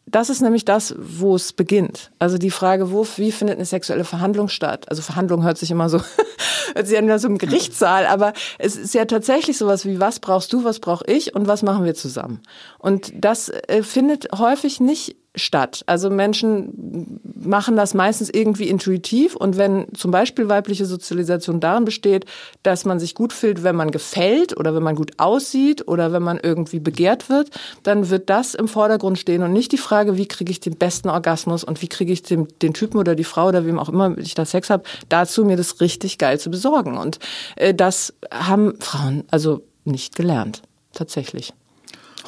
das 0.09 0.31
ist 0.31 0.41
nämlich 0.41 0.65
das, 0.65 0.95
wo 0.99 1.35
es 1.35 1.53
beginnt. 1.53 2.13
Also 2.21 2.39
die 2.39 2.53
Frage, 2.53 2.93
wo, 2.93 3.05
wie 3.17 3.33
findet 3.33 3.57
eine 3.57 3.65
sexuelle 3.65 4.05
Verhandlung 4.05 4.49
statt? 4.49 4.89
Also 4.89 5.03
Verhandlung 5.03 5.43
hört 5.43 5.59
sich 5.59 5.73
immer 5.73 5.89
so, 5.89 6.01
hört 6.75 6.87
sich 6.87 6.97
an 6.97 7.09
wie 7.09 7.19
so 7.19 7.27
im 7.27 7.39
Gerichtssaal, 7.39 8.07
aber 8.07 8.33
es 8.59 8.77
ist 8.77 8.95
ja 8.95 9.05
tatsächlich 9.05 9.59
sowas 9.59 9.85
wie, 9.85 9.99
was 9.99 10.21
brauchst 10.21 10.53
du, 10.53 10.63
was 10.63 10.79
brauche 10.79 11.05
ich 11.07 11.35
und 11.35 11.49
was 11.49 11.63
machen 11.65 11.85
wir 11.85 11.97
zusammen? 11.97 12.41
Und 12.79 13.13
das 13.17 13.49
äh, 13.49 13.83
findet 13.83 14.29
häufig 14.39 14.79
nicht 14.79 15.17
statt. 15.37 15.83
Also 15.87 16.11
Menschen 16.11 17.21
machen 17.39 17.77
das 17.77 17.95
meistens 17.95 18.31
irgendwie 18.31 18.69
intuitiv 18.69 19.37
und 19.37 19.59
wenn 19.59 19.87
zum 19.95 20.11
Beispiel 20.11 20.49
weibliche 20.49 20.87
Sozialisation 20.87 21.61
darin 21.61 21.85
besteht, 21.85 22.25
dass 22.63 22.85
man 22.85 22.99
sich 22.99 23.15
gut 23.15 23.33
fühlt, 23.33 23.63
wenn 23.63 23.77
man 23.77 23.91
gefällt 23.91 24.57
oder 24.57 24.75
wenn 24.75 24.83
man 24.83 24.97
gut 24.97 25.13
aussieht 25.19 25.87
oder 25.87 26.13
wenn 26.13 26.23
man 26.23 26.41
irgendwie 26.43 26.81
begehrt 26.81 27.29
wird, 27.29 27.51
dann 27.83 28.11
wird 28.11 28.31
das 28.31 28.55
im 28.55 28.67
Vordergrund 28.67 29.19
stehen 29.19 29.43
und 29.43 29.53
nicht 29.53 29.73
die 29.73 29.79
Frage, 29.79 30.17
wie 30.17 30.27
kriege 30.27 30.51
ich 30.51 30.61
den 30.61 30.77
besten 30.77 31.11
Orgasmus 31.11 31.63
und 31.63 31.83
wie 31.83 31.89
kriege 31.89 32.13
ich 32.13 32.23
den, 32.23 32.49
den 32.63 32.73
Typen 32.73 32.99
oder 32.99 33.15
die 33.15 33.25
Frau 33.25 33.49
oder 33.49 33.67
wem 33.67 33.79
auch 33.79 33.91
immer 33.91 34.17
ich 34.17 34.35
da 34.35 34.45
Sex 34.45 34.71
habe, 34.71 34.85
dazu 35.09 35.45
mir 35.45 35.57
das 35.57 35.81
richtig 35.81 36.19
geil 36.19 36.41
zu 36.41 36.51
besorgen. 36.51 36.97
Und 36.97 37.19
äh, 37.57 37.75
das 37.75 38.15
haben 38.33 38.75
Frauen 38.81 39.25
also 39.31 39.63
nicht 39.85 40.17
gelernt, 40.17 40.63
tatsächlich. 40.93 41.53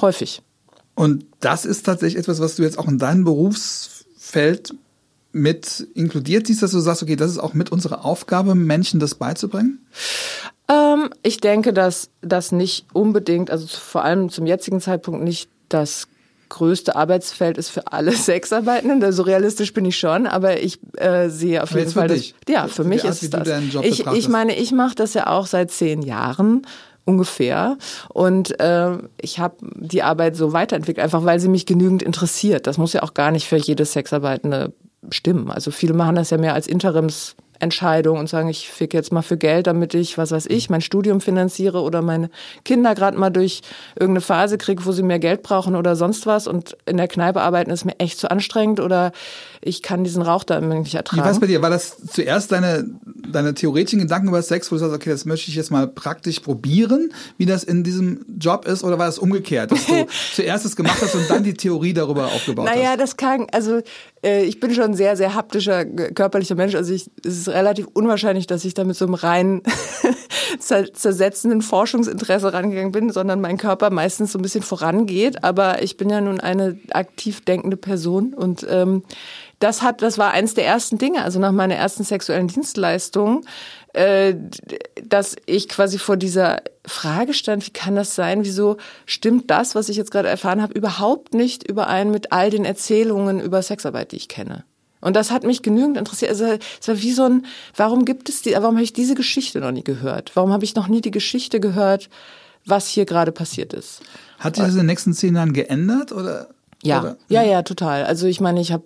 Häufig. 0.01 0.42
Und 0.98 1.26
das 1.38 1.64
ist 1.64 1.87
tatsächlich 1.87 2.18
etwas, 2.18 2.40
was 2.40 2.56
du 2.56 2.64
jetzt 2.64 2.76
auch 2.76 2.88
in 2.88 2.98
deinem 2.98 3.22
Berufsfeld 3.22 4.74
mit 5.30 5.87
inkludiert 5.94 6.48
siehst, 6.48 6.61
dass 6.61 6.72
du 6.72 6.80
sagst, 6.80 7.04
okay, 7.04 7.14
das 7.14 7.30
ist 7.30 7.38
auch 7.38 7.54
mit 7.54 7.70
unserer 7.70 8.04
Aufgabe, 8.04 8.56
Menschen 8.56 8.98
das 8.98 9.14
beizubringen? 9.14 9.78
Ähm, 10.68 11.11
ich 11.22 11.38
denke, 11.38 11.72
dass 11.72 12.11
das 12.20 12.50
nicht 12.50 12.87
unbedingt, 12.92 13.48
also 13.48 13.68
vor 13.68 14.02
allem 14.02 14.28
zum 14.28 14.44
jetzigen 14.44 14.80
Zeitpunkt 14.80 15.22
nicht 15.22 15.48
das 15.68 16.08
größte 16.48 16.96
Arbeitsfeld 16.96 17.58
ist 17.58 17.68
für 17.68 17.92
alle 17.92 18.11
Sexarbeitenden. 18.16 19.00
So 19.00 19.06
also 19.06 19.22
realistisch 19.22 19.72
bin 19.72 19.84
ich 19.84 19.96
schon, 19.96 20.26
aber 20.26 20.61
ich 20.61 20.80
äh, 20.96 21.28
sehe 21.28 21.62
auf 21.62 21.70
jeden 21.70 21.92
Fall, 21.92 22.08
das, 22.08 22.32
ja, 22.48 22.66
für 22.66 22.82
mich 22.82 23.04
Art, 23.04 23.22
ist 23.22 23.32
das. 23.32 23.48
Ich, 23.82 24.04
ich 24.04 24.28
meine, 24.28 24.58
ich 24.58 24.72
mache 24.72 24.96
das 24.96 25.14
ja 25.14 25.28
auch 25.28 25.46
seit 25.46 25.70
zehn 25.70 26.02
Jahren 26.02 26.66
ungefähr. 27.09 27.79
Und 28.13 28.61
äh, 28.61 28.98
ich 29.21 29.38
habe 29.38 29.56
die 29.61 30.02
Arbeit 30.02 30.37
so 30.37 30.52
weiterentwickelt, 30.52 31.02
einfach 31.02 31.25
weil 31.25 31.40
sie 31.40 31.48
mich 31.48 31.67
genügend 31.67 32.02
interessiert. 32.02 32.67
Das 32.67 32.79
muss 32.79 32.92
ja 32.92 33.02
auch 33.02 33.15
gar 33.15 33.31
nicht 33.31 33.48
für 33.48 33.56
jede 33.56 33.85
Sexarbeitende 33.85 34.73
stimmen. 35.11 35.50
Also 35.50 35.71
viele 35.71 35.94
machen 35.94 36.17
das 36.17 36.31
ja 36.31 36.38
mehr 36.38 36.54
als 36.54 36.67
Interims 36.67 37.35
Entscheidung 37.61 38.19
und 38.19 38.29
sagen, 38.29 38.48
ich 38.48 38.71
fick 38.71 38.94
jetzt 38.94 39.13
mal 39.13 39.23
für 39.23 39.37
Geld, 39.37 39.67
damit 39.67 39.94
ich, 39.94 40.17
was 40.17 40.31
weiß 40.31 40.46
ich, 40.46 40.71
mein 40.71 40.81
Studium 40.81 41.21
finanziere 41.21 41.83
oder 41.83 42.02
meine 42.02 42.31
Kinder 42.65 42.94
gerade 42.94 43.19
mal 43.19 43.31
durch 43.31 43.63
irgendeine 43.96 44.21
Phase 44.21 44.59
kriege, 44.59 44.87
wo 44.87 44.92
sie 44.92 45.02
mehr 45.02 45.19
Geld 45.19 45.42
brauchen 45.42 45.75
oder 45.75 45.96
sonst 45.96 46.27
was 46.27 46.46
und 46.46 46.77
in 46.87 46.96
der 46.96 47.09
Kneipe 47.09 47.40
arbeiten 47.40 47.71
ist 47.71 47.85
mir 47.85 47.98
echt 47.98 48.19
zu 48.19 48.31
anstrengend 48.31 48.81
oder 48.81 49.13
ich 49.61 49.83
kann 49.83 50.04
diesen 50.04 50.23
Rauch 50.23 50.44
da 50.44 50.59
immer 50.59 50.75
nicht 50.75 50.94
ertragen. 50.94 51.23
Wie 51.23 51.25
war 51.25 51.33
es 51.33 51.40
bei 51.40 51.46
dir? 51.46 51.63
War 51.63 51.71
das 51.71 51.96
zuerst 52.11 52.52
deine, 52.52 52.88
deine 53.31 53.54
theoretischen 53.54 54.00
Gedanken 54.00 54.29
über 54.29 54.42
Sex, 54.42 54.71
wo 54.71 54.77
du 54.77 54.81
sagst, 54.81 54.94
okay, 54.94 55.11
das 55.11 55.25
möchte 55.25 55.50
ich 55.50 55.56
jetzt 55.56 55.71
mal 55.71 55.87
praktisch 55.87 56.40
probieren, 56.40 57.13
wie 57.37 57.46
das 57.46 57.65
in 57.65 57.85
diesem 57.85 58.25
Job 58.38 58.67
ist 58.67 58.85
oder 58.85 58.98
war 58.98 59.06
das 59.06 59.19
umgekehrt, 59.19 59.73
dass 59.73 59.87
du 59.87 60.06
zuerst 60.35 60.65
es 60.65 60.77
gemacht 60.77 60.98
hast 61.00 61.15
und 61.15 61.29
dann 61.29 61.42
die 61.42 61.54
Theorie 61.54 61.92
darüber 61.92 62.27
aufgebaut 62.27 62.67
naja, 62.67 62.77
hast? 62.77 62.85
Naja, 62.85 62.96
das 62.96 63.17
kann, 63.17 63.46
also 63.52 63.81
äh, 64.25 64.44
ich 64.44 64.61
bin 64.61 64.73
schon 64.75 64.85
ein 64.85 64.94
sehr, 64.94 65.17
sehr 65.17 65.35
haptischer, 65.35 65.85
körperlicher 65.85 66.54
Mensch, 66.54 66.75
also 66.75 66.92
ich, 66.92 67.11
es 67.25 67.38
ist 67.38 67.48
relativ 67.48 67.87
unwahrscheinlich, 67.92 68.46
dass 68.46 68.65
ich 68.65 68.75
da 68.75 68.85
mit 68.85 68.96
so 68.96 69.04
einem 69.04 69.15
rein 69.15 69.63
zersetzenden 70.59 71.63
Forschungsinteresse 71.63 72.52
rangegangen 72.52 72.92
bin, 72.92 73.11
sondern 73.11 73.40
mein 73.40 73.59
Körper 73.59 73.90
meistens 73.90 74.33
so 74.33 74.38
ein 74.38 74.42
bisschen 74.42 74.63
vorangeht. 74.63 75.44
Aber 75.44 75.83
ich 75.83 75.96
bin 75.96 76.11
ja 76.11 76.21
nun 76.21 76.40
eine 76.40 76.79
aktiv 76.90 77.44
denkende 77.44 77.77
Person 77.77 78.35
und 78.35 78.67
ähm, 78.69 79.02
das 79.59 79.83
hat, 79.83 80.02
das 80.02 80.19
war 80.19 80.31
eins 80.31 80.54
der 80.54 80.67
ersten 80.67 80.98
Dinge. 80.98 81.23
Also 81.25 81.38
nach 81.38 81.52
meiner 81.52 81.75
ersten 81.75 82.04
sexuellen 82.04 82.48
Dienstleistung, 82.48 83.44
äh, 83.92 84.35
dass 85.02 85.37
ich 85.46 85.69
quasi 85.69 85.98
vor 85.98 86.17
dieser 86.17 86.63
Frage 86.87 87.35
stand: 87.35 87.67
Wie 87.67 87.73
kann 87.73 87.96
das 87.96 88.15
sein? 88.15 88.44
Wieso 88.44 88.77
stimmt 89.06 89.50
das, 89.50 89.75
was 89.75 89.88
ich 89.88 89.96
jetzt 89.96 90.11
gerade 90.11 90.29
erfahren 90.29 90.63
habe, 90.63 90.75
überhaupt 90.75 91.35
nicht 91.35 91.69
überein 91.69 92.11
mit 92.11 92.33
all 92.33 92.50
den 92.50 92.65
Erzählungen 92.65 93.40
über 93.40 93.63
Sexarbeit, 93.63 94.13
die 94.13 94.17
ich 94.17 94.29
kenne? 94.29 94.65
Und 95.00 95.15
das 95.15 95.31
hat 95.31 95.44
mich 95.44 95.63
genügend 95.63 95.96
interessiert. 95.96 96.31
Also 96.31 96.59
es 96.81 96.88
war 96.88 97.00
wie 97.00 97.13
so 97.13 97.25
ein, 97.25 97.46
warum 97.77 98.04
gibt 98.04 98.29
es 98.29 98.42
die, 98.42 98.52
warum 98.52 98.77
habe 98.77 98.83
ich 98.83 98.92
diese 98.92 99.15
Geschichte 99.15 99.61
noch 99.61 99.71
nie 99.71 99.85
gehört? 99.85 100.33
Warum 100.35 100.52
habe 100.52 100.65
ich 100.65 100.75
noch 100.75 100.88
nie 100.88 101.00
die 101.00 101.13
Geschichte 101.13 101.61
gehört, 101.61 102.09
was 102.65 102.88
hier 102.88 103.04
gerade 103.04 103.31
passiert 103.31 103.73
ist? 103.73 104.02
Hat 104.38 104.56
sich 104.56 104.65
das 104.65 104.73
in 104.73 104.81
den 104.81 104.87
nächsten 104.87 105.13
zehn 105.15 105.37
Jahren 105.37 105.52
geändert 105.52 106.13
oder? 106.13 106.48
Ja, 106.83 107.00
oder? 107.00 107.17
ja, 107.29 107.42
ja, 107.42 107.63
total. 107.63 108.04
Also 108.04 108.27
ich 108.27 108.40
meine, 108.40 108.61
ich 108.61 108.73
habe 108.73 108.85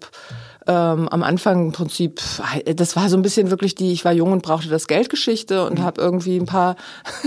ähm, 0.66 1.08
am 1.08 1.22
Anfang 1.22 1.66
im 1.66 1.72
Prinzip, 1.72 2.20
das 2.64 2.94
war 2.94 3.08
so 3.08 3.16
ein 3.16 3.22
bisschen 3.22 3.50
wirklich 3.50 3.74
die, 3.74 3.92
ich 3.92 4.04
war 4.04 4.12
jung 4.12 4.32
und 4.32 4.42
brauchte 4.42 4.68
das 4.68 4.86
Geldgeschichte 4.86 5.66
und 5.66 5.78
mhm. 5.78 5.82
habe 5.82 6.00
irgendwie 6.00 6.36
ein 6.36 6.46
paar 6.46 6.76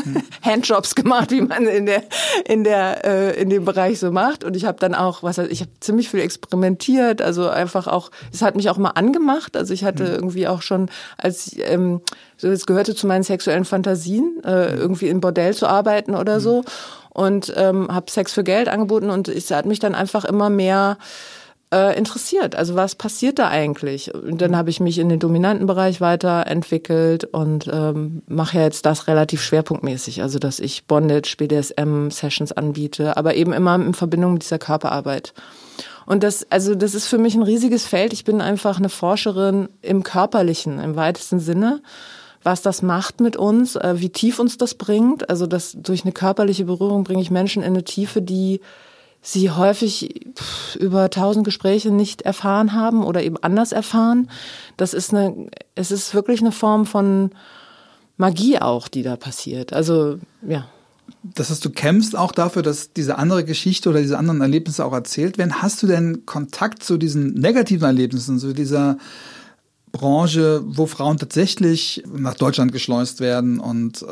mhm. 0.04 0.24
Handjobs 0.42 0.96
gemacht, 0.96 1.32
wie 1.32 1.42
man 1.42 1.68
in 1.68 1.86
der 1.86 2.04
in 2.46 2.64
der 2.64 3.04
äh, 3.06 3.42
in 3.42 3.50
dem 3.50 3.66
Bereich 3.66 4.00
so 4.00 4.12
macht. 4.12 4.44
Und 4.44 4.56
ich 4.56 4.66
habe 4.66 4.80
dann 4.80 4.96
auch, 4.96 5.22
was 5.22 5.38
ich 5.38 5.62
habe 5.62 5.72
ziemlich 5.82 6.10
viel 6.10 6.22
experimentiert, 6.22 7.22
also 7.22 7.50
einfach 7.50 7.88
auch, 7.88 8.10
es 8.32 8.42
hat 8.42 8.56
mich 8.56 8.70
auch 8.70 8.78
mal 8.78 8.92
angemacht. 8.92 9.58
Also 9.58 9.74
ich 9.74 9.84
hatte 9.84 10.04
mhm. 10.04 10.14
irgendwie 10.14 10.48
auch 10.48 10.62
schon 10.62 10.90
als 11.18 11.56
ähm, 11.60 12.02
so 12.38 12.48
es 12.48 12.66
gehörte 12.66 12.96
zu 12.96 13.06
meinen 13.06 13.24
sexuellen 13.24 13.66
Fantasien, 13.66 14.42
äh, 14.46 14.72
mhm. 14.72 14.78
irgendwie 14.78 15.10
im 15.10 15.20
Bordell 15.20 15.54
zu 15.54 15.68
arbeiten 15.68 16.16
oder 16.16 16.36
mhm. 16.36 16.42
so 16.42 16.64
und 17.10 17.54
ähm, 17.56 17.88
habe 17.90 18.12
Sex 18.12 18.34
für 18.34 18.44
Geld 18.44 18.68
angeboten 18.68 19.10
und 19.10 19.30
es 19.30 19.50
hat 19.50 19.66
mich 19.66 19.80
dann 19.80 19.96
einfach 19.96 20.26
immer 20.26 20.50
mehr 20.50 20.98
äh, 21.76 21.98
interessiert. 21.98 22.56
Also 22.56 22.76
was 22.76 22.96
passiert 22.96 23.38
da 23.38 23.50
eigentlich? 23.50 24.14
Und 24.16 24.42
dann 24.42 24.56
habe 24.56 24.70
ich 24.70 24.80
mich 24.80 24.98
in 24.98 25.10
den 25.10 25.20
dominanten 25.20 25.68
Bereich 25.68 26.00
weiterentwickelt 26.00 27.26
und 27.26 27.68
ähm, 27.68 28.22
mache 28.28 28.58
ja 28.58 28.64
jetzt 28.64 28.86
das 28.86 29.08
relativ 29.08 29.42
schwerpunktmäßig. 29.42 30.22
Also 30.22 30.40
dass 30.40 30.60
ich 30.60 30.86
Bondage, 30.86 31.36
BDSM-Sessions 31.38 32.54
anbiete, 32.54 33.18
aber 33.18 33.36
eben 33.36 33.52
immer 33.52 33.76
in 33.76 33.94
Verbindung 33.94 34.34
mit 34.34 34.44
dieser 34.44 34.58
Körperarbeit. 34.58 35.34
Und 36.06 36.24
das, 36.24 36.50
also 36.50 36.76
das 36.76 36.96
ist 36.96 37.08
für 37.08 37.18
mich 37.18 37.36
ein 37.36 37.44
riesiges 37.44 37.86
Feld. 37.86 38.14
Ich 38.14 38.24
bin 38.24 38.40
einfach 38.40 38.78
eine 38.78 38.90
Forscherin 38.90 39.68
im 39.82 40.04
Körperlichen, 40.04 40.80
im 40.80 40.96
weitesten 40.96 41.40
Sinne 41.40 41.82
was 42.48 42.62
das 42.62 42.84
macht 42.84 43.22
mit 43.22 43.38
uns, 43.38 43.76
äh, 43.76 43.96
wie 43.98 44.12
tief 44.12 44.38
uns 44.38 44.60
das 44.60 44.76
bringt. 44.76 45.32
Also 45.32 45.48
das 45.48 45.76
durch 45.80 46.04
eine 46.04 46.12
körperliche 46.12 46.66
Berührung 46.66 47.04
bringe 47.04 47.24
ich 47.24 47.32
Menschen 47.32 47.64
in 47.64 47.70
eine 47.70 47.84
Tiefe, 47.84 48.22
die 48.22 48.62
sie 49.26 49.50
häufig 49.50 50.28
über 50.80 51.10
tausend 51.10 51.46
Gespräche 51.46 51.90
nicht 51.90 52.22
erfahren 52.22 52.74
haben 52.74 53.04
oder 53.04 53.24
eben 53.24 53.38
anders 53.38 53.72
erfahren. 53.72 54.30
Das 54.78 54.94
ist 54.94 55.14
eine, 55.14 55.48
es 55.74 55.92
ist 55.92 56.14
wirklich 56.14 56.42
eine 56.42 56.52
Form 56.52 56.86
von 56.86 57.32
Magie 58.18 58.60
auch, 58.60 58.88
die 58.88 59.02
da 59.02 59.16
passiert. 59.16 59.74
Also, 59.74 60.20
ja. 60.48 60.68
Das 61.24 61.50
heißt, 61.50 61.66
du 61.66 61.72
kämpfst 61.72 62.16
auch 62.16 62.32
dafür, 62.32 62.62
dass 62.62 62.94
diese 62.94 63.18
andere 63.18 63.44
Geschichte 63.44 63.90
oder 63.90 64.02
diese 64.02 64.18
anderen 64.18 64.42
Erlebnisse 64.42 64.86
auch 64.86 64.94
erzählt 64.94 65.38
werden. 65.40 65.62
Hast 65.62 65.82
du 65.82 65.88
denn 65.88 66.26
Kontakt 66.26 66.84
zu 66.84 66.98
diesen 66.98 67.34
negativen 67.34 67.86
Erlebnissen, 67.86 68.38
zu 68.38 68.54
dieser 68.54 68.98
Branche, 69.98 70.62
wo 70.66 70.86
Frauen 70.86 71.18
tatsächlich 71.18 72.04
nach 72.14 72.36
Deutschland 72.36 72.72
geschleust 72.72 73.20
werden 73.22 73.60
und 73.60 74.02
äh, 74.02 74.06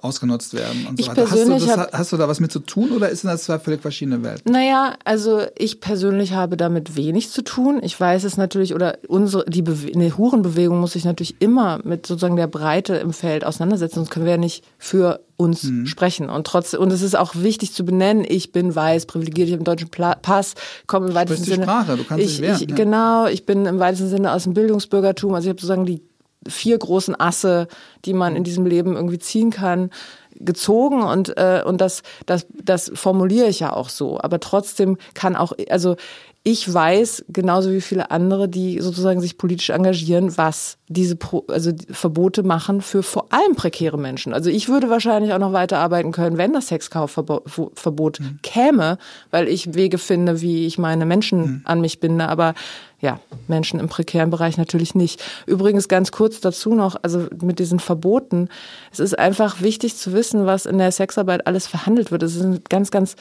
ausgenutzt 0.00 0.54
werden 0.54 0.86
und 0.86 0.98
so 0.98 1.02
ich 1.02 1.08
weiter. 1.08 1.30
Hast 1.30 1.46
du, 1.46 1.58
das, 1.58 1.92
hast 1.92 2.12
du 2.12 2.16
da 2.16 2.28
was 2.28 2.40
mit 2.40 2.52
zu 2.52 2.60
tun 2.60 2.90
oder 2.92 3.08
ist 3.08 3.24
das 3.24 3.44
zwei 3.44 3.58
völlig 3.58 3.80
verschiedene 3.80 4.22
Welten? 4.22 4.52
Naja, 4.52 4.94
also 5.04 5.42
ich 5.56 5.80
persönlich 5.80 6.32
habe 6.32 6.56
damit 6.56 6.96
wenig 6.96 7.30
zu 7.30 7.42
tun. 7.42 7.80
Ich 7.82 7.98
weiß 7.98 8.24
es 8.24 8.36
natürlich, 8.36 8.74
oder 8.74 8.98
unsere, 9.08 9.44
die 9.46 9.62
Bewe 9.62 9.92
eine 9.94 10.16
Hurenbewegung 10.16 10.78
muss 10.78 10.92
sich 10.92 11.04
natürlich 11.04 11.36
immer 11.40 11.80
mit 11.84 12.06
sozusagen 12.06 12.36
der 12.36 12.46
Breite 12.46 12.96
im 12.96 13.12
Feld 13.12 13.44
auseinandersetzen, 13.44 13.96
sonst 13.96 14.10
können 14.10 14.26
wir 14.26 14.32
ja 14.32 14.38
nicht 14.38 14.64
für 14.78 15.20
uns 15.36 15.64
mhm. 15.64 15.86
sprechen. 15.86 16.30
Und 16.30 16.46
trotzdem, 16.46 16.80
und 16.80 16.92
es 16.92 17.02
ist 17.02 17.16
auch 17.16 17.34
wichtig 17.34 17.72
zu 17.72 17.84
benennen, 17.84 18.24
ich 18.28 18.52
bin 18.52 18.74
weiß, 18.74 19.06
privilegiert, 19.06 19.48
ich 19.48 19.54
habe 19.54 19.60
einen 19.60 19.76
deutschen 19.76 19.90
Pass, 19.90 20.54
komme 20.86 21.08
im 21.08 21.14
weitesten 21.14 21.44
Sinne. 21.44 21.64
Sprache, 21.64 21.96
du 21.96 22.04
kannst 22.04 22.24
ich, 22.24 22.40
wehren, 22.40 22.60
ich, 22.62 22.68
ja. 22.68 22.76
Genau, 22.76 23.26
ich 23.26 23.46
bin 23.46 23.66
im 23.66 23.78
weitesten 23.78 24.08
Sinne 24.08 24.32
aus 24.32 24.44
dem 24.44 24.54
Bildungsbürgertum, 24.54 25.34
also 25.34 25.46
ich 25.46 25.50
habe 25.50 25.60
sozusagen 25.60 25.86
die 25.86 26.02
vier 26.48 26.76
großen 26.76 27.18
Asse, 27.18 27.68
die 28.04 28.14
man 28.14 28.36
in 28.36 28.44
diesem 28.44 28.66
Leben 28.66 28.96
irgendwie 28.96 29.18
ziehen 29.18 29.50
kann, 29.50 29.90
gezogen 30.34 31.02
und 31.02 31.36
äh, 31.36 31.62
und 31.64 31.80
das 31.80 32.02
das 32.26 32.46
das 32.50 32.90
formuliere 32.94 33.48
ich 33.48 33.60
ja 33.60 33.72
auch 33.72 33.88
so, 33.88 34.18
aber 34.20 34.40
trotzdem 34.40 34.96
kann 35.14 35.36
auch 35.36 35.52
also 35.68 35.96
ich 36.44 36.72
weiß 36.72 37.26
genauso 37.28 37.70
wie 37.70 37.80
viele 37.80 38.10
andere, 38.10 38.48
die 38.48 38.80
sozusagen 38.80 39.20
sich 39.20 39.38
politisch 39.38 39.70
engagieren, 39.70 40.36
was 40.36 40.76
diese 40.88 41.14
Pro 41.14 41.44
also 41.46 41.70
die 41.70 41.92
Verbote 41.92 42.42
machen 42.42 42.80
für 42.80 43.04
vor 43.04 43.32
allem 43.32 43.54
prekäre 43.54 43.96
Menschen. 43.96 44.34
Also 44.34 44.50
ich 44.50 44.68
würde 44.68 44.90
wahrscheinlich 44.90 45.32
auch 45.32 45.38
noch 45.38 45.52
weiter 45.52 45.78
arbeiten 45.78 46.10
können, 46.10 46.38
wenn 46.38 46.52
das 46.52 46.66
Sexkaufverbot 46.66 48.20
mhm. 48.20 48.40
käme, 48.42 48.98
weil 49.30 49.46
ich 49.46 49.74
Wege 49.74 49.98
finde, 49.98 50.40
wie 50.40 50.66
ich 50.66 50.78
meine 50.78 51.06
Menschen 51.06 51.40
mhm. 51.40 51.62
an 51.64 51.80
mich 51.80 52.00
binde. 52.00 52.28
Aber 52.28 52.54
ja, 53.00 53.20
Menschen 53.46 53.78
im 53.78 53.88
prekären 53.88 54.30
Bereich 54.30 54.56
natürlich 54.58 54.96
nicht. 54.96 55.22
Übrigens 55.46 55.86
ganz 55.86 56.10
kurz 56.10 56.40
dazu 56.40 56.74
noch, 56.74 56.96
also 57.02 57.28
mit 57.40 57.60
diesen 57.60 57.78
Verboten. 57.78 58.48
Es 58.90 58.98
ist 58.98 59.16
einfach 59.16 59.62
wichtig 59.62 59.96
zu 59.96 60.12
wissen, 60.12 60.44
was 60.44 60.66
in 60.66 60.78
der 60.78 60.90
Sexarbeit 60.90 61.46
alles 61.46 61.68
verhandelt 61.68 62.10
wird. 62.10 62.24
Es 62.24 62.34
sind 62.34 62.68
ganz, 62.68 62.90
ganz 62.90 63.14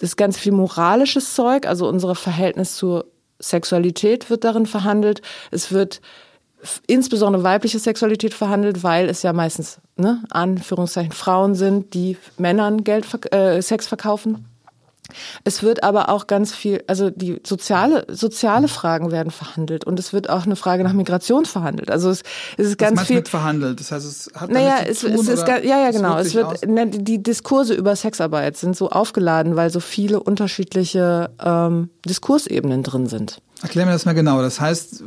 das 0.00 0.10
ist 0.10 0.16
ganz 0.16 0.38
viel 0.38 0.52
moralisches 0.52 1.34
Zeug, 1.34 1.66
also 1.66 1.86
unser 1.86 2.14
Verhältnis 2.14 2.74
zur 2.74 3.04
Sexualität 3.38 4.30
wird 4.30 4.44
darin 4.44 4.64
verhandelt. 4.64 5.20
Es 5.50 5.72
wird 5.72 6.00
insbesondere 6.86 7.42
weibliche 7.42 7.78
Sexualität 7.78 8.32
verhandelt, 8.32 8.82
weil 8.82 9.08
es 9.10 9.22
ja 9.22 9.32
meistens, 9.32 9.78
ne, 9.96 10.22
Anführungszeichen, 10.30 11.12
Frauen 11.12 11.54
sind, 11.54 11.92
die 11.92 12.16
Männern 12.38 12.82
Geld, 12.82 13.06
äh, 13.32 13.60
Sex 13.60 13.86
verkaufen. 13.86 14.46
Es 15.44 15.62
wird 15.62 15.82
aber 15.82 16.08
auch 16.08 16.26
ganz 16.26 16.54
viel, 16.54 16.82
also 16.86 17.10
die 17.10 17.40
soziale, 17.44 18.06
soziale 18.10 18.68
Fragen 18.68 19.10
werden 19.10 19.30
verhandelt 19.30 19.84
und 19.84 19.98
es 19.98 20.12
wird 20.12 20.30
auch 20.30 20.46
eine 20.46 20.56
Frage 20.56 20.84
nach 20.84 20.92
Migration 20.92 21.44
verhandelt. 21.44 21.90
Also 21.90 22.10
es, 22.10 22.22
es 22.56 22.68
ist 22.68 22.78
ganz 22.78 23.02
viel. 23.02 23.16
mit 23.16 23.28
verhandelt? 23.28 23.80
Das 23.80 23.92
heißt, 23.92 24.06
es 24.06 24.30
hat 24.34 24.50
naja, 24.50 24.78
es, 24.86 25.02
es 25.02 25.28
ist, 25.28 25.46
ja, 25.46 25.58
ja, 25.58 25.90
genau. 25.90 26.18
Es 26.18 26.34
wird, 26.34 26.66
ne, 26.66 26.86
die 26.86 27.22
Diskurse 27.22 27.74
über 27.74 27.94
Sexarbeit 27.96 28.56
sind 28.56 28.76
so 28.76 28.90
aufgeladen, 28.90 29.56
weil 29.56 29.70
so 29.70 29.80
viele 29.80 30.20
unterschiedliche 30.22 31.30
ähm, 31.42 31.90
Diskursebenen 32.06 32.82
drin 32.82 33.06
sind. 33.06 33.40
Erklär 33.62 33.84
mir 33.84 33.92
das 33.92 34.06
mal 34.06 34.14
genau. 34.14 34.40
Das 34.40 34.60
heißt, 34.60 35.02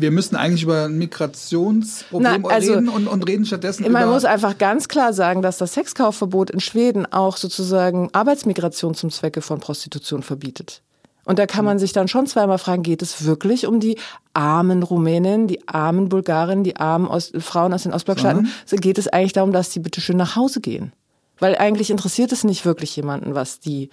wir 0.00 0.10
müssen 0.10 0.36
eigentlich 0.36 0.62
über 0.62 0.84
ein 0.84 0.98
Migrationsproblem 0.98 2.42
Na, 2.42 2.48
also, 2.48 2.74
reden 2.74 2.88
und, 2.88 3.06
und 3.06 3.28
reden 3.28 3.44
stattdessen 3.44 3.82
man 3.82 3.90
über... 3.90 4.00
Man 4.00 4.10
muss 4.10 4.24
einfach 4.24 4.58
ganz 4.58 4.88
klar 4.88 5.12
sagen, 5.12 5.42
dass 5.42 5.58
das 5.58 5.74
Sexkaufverbot 5.74 6.50
in 6.50 6.60
Schweden 6.60 7.06
auch 7.06 7.36
sozusagen 7.36 8.08
Arbeitsmigration 8.12 8.94
zum 8.94 9.10
Zwecke 9.10 9.42
von 9.42 9.60
Prostitution 9.60 10.22
verbietet. 10.22 10.82
Und 11.24 11.38
da 11.38 11.46
kann 11.46 11.64
man 11.64 11.78
sich 11.78 11.92
dann 11.92 12.08
schon 12.08 12.26
zweimal 12.26 12.58
fragen, 12.58 12.82
geht 12.82 13.02
es 13.02 13.24
wirklich 13.24 13.66
um 13.66 13.78
die 13.78 13.98
armen 14.32 14.82
Rumänen, 14.82 15.46
die 15.46 15.68
armen 15.68 16.08
Bulgaren, 16.08 16.64
die 16.64 16.76
armen 16.76 17.06
Ost 17.06 17.34
Frauen 17.40 17.72
aus 17.72 17.82
den 17.84 17.92
Ostblockstaaten? 17.92 18.48
So 18.66 18.76
geht 18.76 18.98
es 18.98 19.06
eigentlich 19.06 19.34
darum, 19.34 19.52
dass 19.52 19.70
die 19.70 19.80
bitte 19.80 20.00
schön 20.00 20.16
nach 20.16 20.34
Hause 20.36 20.60
gehen? 20.60 20.92
Weil 21.38 21.56
eigentlich 21.56 21.90
interessiert 21.90 22.32
es 22.32 22.42
nicht 22.42 22.64
wirklich 22.64 22.96
jemanden, 22.96 23.34
was 23.34 23.60
die 23.60 23.90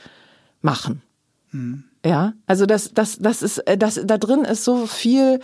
machen. 0.61 1.01
Hm 1.51 1.83
Ja, 2.07 2.31
also 2.45 2.65
das, 2.65 2.93
das, 2.93 3.17
das 3.19 3.41
ist, 3.41 3.57
äh, 3.67 3.77
das, 3.77 3.99
da 4.01 4.17
drin 4.17 4.45
ist 4.45 4.63
so 4.63 4.85
viel 4.85 5.41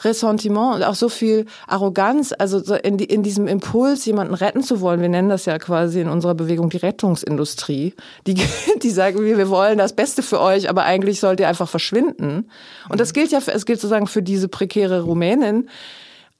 Ressentiment 0.00 0.76
und 0.76 0.82
auch 0.84 0.94
so 0.94 1.10
viel 1.10 1.44
Arroganz, 1.66 2.32
also 2.38 2.60
so 2.60 2.74
in, 2.74 2.96
die, 2.96 3.04
in 3.04 3.22
diesem 3.22 3.46
Impuls, 3.46 4.06
jemanden 4.06 4.32
retten 4.32 4.62
zu 4.62 4.80
wollen. 4.80 5.02
Wir 5.02 5.10
nennen 5.10 5.28
das 5.28 5.44
ja 5.44 5.58
quasi 5.58 6.00
in 6.00 6.08
unserer 6.08 6.34
Bewegung 6.34 6.70
die 6.70 6.78
Rettungsindustrie. 6.78 7.92
Die, 8.26 8.34
die 8.82 8.90
sagen, 8.90 9.22
wir, 9.22 9.36
wir 9.36 9.50
wollen 9.50 9.76
das 9.76 9.92
Beste 9.92 10.22
für 10.22 10.40
euch, 10.40 10.70
aber 10.70 10.84
eigentlich 10.84 11.20
sollt 11.20 11.40
ihr 11.40 11.48
einfach 11.48 11.68
verschwinden. 11.68 12.48
Und 12.88 13.00
das 13.00 13.12
gilt 13.12 13.30
ja, 13.30 13.40
es 13.44 13.66
gilt 13.66 13.80
sozusagen 13.80 14.06
für 14.06 14.22
diese 14.22 14.48
prekäre 14.48 15.02
Rumänin. 15.02 15.68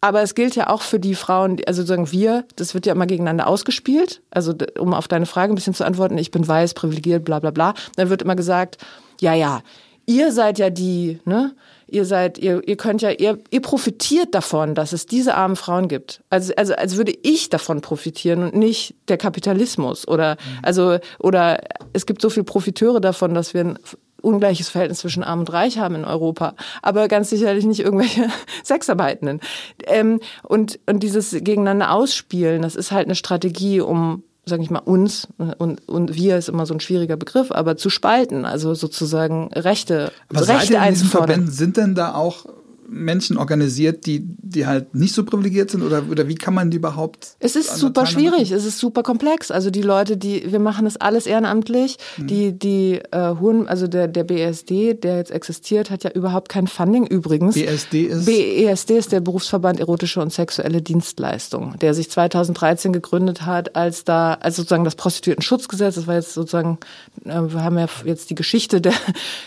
Aber 0.01 0.23
es 0.23 0.35
gilt 0.35 0.57
ja 0.57 0.71
auch 0.71 0.81
für 0.81 1.01
die 1.01 1.17
Frauen, 1.17 1.59
also 1.67 1.83
sozusagen 1.83 2.11
wir, 2.11 2.45
das 2.57 2.73
wird 2.73 2.87
ja 2.87 2.95
immer 2.95 3.07
gegeneinander 3.07 3.49
ausgespielt. 3.49 4.23
Also 4.31 4.55
um 4.79 4.95
auf 4.95 5.09
deine 5.09 5.27
Frage 5.27 5.53
ein 5.53 5.57
bisschen 5.57 5.75
zu 5.75 5.85
antworten, 5.85 6.17
ich 6.17 6.31
bin 6.31 6.47
weiß, 6.47 6.73
privilegiert, 6.73 7.25
bla 7.25 7.41
bla 7.41 7.51
bla. 7.51 7.75
Dann 7.97 8.09
wird 8.09 8.23
immer 8.23 8.37
gesagt, 8.37 8.79
ja, 9.21 9.35
ja, 9.35 9.63
ihr 10.07 10.33
seid 10.33 10.59
ja 10.59 10.71
die, 10.71 11.21
ne? 11.25 11.55
Ihr 11.91 12.05
seid, 12.05 12.37
ihr, 12.37 12.61
ihr 12.67 12.77
könnt 12.77 13.01
ja, 13.01 13.11
ihr, 13.11 13.39
ihr 13.51 13.63
profitiert 13.63 14.35
davon, 14.35 14.75
dass 14.75 14.93
es 14.93 15.07
diese 15.07 15.35
armen 15.35 15.57
Frauen 15.57 15.89
gibt. 15.89 16.23
Also, 16.29 16.53
also, 16.55 16.75
als 16.75 16.97
würde 16.97 17.15
ich 17.23 17.49
davon 17.49 17.81
profitieren 17.81 18.43
und 18.43 18.55
nicht 18.55 18.95
der 19.09 19.17
Kapitalismus 19.17 20.07
oder, 20.07 20.35
mhm. 20.35 20.59
also, 20.63 20.99
oder 21.19 21.61
es 21.95 22.05
gibt 22.05 22.21
so 22.21 22.29
viele 22.29 22.45
Profiteure 22.45 23.01
davon, 23.01 23.33
dass 23.33 23.55
wir 23.55 23.63
ein 23.63 23.79
ungleiches 24.21 24.69
Verhältnis 24.69 24.99
zwischen 24.99 25.23
Arm 25.23 25.41
und 25.41 25.53
Reich 25.53 25.79
haben 25.79 25.95
in 25.95 26.05
Europa, 26.05 26.55
aber 26.83 27.09
ganz 27.09 27.31
sicherlich 27.31 27.65
nicht 27.65 27.81
irgendwelche 27.81 28.29
Sexarbeitenden. 28.65 29.41
Ähm, 29.87 30.21
und, 30.43 30.79
und 30.87 31.03
dieses 31.03 31.31
Gegeneinander 31.31 31.93
ausspielen, 31.93 32.63
das 32.63 32.77
ist 32.77 32.93
halt 32.93 33.07
eine 33.07 33.15
Strategie, 33.15 33.81
um 33.81 34.25
sage 34.49 34.63
ich 34.63 34.71
mal, 34.71 34.81
uns 34.81 35.29
und, 35.59 35.87
und 35.89 36.15
wir 36.15 36.37
ist 36.37 36.49
immer 36.49 36.67
so 36.67 36.75
ein 36.75 36.81
schwieriger 36.81 37.17
Begriff, 37.17 37.53
aber 37.53 37.77
zu 37.77 37.91
spalten, 37.91 38.45
also 38.45 38.75
sozusagen 38.75 39.49
Rechte, 39.55 40.13
aber 40.29 40.49
Rechte 40.49 40.81
einzufordern. 40.81 41.49
Sind 41.49 41.77
denn 41.77 41.95
da 41.95 42.15
auch 42.15 42.47
Menschen 42.89 43.37
organisiert, 43.37 44.07
die, 44.07 44.23
die 44.25 44.67
halt 44.67 44.95
nicht 44.95 45.15
so 45.15 45.25
privilegiert 45.25 45.71
sind 45.71 45.83
oder, 45.83 46.05
oder 46.11 46.27
wie 46.29 46.35
kann 46.35 46.55
man 46.55 46.71
die 46.71 46.79
überhaupt? 46.79 47.37
Es 47.39 47.55
ist 47.55 47.77
super 47.77 48.07
schwierig, 48.07 48.51
es 48.51 48.65
ist 48.65 48.79
super 48.79 49.03
komplex. 49.03 49.51
Also 49.51 49.71
die 49.71 49.83
Leute, 49.83 50.17
die, 50.17 50.51
wir 50.51 50.59
machen 50.59 50.87
das 50.87 50.97
alles 50.97 51.27
ehrenamtlich. 51.27 51.99
Mhm. 52.17 52.27
Die, 52.27 52.59
die 52.59 53.01
äh, 53.11 53.35
Huren, 53.39 53.69
also 53.69 53.87
der, 53.87 54.09
der 54.09 54.25
BSD, 54.25 54.95
der 54.95 55.19
jetzt 55.19 55.31
existiert, 55.31 55.91
hat 55.91 56.05
ja 56.05 56.11
überhaupt 56.11 56.49
kein 56.49 56.67
Funding 56.67 57.07
übrigens. 57.07 57.55
BSD 57.55 58.05
ist? 58.05 58.27
BESD 58.27 58.91
ist 58.97 59.13
der 59.13 59.21
Berufsverband 59.21 59.81
Erotische 59.81 60.21
und 60.21 60.33
Sexuelle 60.33 60.81
Dienstleistung, 60.81 61.79
der 61.81 61.93
sich 61.95 62.11
2013 62.11 62.93
gegründet 62.93 63.43
hat, 63.43 63.77
als 63.77 64.05
da, 64.05 64.35
als 64.35 64.57
sozusagen 64.57 64.85
das 64.85 64.95
Prostituierten-Schutzgesetz, 64.95 65.97
das 65.97 66.07
war 66.07 66.15
jetzt 66.15 66.33
sozusagen, 66.33 66.79
äh, 67.25 67.41
wir 67.41 67.63
haben 67.63 67.79
ja 67.79 67.87
jetzt 68.05 68.31
die 68.31 68.35
Geschichte 68.35 68.81
der, 68.81 68.95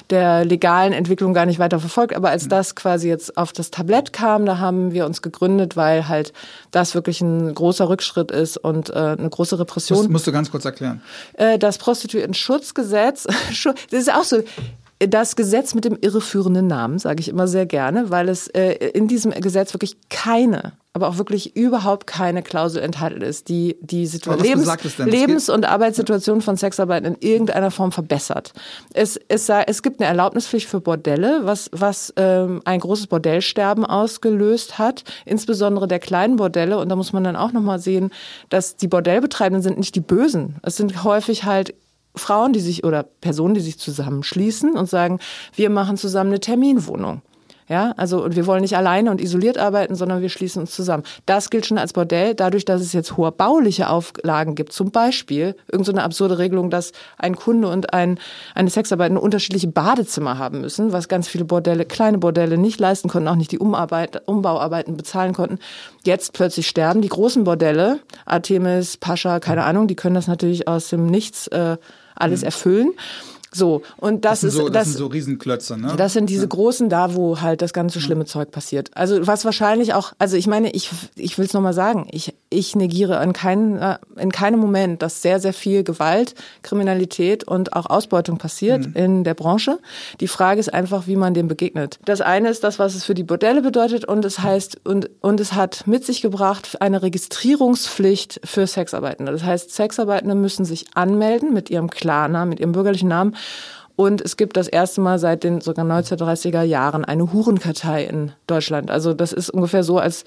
der 0.10 0.46
legalen 0.46 0.94
Entwicklung 0.94 1.34
gar 1.34 1.46
nicht 1.46 1.60
weiter 1.60 1.80
verfolgt, 1.80 2.16
aber 2.16 2.30
als 2.30 2.46
mhm. 2.46 2.50
das 2.50 2.76
quasi 2.76 3.08
jetzt 3.08 3.30
auf 3.36 3.53
das 3.53 3.71
Tablett 3.71 4.13
kam, 4.13 4.45
da 4.45 4.57
haben 4.59 4.91
wir 4.91 5.05
uns 5.05 5.21
gegründet, 5.21 5.75
weil 5.75 6.07
halt 6.07 6.34
das 6.71 6.95
wirklich 6.95 7.21
ein 7.21 7.53
großer 7.53 7.89
Rückschritt 7.89 8.32
ist 8.32 8.57
und 8.57 8.89
äh, 8.89 8.93
eine 8.93 9.29
große 9.29 9.59
Repression. 9.59 9.99
Das 9.99 10.09
musst 10.09 10.27
du 10.27 10.32
ganz 10.32 10.51
kurz 10.51 10.65
erklären. 10.65 11.01
Äh, 11.34 11.59
das 11.59 11.77
Prostituierten-Schutzgesetz, 11.77 13.23
das 13.63 13.75
ist 13.91 14.13
auch 14.13 14.23
so, 14.23 14.43
das 14.99 15.36
Gesetz 15.36 15.73
mit 15.73 15.86
dem 15.86 15.97
irreführenden 15.99 16.67
Namen, 16.67 16.99
sage 16.99 17.21
ich 17.21 17.29
immer 17.29 17.47
sehr 17.47 17.65
gerne, 17.65 18.09
weil 18.09 18.29
es 18.29 18.47
äh, 18.47 18.73
in 18.93 19.07
diesem 19.07 19.32
Gesetz 19.32 19.73
wirklich 19.73 19.97
keine, 20.09 20.73
aber 20.94 21.08
auch 21.08 21.18
wirklich 21.18 21.56
überhaupt 21.56 22.06
keine 22.06 22.44
Klausel 22.44 22.84
enthalten 22.84 23.22
ist, 23.22 23.48
die 23.48 23.78
die 23.80 24.06
Lebens, 24.06 24.98
Lebens 24.98 25.50
und 25.50 25.66
Arbeitssituation 25.66 26.42
von 26.42 26.58
Sexarbeitern 26.58 27.14
in 27.14 27.22
irgendeiner 27.22 27.72
Form 27.72 27.94
verbessert. 27.94 28.52
Es, 28.94 29.18
es, 29.30 29.48
es 29.48 29.84
gibt 29.84 30.02
eine 30.02 30.10
Erlaubnispflicht 30.10 30.68
für 30.68 30.82
Bordelle, 30.82 31.42
was, 31.44 31.70
was 31.72 32.14
ähm, 32.18 32.62
ein 32.66 32.82
großes 32.82 33.08
Bordellsterben 33.08 33.86
ausgelöst 33.86 34.80
hat, 34.80 35.06
insbesondere 35.26 35.88
der 35.88 36.00
kleinen 36.00 36.36
Bordelle. 36.36 36.78
Und 36.78 36.89
da 36.89 36.98
muss 36.98 37.14
man 37.14 37.24
dann 37.24 37.38
auch 37.38 37.54
nochmal 37.54 37.80
sehen, 37.80 38.12
dass 38.50 38.76
die 38.76 38.89
Bordellbetreibenden 38.89 39.64
sind 39.64 39.78
nicht 39.78 39.96
die 39.96 40.02
Bösen. 40.02 40.58
Es 40.62 40.76
sind 40.76 41.06
häufig 41.06 41.46
halt 41.46 41.74
Frauen, 42.16 42.52
die 42.52 42.60
sich 42.60 42.84
oder 42.84 43.04
Personen, 43.04 43.54
die 43.54 43.62
sich 43.62 43.80
zusammenschließen 43.80 44.74
und 44.74 44.89
sagen, 44.89 45.20
wir 45.56 45.70
machen 45.70 45.96
zusammen 45.96 46.32
eine 46.32 46.42
Terminwohnung. 46.42 47.22
Ja, 47.72 47.93
also 47.95 48.22
und 48.22 48.36
wir 48.36 48.47
wollen 48.47 48.63
nicht 48.63 48.76
alleine 48.76 49.09
und 49.11 49.22
isoliert 49.22 49.57
arbeiten, 49.57 49.95
sondern 49.95 50.22
wir 50.22 50.28
schließen 50.28 50.63
uns 50.63 50.72
zusammen. 50.72 51.03
Das 51.26 51.49
gilt 51.49 51.65
schon 51.65 51.78
als 51.78 51.93
Bordell, 51.93 52.36
dadurch, 52.36 52.65
dass 52.65 52.82
es 52.82 52.91
jetzt 52.91 53.15
hohe 53.15 53.32
bauliche 53.32 53.89
Auflagen 53.89 54.55
gibt. 54.55 54.74
Zum 54.74 54.91
Beispiel 54.91 55.55
irgendeine 55.72 56.01
so 56.01 56.05
absurde 56.05 56.38
Regelung, 56.38 56.69
dass 56.69 56.91
ein 57.17 57.34
Kunde 57.34 57.69
und 57.69 57.93
ein, 57.93 58.19
eine 58.55 58.69
Sexarbeitende 58.69 59.22
unterschiedliche 59.22 59.69
Badezimmer 59.69 60.38
haben 60.38 60.59
müssen, 60.59 60.91
was 60.91 61.07
ganz 61.07 61.30
viele 61.30 61.45
Bordelle, 61.45 61.86
kleine 61.86 62.17
Bordelle 62.17 62.57
nicht 62.57 62.78
leisten 62.78 63.07
konnten, 63.07 63.30
auch 63.30 63.38
nicht 63.38 63.53
die 63.53 63.59
Umarbeit, 63.59 64.22
Umbauarbeiten 64.28 64.97
bezahlen 64.97 65.32
konnten. 65.32 65.57
Jetzt 66.03 66.34
plötzlich 66.34 66.67
sterben 66.67 67.01
die 67.01 67.07
großen 67.07 67.45
Bordelle, 67.45 68.01
Artemis, 68.26 68.97
Pascha, 68.97 69.39
keine 69.39 69.63
Ahnung, 69.63 69.88
die 69.88 69.95
können 69.95 70.15
das 70.15 70.28
natürlich 70.28 70.67
aus 70.67 70.89
dem 70.89 71.05
Nichts 71.05 71.47
äh, 71.47 71.78
alles 72.15 72.43
erfüllen. 72.43 72.91
So, 73.54 73.82
und 73.97 74.24
das, 74.24 74.41
das 74.41 74.54
ist. 74.54 74.54
So, 74.54 74.70
das, 74.70 74.74
das 74.74 74.88
sind 74.88 74.97
so 74.97 75.08
Riesenklötze, 75.08 75.78
ne? 75.78 75.93
Das 75.97 76.14
sind 76.14 76.30
diese 76.30 76.43
ja. 76.43 76.47
großen 76.47 76.88
da, 76.88 77.16
wo 77.16 77.41
halt 77.41 77.62
das 77.62 77.74
ganze 77.74 77.99
schlimme 77.99 78.22
ja. 78.22 78.28
Zeug 78.28 78.52
passiert. 78.52 78.91
Also 78.95 79.28
was 79.28 79.43
wahrscheinlich 79.43 79.93
auch, 79.93 80.14
also 80.20 80.38
ich 80.38 80.47
meine, 80.47 80.72
ich, 80.72 80.89
ich 81.16 81.38
will 81.38 81.45
es 81.45 81.54
nochmal 81.54 81.74
sagen, 81.74 82.08
ich, 82.12 82.34
ich 82.49 82.78
negiere 82.78 83.22
in, 83.22 83.34
kein, 83.34 83.78
äh, 83.78 83.97
in 84.18 84.32
keinem 84.32 84.60
Moment, 84.60 85.02
dass 85.02 85.22
sehr, 85.22 85.41
sehr 85.41 85.52
viel 85.52 85.84
Gewalt, 85.84 86.34
Kriminalität 86.62 87.43
und 87.43 87.74
auch 87.74 87.88
Ausbeutung 87.88 88.38
passiert 88.38 88.88
mhm. 88.88 88.93
in 88.93 89.24
der 89.26 89.34
Branche. 89.34 89.80
Die 90.22 90.30
Frage 90.30 90.62
ist 90.62 90.74
einfach, 90.74 91.08
wie 91.08 91.18
man 91.18 91.34
dem 91.34 91.49
begegnet. 91.49 91.99
Das 92.06 92.22
eine 92.22 92.49
ist 92.49 92.64
das, 92.64 92.80
was 92.80 92.95
es 92.95 93.04
für 93.04 93.16
die 93.16 93.24
Bordelle 93.24 93.62
bedeutet 93.62 94.06
und 94.06 94.24
es 94.24 94.39
heißt, 94.39 94.80
und, 94.86 95.10
und 95.20 95.41
es 95.41 95.54
hat 95.54 95.88
mit 95.88 96.06
sich 96.06 96.22
gebracht 96.22 96.82
eine 96.82 97.02
Registrierungspflicht 97.02 98.39
für 98.45 98.66
Sexarbeitende. 98.66 99.34
Das 99.34 99.43
heißt, 99.43 99.72
Sexarbeitende 99.72 100.36
müssen 100.36 100.64
sich 100.64 100.86
anmelden 100.93 101.54
mit 101.54 101.70
ihrem 101.70 101.89
Klarnamen, 101.89 102.47
mit 102.47 102.62
ihrem 102.62 102.72
bürgerlichen 102.72 103.10
Namen 103.10 103.36
und 103.96 104.22
es 104.22 104.38
gibt 104.38 104.58
das 104.58 104.68
erste 104.68 105.02
Mal 105.02 105.20
seit 105.20 105.44
den 105.44 105.62
sogar 105.62 105.86
1930er 105.86 106.64
Jahren 106.64 107.06
eine 107.06 107.32
Hurenkartei 107.32 108.06
in 108.06 108.32
Deutschland. 108.48 108.89
Also 108.89 109.14
das 109.14 109.34
ist 109.34 109.50
ungefähr 109.50 109.84
so, 109.84 110.00
als 110.00 110.26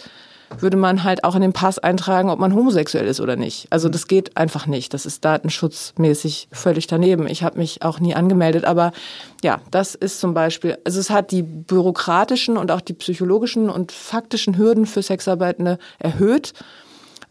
würde 0.59 0.77
man 0.77 1.03
halt 1.05 1.25
auch 1.25 1.35
in 1.35 1.41
den 1.41 1.53
Pass 1.53 1.79
eintragen, 1.79 2.31
ob 2.31 2.39
man 2.39 2.55
homosexuell 2.55 3.07
ist 3.07 3.21
oder 3.21 3.35
nicht. 3.37 3.67
Also 3.71 3.89
das 3.89 4.07
geht 4.07 4.37
einfach 4.37 4.67
nicht. 4.67 4.95
Das 4.95 5.07
ist 5.07 5.25
datenschutzmäßig 5.25 6.49
völlig 6.53 6.87
daneben. 6.87 7.27
Ich 7.27 7.43
habe 7.43 7.59
mich 7.59 7.83
auch 7.83 7.99
nie 7.99 8.15
angemeldet, 8.15 8.65
aber 8.65 8.93
ja, 9.43 9.61
das 9.71 9.95
ist 9.95 10.21
zum 10.21 10.35
Beispiel, 10.35 10.79
also 10.85 11.01
es 11.01 11.11
hat 11.11 11.31
die 11.33 11.43
bürokratischen 11.43 12.57
und 12.57 12.71
auch 12.71 12.81
die 12.81 12.95
psychologischen 12.95 13.71
und 13.71 13.91
faktischen 13.91 14.57
Hürden 14.57 14.87
für 14.87 15.03
Sexarbeitende 15.03 15.79
erhöht 15.99 16.53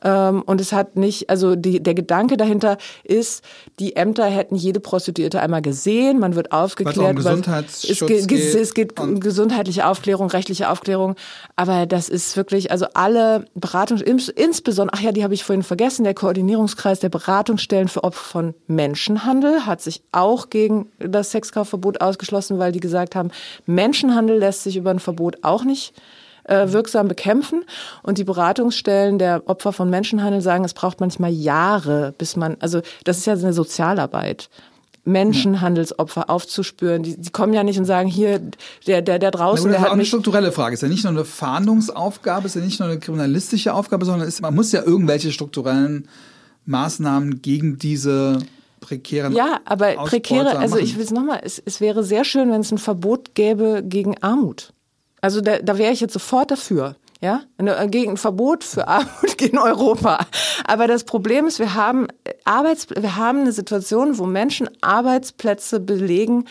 und 0.09 0.59
es 0.59 0.73
hat 0.73 0.97
nicht, 0.97 1.29
also 1.29 1.55
die, 1.55 1.81
der 1.81 1.93
Gedanke 1.93 2.35
dahinter 2.35 2.77
ist, 3.03 3.43
die 3.79 3.95
Ämter 3.95 4.25
hätten 4.25 4.55
jede 4.55 4.79
Prostituierte 4.79 5.39
einmal 5.39 5.61
gesehen, 5.61 6.19
man 6.19 6.35
wird 6.35 6.51
aufgeklärt. 6.51 7.17
Was 7.17 7.23
Gesundheitsschutz 7.23 7.89
es 7.89 8.07
geht, 8.07 8.27
geht 8.27 8.55
es 8.55 8.73
geht 8.73 8.95
gesundheitliche 9.21 9.87
Aufklärung, 9.87 10.29
rechtliche 10.29 10.69
Aufklärung, 10.69 11.15
aber 11.55 11.85
das 11.85 12.09
ist 12.09 12.35
wirklich, 12.35 12.71
also 12.71 12.87
alle 12.93 13.45
Beratungs, 13.55 14.01
insbesondere, 14.01 14.97
ach 14.97 15.01
ja, 15.01 15.11
die 15.11 15.23
habe 15.23 15.33
ich 15.33 15.43
vorhin 15.43 15.63
vergessen, 15.63 16.03
der 16.03 16.13
Koordinierungskreis 16.13 16.99
der 16.99 17.09
Beratungsstellen 17.09 17.87
für 17.87 18.03
Opfer 18.03 18.23
von 18.23 18.53
Menschenhandel 18.67 19.65
hat 19.65 19.81
sich 19.81 20.03
auch 20.11 20.49
gegen 20.49 20.91
das 20.99 21.31
Sexkaufverbot 21.31 22.01
ausgeschlossen, 22.01 22.59
weil 22.59 22.71
die 22.71 22.79
gesagt 22.79 23.15
haben, 23.15 23.31
Menschenhandel 23.65 24.37
lässt 24.37 24.63
sich 24.63 24.75
über 24.75 24.91
ein 24.91 24.99
Verbot 24.99 25.37
auch 25.43 25.63
nicht 25.63 25.93
wirksam 26.45 27.07
bekämpfen. 27.07 27.63
Und 28.01 28.17
die 28.17 28.23
Beratungsstellen 28.23 29.19
der 29.19 29.43
Opfer 29.45 29.73
von 29.73 29.89
Menschenhandel 29.89 30.41
sagen, 30.41 30.63
es 30.65 30.73
braucht 30.73 30.99
manchmal 30.99 31.31
Jahre, 31.31 32.13
bis 32.17 32.35
man, 32.35 32.57
also 32.59 32.81
das 33.03 33.17
ist 33.17 33.25
ja 33.25 33.33
eine 33.33 33.53
Sozialarbeit. 33.53 34.49
Menschenhandelsopfer 35.05 36.29
aufzuspüren. 36.29 37.03
Die, 37.03 37.19
die 37.19 37.29
kommen 37.29 37.53
ja 37.53 37.63
nicht 37.63 37.77
und 37.77 37.85
sagen, 37.85 38.07
hier, 38.07 38.39
der, 38.87 39.01
der, 39.01 39.19
der 39.19 39.31
draußen, 39.31 39.65
Na, 39.65 39.71
der 39.73 39.81
hat 39.81 39.89
auch 39.89 39.93
eine 39.93 40.05
strukturelle 40.05 40.51
Frage. 40.51 40.75
Ist 40.75 40.81
ja 40.81 40.87
nicht 40.87 41.03
nur 41.03 41.11
eine 41.11 41.25
Fahndungsaufgabe, 41.25 42.47
ist 42.47 42.55
ja 42.55 42.61
nicht 42.61 42.79
nur 42.79 42.89
eine 42.89 42.99
kriminalistische 42.99 43.73
Aufgabe, 43.73 44.05
sondern 44.05 44.27
ist, 44.27 44.41
man 44.41 44.55
muss 44.55 44.71
ja 44.71 44.81
irgendwelche 44.81 45.31
strukturellen 45.31 46.07
Maßnahmen 46.65 47.41
gegen 47.41 47.77
diese 47.77 48.39
prekären 48.79 49.33
Ja, 49.33 49.59
aber 49.65 49.93
prekäre, 49.93 50.57
also 50.57 50.77
ich 50.77 50.97
will 50.97 51.03
es 51.03 51.11
nochmal, 51.11 51.41
es, 51.43 51.61
es 51.65 51.81
wäre 51.81 52.03
sehr 52.03 52.23
schön, 52.23 52.51
wenn 52.51 52.61
es 52.61 52.71
ein 52.71 52.77
Verbot 52.77 53.33
gäbe 53.33 53.83
gegen 53.85 54.17
Armut. 54.21 54.72
Also 55.23 55.39
da, 55.39 55.59
da 55.59 55.77
wäre 55.77 55.93
ich 55.93 56.01
jetzt 56.01 56.11
sofort 56.11 56.51
dafür. 56.51 56.97
Ja, 57.21 57.43
äh, 57.57 57.87
gegen 57.87 58.11
ein 58.11 58.17
Verbot 58.17 58.65
für 58.65 58.89
Armut 58.89 59.41
in 59.41 59.57
Europa. 59.57 60.19
Aber 60.67 60.87
das 60.87 61.05
Problem 61.05 61.47
ist, 61.47 61.59
wir 61.59 61.73
haben 61.75 62.07
Arbeits, 62.43 62.89
wir 62.89 63.15
haben 63.15 63.39
eine 63.39 63.53
Situation, 63.53 64.17
wo 64.17 64.25
Menschen 64.25 64.69
Arbeitsplätze 64.81 65.79
belegen, 65.79 66.43
äh, 66.43 66.49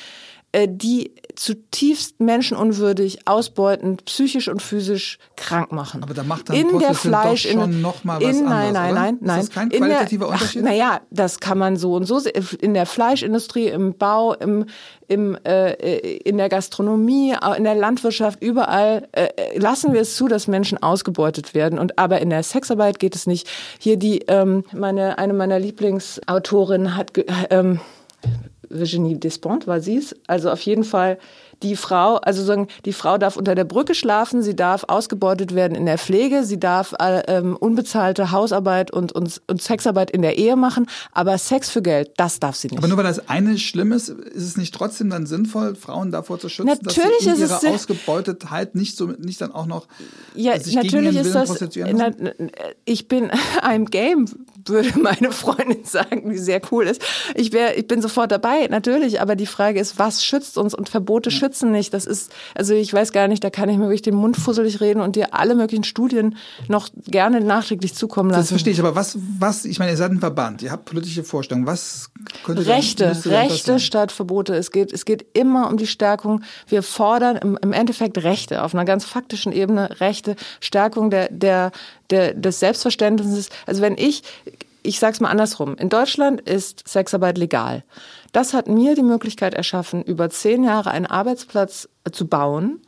die 0.68 1.12
zutiefst 1.34 2.20
menschenunwürdig, 2.20 3.26
ausbeutend, 3.26 4.04
psychisch 4.04 4.48
und 4.48 4.60
physisch 4.60 5.18
krank 5.34 5.72
machen. 5.72 6.02
Aber 6.02 6.12
da 6.12 6.24
macht 6.24 6.50
dann 6.50 6.56
in 6.56 6.78
der 6.78 6.92
Fleisch 6.92 7.44
doch 7.44 7.52
schon 7.52 7.80
noch 7.80 8.04
mal 8.04 8.20
was 8.20 8.36
in, 8.36 8.46
anderes, 8.46 8.50
nein, 8.50 8.72
nein, 8.74 8.92
oder? 8.92 9.00
nein, 9.00 9.18
nein. 9.22 9.40
Ist 9.40 9.48
das 9.48 9.54
kein 9.54 9.70
In 9.70 9.78
qualitativer 9.78 10.26
der, 10.26 10.34
Unterschied? 10.34 10.62
Naja, 10.62 11.00
das 11.10 11.40
kann 11.40 11.56
man 11.56 11.76
so 11.76 11.94
und 11.94 12.04
so 12.04 12.20
in 12.60 12.74
der 12.74 12.84
Fleischindustrie, 12.84 13.68
im 13.68 13.96
Bau, 13.96 14.34
im 14.34 14.66
im, 15.08 15.36
äh, 15.44 15.72
in 16.18 16.38
der 16.38 16.48
Gastronomie, 16.48 17.34
in 17.56 17.64
der 17.64 17.74
Landwirtschaft, 17.74 18.42
überall 18.42 19.08
äh, 19.12 19.58
lassen 19.58 19.92
wir 19.92 20.00
es 20.00 20.16
zu, 20.16 20.26
dass 20.26 20.48
Menschen 20.48 20.82
ausgebeutet 20.82 21.54
werden. 21.54 21.78
Und 21.78 21.98
aber 21.98 22.20
in 22.20 22.30
der 22.30 22.42
Sexarbeit 22.42 22.98
geht 22.98 23.14
es 23.14 23.26
nicht. 23.26 23.46
Hier 23.78 23.96
die 23.98 24.20
ähm, 24.28 24.64
meine 24.72 25.18
eine 25.18 25.32
meiner 25.34 25.58
Lieblingsautorinnen 25.58 26.96
hat 26.96 27.14
ge- 27.14 27.26
ähm, 27.50 27.80
Virginie 28.72 29.16
Despont 29.18 29.66
war 29.66 29.80
sie 29.80 29.96
es. 29.96 30.14
Also 30.26 30.50
auf 30.50 30.60
jeden 30.62 30.84
Fall 30.84 31.18
die 31.62 31.76
Frau, 31.76 32.16
also 32.16 32.42
sagen, 32.42 32.66
die 32.84 32.92
Frau 32.92 33.18
darf 33.18 33.36
unter 33.36 33.54
der 33.54 33.62
Brücke 33.64 33.94
schlafen, 33.94 34.42
sie 34.42 34.56
darf 34.56 34.84
ausgebeutet 34.88 35.54
werden 35.54 35.76
in 35.76 35.86
der 35.86 35.96
Pflege, 35.96 36.42
sie 36.44 36.58
darf 36.58 36.92
äh, 36.98 37.20
ähm, 37.28 37.56
unbezahlte 37.56 38.32
Hausarbeit 38.32 38.90
und, 38.92 39.12
und, 39.12 39.40
und 39.46 39.62
Sexarbeit 39.62 40.10
in 40.10 40.22
der 40.22 40.38
Ehe 40.38 40.56
machen, 40.56 40.86
aber 41.12 41.38
Sex 41.38 41.70
für 41.70 41.80
Geld, 41.80 42.10
das 42.16 42.40
darf 42.40 42.56
sie 42.56 42.66
nicht. 42.66 42.78
Aber 42.78 42.88
nur 42.88 42.96
weil 42.96 43.04
das 43.04 43.28
eine 43.28 43.58
schlimm 43.58 43.92
ist, 43.92 44.08
ist 44.08 44.42
es 44.44 44.56
nicht 44.56 44.74
trotzdem 44.74 45.08
dann 45.10 45.26
sinnvoll, 45.26 45.76
Frauen 45.76 46.10
davor 46.10 46.40
zu 46.40 46.48
schützen, 46.48 46.66
Natürlich 46.82 47.24
dass 47.24 47.38
sie 47.38 47.46
sinn- 47.46 47.74
Ausgebeutetheit 47.74 48.74
nicht 48.74 48.96
so 48.96 49.06
nicht 49.06 49.40
dann 49.40 49.52
auch 49.52 49.66
noch 49.66 49.86
ja, 50.34 50.58
sich 50.58 50.74
natürlich 50.74 51.10
gegen 51.10 51.14
ihren 51.14 51.16
ist 51.18 51.24
Willen 51.26 51.34
das. 51.34 51.48
prostituieren 51.48 51.96
Na, 51.96 52.10
ich 52.84 53.06
bin 53.06 53.30
I'm 53.62 53.84
game, 53.88 54.26
würde 54.66 54.98
meine 54.98 55.32
Freundin 55.32 55.84
sagen, 55.84 56.30
die 56.30 56.38
sehr 56.38 56.60
cool 56.70 56.86
ist. 56.86 57.02
Ich 57.34 57.52
wäre, 57.52 57.74
ich 57.74 57.86
bin 57.86 58.02
sofort 58.02 58.30
dabei, 58.30 58.66
natürlich. 58.68 59.20
Aber 59.20 59.36
die 59.36 59.46
Frage 59.46 59.80
ist, 59.80 59.98
was 59.98 60.24
schützt 60.24 60.58
uns? 60.58 60.74
Und 60.74 60.88
Verbote 60.88 61.30
schützen 61.30 61.72
nicht. 61.72 61.94
Das 61.94 62.06
ist, 62.06 62.32
also 62.54 62.74
ich 62.74 62.92
weiß 62.92 63.12
gar 63.12 63.28
nicht, 63.28 63.42
da 63.44 63.50
kann 63.50 63.68
ich 63.68 63.76
mir 63.76 63.84
wirklich 63.84 64.02
den 64.02 64.14
Mund 64.14 64.36
fusselig 64.36 64.80
reden 64.80 65.00
und 65.00 65.16
dir 65.16 65.34
alle 65.34 65.54
möglichen 65.54 65.84
Studien 65.84 66.36
noch 66.68 66.88
gerne 67.06 67.40
nachträglich 67.40 67.94
zukommen 67.94 68.30
lassen. 68.30 68.42
Das 68.42 68.48
verstehe 68.48 68.72
ich, 68.72 68.80
aber 68.80 68.94
was, 68.94 69.18
was, 69.38 69.64
ich 69.64 69.78
meine, 69.78 69.92
ihr 69.92 69.96
seid 69.96 70.12
ein 70.12 70.20
Verband, 70.20 70.62
ihr 70.62 70.70
habt 70.70 70.84
politische 70.84 71.24
Vorstellungen, 71.24 71.66
was 71.66 72.10
könnte 72.44 72.66
Rechte, 72.66 73.04
das 73.04 73.26
Rechte 73.26 73.80
statt 73.80 74.12
Verbote. 74.12 74.54
Es 74.54 74.70
geht, 74.70 74.92
es 74.92 75.04
geht 75.04 75.26
immer 75.34 75.68
um 75.68 75.76
die 75.76 75.86
Stärkung. 75.86 76.42
Wir 76.66 76.82
fordern 76.82 77.36
im, 77.36 77.58
im 77.60 77.72
Endeffekt 77.72 78.18
Rechte 78.18 78.62
auf 78.62 78.74
einer 78.74 78.84
ganz 78.84 79.04
faktischen 79.04 79.52
Ebene, 79.52 80.00
Rechte, 80.00 80.36
Stärkung 80.60 81.10
der, 81.10 81.28
der, 81.30 81.72
der, 82.10 82.34
des 82.34 82.60
Selbstverständnisses. 82.60 83.50
Also 83.66 83.82
wenn 83.82 83.96
ich, 83.96 84.22
ich 84.82 84.98
sag's 84.98 85.20
mal 85.20 85.30
andersrum. 85.30 85.76
In 85.76 85.88
Deutschland 85.88 86.40
ist 86.40 86.88
Sexarbeit 86.88 87.38
legal. 87.38 87.84
Das 88.32 88.54
hat 88.54 88.68
mir 88.68 88.94
die 88.94 89.02
Möglichkeit 89.02 89.54
erschaffen, 89.54 90.02
über 90.02 90.30
zehn 90.30 90.64
Jahre 90.64 90.90
einen 90.90 91.06
Arbeitsplatz 91.06 91.88
äh, 92.04 92.10
zu 92.10 92.26
bauen, 92.26 92.80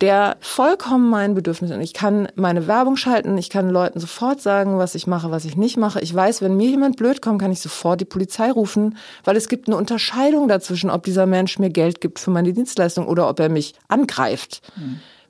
der 0.00 0.36
vollkommen 0.40 1.08
meinen 1.08 1.34
Bedürfnissen. 1.34 1.80
Ich 1.80 1.94
kann 1.94 2.28
meine 2.34 2.66
Werbung 2.66 2.96
schalten, 2.96 3.38
ich 3.38 3.48
kann 3.48 3.70
Leuten 3.70 3.98
sofort 3.98 4.42
sagen, 4.42 4.76
was 4.76 4.94
ich 4.94 5.06
mache, 5.06 5.30
was 5.30 5.46
ich 5.46 5.56
nicht 5.56 5.78
mache. 5.78 6.00
Ich 6.00 6.14
weiß, 6.14 6.42
wenn 6.42 6.56
mir 6.56 6.68
jemand 6.68 6.96
blöd 6.96 7.22
kommt, 7.22 7.40
kann 7.40 7.52
ich 7.52 7.60
sofort 7.60 8.00
die 8.00 8.04
Polizei 8.04 8.50
rufen, 8.50 8.98
weil 9.24 9.36
es 9.36 9.48
gibt 9.48 9.68
eine 9.68 9.76
Unterscheidung 9.76 10.48
dazwischen, 10.48 10.90
ob 10.90 11.04
dieser 11.04 11.24
Mensch 11.24 11.58
mir 11.58 11.70
Geld 11.70 12.02
gibt 12.02 12.18
für 12.18 12.30
meine 12.30 12.52
Dienstleistung 12.52 13.06
oder 13.06 13.28
ob 13.28 13.40
er 13.40 13.48
mich 13.48 13.74
angreift. 13.88 14.60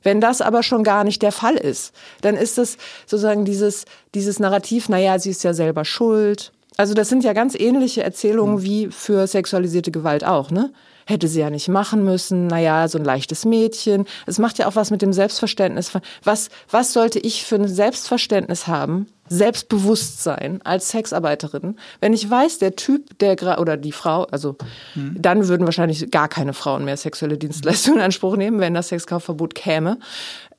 Wenn 0.07 0.21
das 0.21 0.41
aber 0.41 0.63
schon 0.63 0.85
gar 0.85 1.03
nicht 1.03 1.21
der 1.21 1.33
Fall 1.33 1.57
ist, 1.57 1.93
dann 2.21 2.37
ist 2.37 2.59
es 2.59 2.77
sozusagen 3.07 3.45
dieses, 3.45 3.87
dieses 4.15 4.39
Narrativ, 4.39 4.89
naja, 4.89 5.19
sie 5.19 5.31
ist 5.31 5.43
ja 5.43 5.53
selber 5.53 5.85
schuld. 5.85 6.53
Also 6.77 6.95
das 6.95 7.09
sind 7.09 7.25
ja 7.25 7.33
ganz 7.33 7.57
ähnliche 7.57 8.05
Erzählungen 8.05 8.63
wie 8.63 8.87
für 8.87 9.27
sexualisierte 9.27 9.91
Gewalt 9.91 10.25
auch, 10.25 10.53
ne? 10.53 10.73
Hätte 11.07 11.29
sie 11.29 11.41
ja 11.41 11.51
nicht 11.51 11.69
machen 11.69 12.05
müssen, 12.05 12.49
naja, 12.49 12.89
so 12.89 12.99
ein 12.99 13.05
leichtes 13.05 13.45
Mädchen. 13.45 14.07
Es 14.27 14.39
macht 14.39 14.59
ja 14.59 14.67
auch 14.67 14.75
was 14.75 14.91
mit 14.91 15.03
dem 15.03 15.13
Selbstverständnis. 15.13 15.93
Was, 16.25 16.49
was 16.69 16.93
sollte 16.93 17.21
ich 17.21 17.45
für 17.45 17.55
ein 17.55 17.69
Selbstverständnis 17.69 18.67
haben, 18.67 19.07
Selbstbewusstsein 19.29 20.61
als 20.63 20.91
Sexarbeiterin, 20.91 21.77
wenn 22.01 22.13
ich 22.13 22.29
weiß, 22.29 22.59
der 22.59 22.77
Typ, 22.77 23.19
der 23.19 23.37
oder 23.61 23.77
die 23.77 23.93
Frau, 23.93 24.25
also 24.25 24.57
dann 24.95 25.49
würden 25.49 25.67
wahrscheinlich 25.67 26.11
gar 26.11 26.29
keine 26.29 26.53
Frauen 26.53 26.85
mehr 26.85 26.97
sexuelle 26.97 27.39
Dienstleistungen 27.39 27.99
in 27.99 28.05
Anspruch 28.05 28.37
nehmen, 28.37 28.61
wenn 28.61 28.75
das 28.75 28.89
Sexkaufverbot 28.89 29.55
käme. 29.55 29.99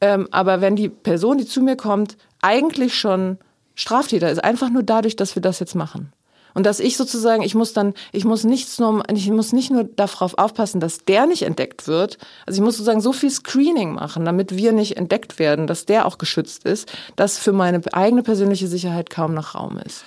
Ähm, 0.02 0.28
aber 0.32 0.62
wenn 0.62 0.76
die 0.76 0.90
Person, 0.90 1.38
die 1.38 1.46
zu 1.46 1.62
mir 1.62 1.76
kommt, 1.76 2.18
eigentlich 2.42 2.98
schon 2.98 3.38
Straftäter 3.76 4.30
ist, 4.30 4.44
einfach 4.44 4.70
nur 4.70 4.84
dadurch, 4.84 5.16
dass 5.16 5.36
wir 5.36 5.42
das 5.42 5.60
jetzt 5.60 5.76
machen. 5.76 6.12
Und 6.58 6.66
dass 6.66 6.80
ich 6.80 6.98
sozusagen, 6.98 7.44
ich 7.44 7.54
muss 7.54 7.74
dann, 7.74 7.94
ich 8.12 8.26
muss 8.26 8.44
nichts 8.44 8.80
nur, 8.80 9.04
ich 9.14 9.30
muss 9.30 9.54
nicht 9.54 9.70
nur 9.70 9.84
darauf 9.84 10.40
aufpassen, 10.40 10.80
dass 10.80 11.06
der 11.06 11.28
nicht 11.28 11.44
entdeckt 11.44 11.88
wird. 11.88 12.18
Also 12.48 12.60
ich 12.60 12.66
muss 12.66 12.78
sozusagen 12.78 13.00
so 13.00 13.14
viel 13.14 13.30
Screening 13.30 13.94
machen, 13.94 14.26
damit 14.26 14.58
wir 14.58 14.72
nicht 14.72 14.98
entdeckt 14.98 15.38
werden, 15.38 15.68
dass 15.68 15.86
der 15.86 16.08
auch 16.08 16.18
geschützt 16.18 16.66
ist, 16.66 16.92
dass 17.16 17.38
für 17.38 17.52
meine 17.54 17.80
eigene 17.94 18.24
persönliche 18.24 18.68
Sicherheit 18.68 19.12
kaum 19.12 19.36
noch 19.36 19.54
Raum 19.54 19.78
ist. 19.86 20.06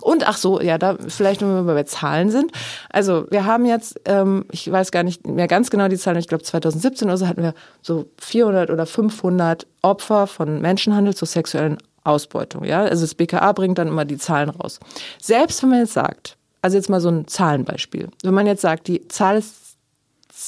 Und 0.00 0.28
ach 0.28 0.36
so, 0.36 0.60
ja, 0.60 0.78
da 0.78 0.96
vielleicht, 1.08 1.40
wenn 1.40 1.66
wir 1.66 1.74
bei 1.74 1.82
Zahlen 1.82 2.30
sind. 2.30 2.52
Also 2.88 3.26
wir 3.28 3.44
haben 3.44 3.66
jetzt, 3.66 4.00
ähm, 4.04 4.44
ich 4.52 4.70
weiß 4.70 4.92
gar 4.92 5.02
nicht 5.02 5.26
mehr 5.26 5.48
ganz 5.48 5.70
genau 5.70 5.88
die 5.88 5.98
Zahlen, 5.98 6.18
ich 6.18 6.28
glaube 6.28 6.44
2017 6.44 7.08
oder 7.08 7.18
so 7.18 7.26
hatten 7.26 7.42
wir 7.42 7.54
so 7.82 8.06
400 8.20 8.70
oder 8.70 8.86
500 8.86 9.66
Opfer 9.82 10.28
von 10.28 10.60
Menschenhandel 10.60 11.16
zur 11.16 11.26
sexuellen 11.26 11.78
Ausbeutung. 12.04 12.64
Ja, 12.64 12.82
also 12.82 13.02
das 13.02 13.14
BKA 13.14 13.52
bringt 13.52 13.78
dann 13.78 13.88
immer 13.88 14.04
die 14.04 14.18
Zahlen 14.18 14.50
raus. 14.50 14.80
Selbst 15.20 15.62
wenn 15.62 15.70
man 15.70 15.80
jetzt 15.80 15.94
sagt, 15.94 16.36
also 16.62 16.76
jetzt 16.76 16.88
mal 16.88 17.00
so 17.00 17.08
ein 17.08 17.26
Zahlenbeispiel, 17.26 18.08
wenn 18.22 18.34
man 18.34 18.46
jetzt 18.46 18.62
sagt, 18.62 18.88
die 18.88 19.06
Zahl 19.08 19.38
ist 19.38 19.76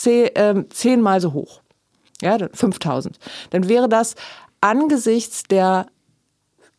ähm, 0.07 0.66
zehnmal 0.70 1.20
so 1.20 1.32
hoch, 1.32 1.61
ja, 2.22 2.38
dann 2.38 2.51
5000, 2.53 3.18
dann 3.51 3.68
wäre 3.68 3.88
das 3.88 4.14
angesichts 4.61 5.44
der 5.44 5.86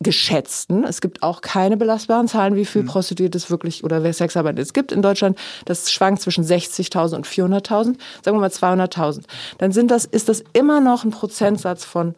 geschätzten, 0.02 0.84
es 0.84 1.00
gibt 1.00 1.22
auch 1.22 1.40
keine 1.40 1.76
belastbaren 1.76 2.28
Zahlen, 2.28 2.56
wie 2.56 2.64
viel 2.64 2.82
Prostituierte 2.82 3.38
es 3.38 3.50
wirklich 3.50 3.84
oder 3.84 4.02
wer 4.02 4.12
Sexarbeit 4.12 4.58
es 4.58 4.72
gibt 4.72 4.92
in 4.92 5.02
Deutschland, 5.02 5.38
das 5.64 5.92
schwankt 5.92 6.22
zwischen 6.22 6.44
60.000 6.44 7.16
und 7.16 7.26
400.000, 7.26 7.96
sagen 8.22 8.36
wir 8.36 8.40
mal 8.40 8.48
200.000, 8.48 9.22
dann 9.58 9.72
sind 9.72 9.90
das, 9.90 10.04
ist 10.04 10.28
das 10.28 10.42
immer 10.52 10.80
noch 10.80 11.04
ein 11.04 11.10
Prozentsatz 11.10 11.84
von 11.84 12.14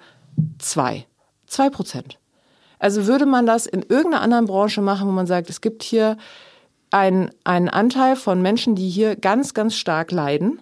zwei, 0.58 1.06
zwei 1.46 1.68
Prozent. 1.70 2.18
Also 2.84 3.06
würde 3.06 3.24
man 3.24 3.46
das 3.46 3.64
in 3.64 3.80
irgendeiner 3.80 4.20
anderen 4.20 4.44
Branche 4.44 4.82
machen, 4.82 5.08
wo 5.08 5.10
man 5.10 5.26
sagt, 5.26 5.48
es 5.48 5.62
gibt 5.62 5.82
hier 5.82 6.18
einen, 6.90 7.30
einen 7.42 7.70
Anteil 7.70 8.14
von 8.14 8.42
Menschen, 8.42 8.74
die 8.74 8.90
hier 8.90 9.16
ganz, 9.16 9.54
ganz 9.54 9.74
stark 9.74 10.12
leiden, 10.12 10.60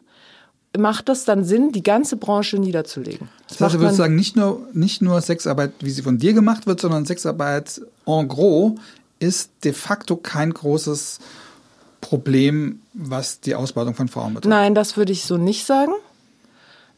macht 0.79 1.09
das 1.09 1.25
dann 1.25 1.43
Sinn, 1.43 1.73
die 1.73 1.83
ganze 1.83 2.17
Branche 2.17 2.61
niederzulegen? 2.61 3.29
Das 3.49 3.61
heißt, 3.61 3.75
du 3.75 3.81
würdest 3.81 3.97
sagen, 3.97 4.15
nicht 4.15 4.37
nur, 4.37 4.69
nicht 4.73 5.03
nur 5.03 5.21
Sexarbeit, 5.21 5.73
wie 5.81 5.91
sie 5.91 6.03
von 6.03 6.19
dir 6.19 6.33
gemacht 6.33 6.69
wird, 6.69 6.81
sondern 6.81 7.07
Sexarbeit 7.07 7.81
en 8.07 8.29
gros 8.29 8.75
ist 9.19 9.51
de 9.65 9.73
facto 9.73 10.15
kein 10.15 10.55
großes 10.55 11.19
Problem, 12.01 12.83
was 12.93 13.41
die 13.41 13.57
Ausbeutung 13.57 13.97
von 13.97 14.07
Frauen 14.07 14.35
betrifft. 14.35 14.49
Nein, 14.49 14.77
das 14.77 14.97
würde 14.97 15.11
ich 15.11 15.25
so 15.25 15.39
nicht 15.39 15.67
sagen. 15.67 15.95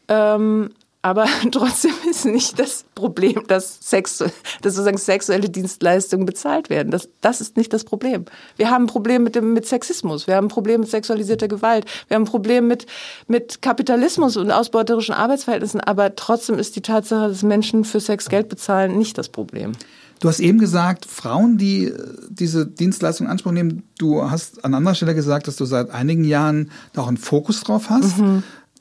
Ähm, 0.07 0.69
aber 1.05 1.27
trotzdem 1.51 1.93
ist 2.09 2.25
nicht 2.25 2.57
das 2.57 2.83
Problem, 2.95 3.43
dass, 3.47 3.77
Sex, 3.79 4.17
dass 4.17 4.73
sozusagen 4.73 4.97
sexuelle 4.97 5.49
Dienstleistungen 5.49 6.25
bezahlt 6.25 6.71
werden. 6.71 6.89
Das, 6.89 7.09
das 7.21 7.41
ist 7.41 7.57
nicht 7.57 7.71
das 7.73 7.83
Problem. 7.83 8.25
Wir 8.57 8.71
haben 8.71 8.85
ein 8.85 8.87
Problem 8.87 9.23
mit, 9.23 9.35
dem, 9.35 9.53
mit 9.53 9.67
Sexismus, 9.67 10.25
wir 10.25 10.35
haben 10.35 10.45
ein 10.45 10.49
Problem 10.49 10.81
mit 10.81 10.89
sexualisierter 10.89 11.47
Gewalt, 11.47 11.85
wir 12.07 12.15
haben 12.15 12.23
ein 12.23 12.27
Problem 12.27 12.67
mit, 12.67 12.87
mit 13.27 13.61
Kapitalismus 13.61 14.35
und 14.35 14.49
ausbeuterischen 14.49 15.13
Arbeitsverhältnissen. 15.13 15.79
Aber 15.79 16.15
trotzdem 16.15 16.57
ist 16.57 16.75
die 16.75 16.81
Tatsache, 16.81 17.27
dass 17.27 17.43
Menschen 17.43 17.83
für 17.83 17.99
Sex 17.99 18.27
Geld 18.27 18.49
bezahlen, 18.49 18.97
nicht 18.97 19.19
das 19.19 19.29
Problem. 19.29 19.73
Du 20.21 20.29
hast 20.29 20.39
eben 20.39 20.57
gesagt, 20.57 21.05
Frauen, 21.05 21.59
die 21.59 21.85
äh, 21.85 21.99
diese 22.29 22.65
Dienstleistung 22.65 23.27
in 23.27 23.31
Anspruch 23.31 23.51
nehmen, 23.51 23.83
du 23.99 24.31
hast 24.31 24.65
an 24.65 24.73
anderer 24.73 24.95
Stelle 24.95 25.13
gesagt, 25.13 25.47
dass 25.47 25.55
du 25.55 25.65
seit 25.65 25.91
einigen 25.91 26.23
Jahren 26.23 26.71
da 26.93 27.03
auch 27.03 27.09
einen 27.09 27.17
Fokus 27.17 27.61
drauf 27.61 27.91
hast, 27.91 28.15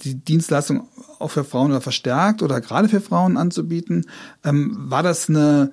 die 0.03 0.15
Dienstleistung 0.15 0.89
auch 1.19 1.29
für 1.31 1.45
Frauen 1.45 1.71
oder 1.71 1.81
verstärkt 1.81 2.43
oder 2.43 2.61
gerade 2.61 2.89
für 2.89 3.01
Frauen 3.01 3.37
anzubieten. 3.37 4.07
Ähm, 4.45 4.77
war 4.77 5.03
das 5.03 5.29
eine 5.29 5.73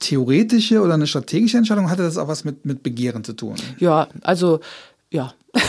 theoretische 0.00 0.80
oder 0.80 0.94
eine 0.94 1.06
strategische 1.06 1.58
Entscheidung? 1.58 1.90
Hatte 1.90 2.02
das 2.02 2.18
auch 2.18 2.28
was 2.28 2.44
mit, 2.44 2.64
mit 2.64 2.82
Begehren 2.82 3.24
zu 3.24 3.32
tun? 3.32 3.56
Ja, 3.78 4.08
also 4.22 4.60
ja. 5.10 5.32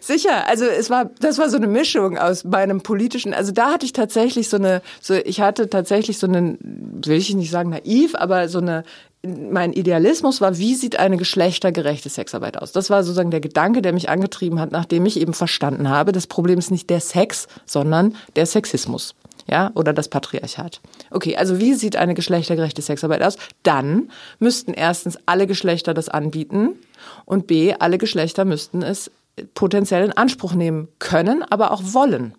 Sicher, 0.00 0.46
also 0.48 0.64
es 0.64 0.88
war, 0.88 1.10
das 1.20 1.38
war 1.38 1.50
so 1.50 1.58
eine 1.58 1.66
Mischung 1.66 2.16
aus 2.16 2.44
meinem 2.44 2.80
politischen, 2.80 3.34
also 3.34 3.52
da 3.52 3.72
hatte 3.72 3.84
ich 3.84 3.92
tatsächlich 3.92 4.48
so 4.48 4.56
eine, 4.56 4.80
so 5.00 5.14
ich 5.14 5.40
hatte 5.40 5.68
tatsächlich 5.68 6.18
so 6.18 6.26
einen, 6.26 6.58
will 7.04 7.18
ich 7.18 7.32
nicht 7.34 7.50
sagen 7.50 7.70
naiv, 7.70 8.14
aber 8.14 8.48
so 8.48 8.58
eine, 8.58 8.82
mein 9.22 9.72
Idealismus 9.72 10.40
war, 10.40 10.56
wie 10.58 10.74
sieht 10.74 10.98
eine 10.98 11.16
geschlechtergerechte 11.16 12.08
Sexarbeit 12.08 12.56
aus? 12.56 12.72
Das 12.72 12.88
war 12.88 13.02
sozusagen 13.02 13.30
der 13.30 13.40
Gedanke, 13.40 13.82
der 13.82 13.92
mich 13.92 14.08
angetrieben 14.08 14.60
hat, 14.60 14.72
nachdem 14.72 15.04
ich 15.04 15.20
eben 15.20 15.34
verstanden 15.34 15.88
habe, 15.88 16.12
das 16.12 16.26
Problem 16.26 16.58
ist 16.58 16.70
nicht 16.70 16.88
der 16.88 17.00
Sex, 17.00 17.46
sondern 17.66 18.16
der 18.36 18.46
Sexismus. 18.46 19.14
Ja, 19.46 19.72
oder 19.74 19.92
das 19.92 20.08
Patriarchat. 20.08 20.80
Okay, 21.10 21.36
also 21.36 21.58
wie 21.58 21.74
sieht 21.74 21.96
eine 21.96 22.14
geschlechtergerechte 22.14 22.82
Sexarbeit 22.82 23.22
aus? 23.22 23.36
Dann 23.62 24.10
müssten 24.38 24.72
erstens 24.74 25.18
alle 25.26 25.46
Geschlechter 25.46 25.92
das 25.92 26.08
anbieten 26.08 26.76
und 27.24 27.46
B, 27.46 27.74
alle 27.74 27.98
Geschlechter 27.98 28.44
müssten 28.44 28.82
es 28.82 29.10
potenziell 29.54 30.04
in 30.04 30.12
Anspruch 30.12 30.54
nehmen 30.54 30.88
können, 30.98 31.42
aber 31.42 31.72
auch 31.72 31.82
wollen. 31.84 32.34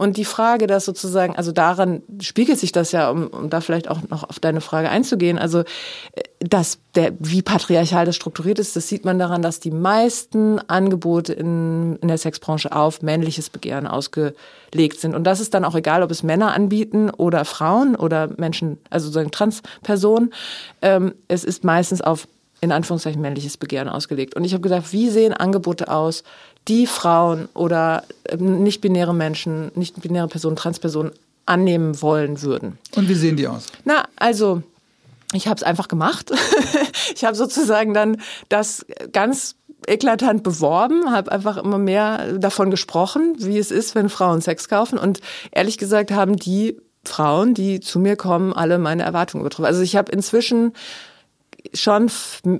Und 0.00 0.16
die 0.16 0.24
Frage, 0.24 0.66
dass 0.66 0.86
sozusagen, 0.86 1.36
also 1.36 1.52
daran 1.52 2.00
spiegelt 2.22 2.58
sich 2.58 2.72
das 2.72 2.90
ja, 2.90 3.10
um, 3.10 3.26
um 3.26 3.50
da 3.50 3.60
vielleicht 3.60 3.90
auch 3.90 3.98
noch 4.08 4.24
auf 4.26 4.40
deine 4.40 4.62
Frage 4.62 4.88
einzugehen, 4.88 5.38
also 5.38 5.58
äh, 5.58 6.22
dass 6.38 6.78
der, 6.94 7.12
wie 7.18 7.42
patriarchal 7.42 8.06
das 8.06 8.16
strukturiert 8.16 8.58
ist, 8.58 8.74
das 8.76 8.88
sieht 8.88 9.04
man 9.04 9.18
daran, 9.18 9.42
dass 9.42 9.60
die 9.60 9.70
meisten 9.70 10.58
Angebote 10.58 11.34
in, 11.34 11.96
in 11.96 12.08
der 12.08 12.16
Sexbranche 12.16 12.72
auf 12.74 13.02
männliches 13.02 13.50
Begehren 13.50 13.86
ausgelegt 13.86 14.98
sind. 14.98 15.14
Und 15.14 15.24
das 15.24 15.38
ist 15.38 15.52
dann 15.52 15.66
auch 15.66 15.74
egal, 15.74 16.02
ob 16.02 16.10
es 16.10 16.22
Männer 16.22 16.54
anbieten 16.54 17.10
oder 17.10 17.44
Frauen 17.44 17.94
oder 17.94 18.30
Menschen, 18.38 18.78
also 18.88 19.04
sozusagen 19.04 19.32
Transpersonen. 19.32 20.32
Ähm, 20.80 21.12
es 21.28 21.44
ist 21.44 21.62
meistens 21.62 22.00
auf 22.00 22.26
in 22.60 22.72
Anführungszeichen 22.72 23.20
männliches 23.20 23.56
Begehren 23.56 23.88
ausgelegt. 23.88 24.36
Und 24.36 24.44
ich 24.44 24.52
habe 24.52 24.62
gedacht, 24.62 24.92
wie 24.92 25.08
sehen 25.08 25.32
Angebote 25.32 25.90
aus, 25.90 26.24
die 26.68 26.86
Frauen 26.86 27.48
oder 27.54 28.04
ähm, 28.28 28.62
nicht-binäre 28.62 29.14
Menschen, 29.14 29.72
nicht-binäre 29.74 30.28
Personen, 30.28 30.56
Transpersonen 30.56 31.12
annehmen 31.46 32.00
wollen 32.00 32.42
würden. 32.42 32.78
Und 32.94 33.08
wie 33.08 33.14
sehen 33.14 33.36
die 33.36 33.48
aus? 33.48 33.66
Na, 33.84 34.04
also 34.16 34.62
ich 35.32 35.46
habe 35.46 35.56
es 35.56 35.62
einfach 35.62 35.88
gemacht. 35.88 36.30
ich 37.14 37.24
habe 37.24 37.34
sozusagen 37.34 37.94
dann 37.94 38.20
das 38.48 38.84
ganz 39.12 39.56
eklatant 39.86 40.42
beworben, 40.42 41.10
habe 41.10 41.32
einfach 41.32 41.56
immer 41.56 41.78
mehr 41.78 42.34
davon 42.34 42.70
gesprochen, 42.70 43.34
wie 43.38 43.58
es 43.58 43.70
ist, 43.70 43.94
wenn 43.94 44.08
Frauen 44.08 44.40
Sex 44.40 44.68
kaufen. 44.68 44.98
Und 44.98 45.20
ehrlich 45.52 45.78
gesagt 45.78 46.10
haben 46.10 46.36
die 46.36 46.76
Frauen, 47.04 47.54
die 47.54 47.80
zu 47.80 47.98
mir 47.98 48.16
kommen, 48.16 48.52
alle 48.52 48.78
meine 48.78 49.04
Erwartungen 49.04 49.42
übertroffen. 49.42 49.64
Also 49.64 49.80
ich 49.80 49.96
habe 49.96 50.12
inzwischen 50.12 50.74
schon 51.74 52.10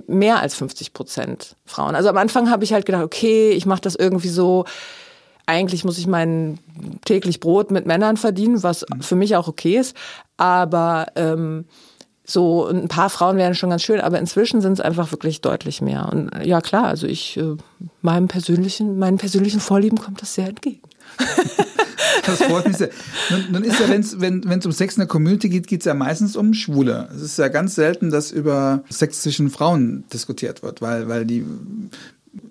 mehr 0.07 0.39
als 0.39 0.55
50 0.55 0.93
Prozent 0.93 1.55
Frauen. 1.65 1.95
Also 1.95 2.09
am 2.09 2.17
Anfang 2.17 2.49
habe 2.49 2.63
ich 2.63 2.73
halt 2.73 2.85
gedacht, 2.85 3.03
okay, 3.03 3.51
ich 3.51 3.65
mache 3.65 3.81
das 3.81 3.95
irgendwie 3.95 4.29
so. 4.29 4.65
Eigentlich 5.47 5.83
muss 5.83 5.97
ich 5.97 6.07
mein 6.07 6.59
täglich 7.03 7.39
Brot 7.39 7.71
mit 7.71 7.85
Männern 7.85 8.15
verdienen, 8.15 8.63
was 8.63 8.85
für 9.01 9.15
mich 9.15 9.35
auch 9.35 9.47
okay 9.47 9.77
ist. 9.77 9.95
Aber 10.37 11.07
ähm, 11.15 11.65
so 12.23 12.67
ein 12.67 12.87
paar 12.87 13.09
Frauen 13.09 13.37
wären 13.37 13.55
schon 13.55 13.71
ganz 13.71 13.83
schön, 13.83 13.99
aber 13.99 14.19
inzwischen 14.19 14.61
sind 14.61 14.73
es 14.73 14.79
einfach 14.79 15.11
wirklich 15.11 15.41
deutlich 15.41 15.81
mehr. 15.81 16.09
Und 16.11 16.31
ja 16.43 16.61
klar, 16.61 16.85
also 16.85 17.07
ich 17.07 17.37
äh, 17.37 17.57
meinem 18.01 18.27
persönlichen, 18.27 18.97
meinen 18.99 19.17
persönlichen 19.17 19.59
Vorlieben 19.59 19.97
kommt 19.99 20.21
das 20.21 20.35
sehr 20.35 20.47
entgegen. 20.47 20.81
Das 22.25 22.43
freut 22.43 22.67
mich 22.67 22.77
sehr. 22.77 22.89
Nun, 23.29 23.51
nun 23.51 23.63
ist 23.63 23.79
ja, 23.79 23.89
wenn's, 23.89 24.19
wenn 24.19 24.47
es 24.47 24.65
um 24.65 24.71
Sex 24.71 24.95
in 24.95 25.01
der 25.01 25.07
Community 25.07 25.49
geht, 25.49 25.67
geht 25.67 25.81
es 25.81 25.85
ja 25.85 25.93
meistens 25.93 26.35
um 26.35 26.53
Schwule. 26.53 27.09
Es 27.15 27.21
ist 27.21 27.37
ja 27.37 27.47
ganz 27.47 27.75
selten, 27.75 28.11
dass 28.11 28.31
über 28.31 28.83
Sex 28.89 29.21
zwischen 29.21 29.49
Frauen 29.49 30.03
diskutiert 30.13 30.61
wird, 30.61 30.81
weil, 30.81 31.07
weil 31.07 31.25
die 31.25 31.45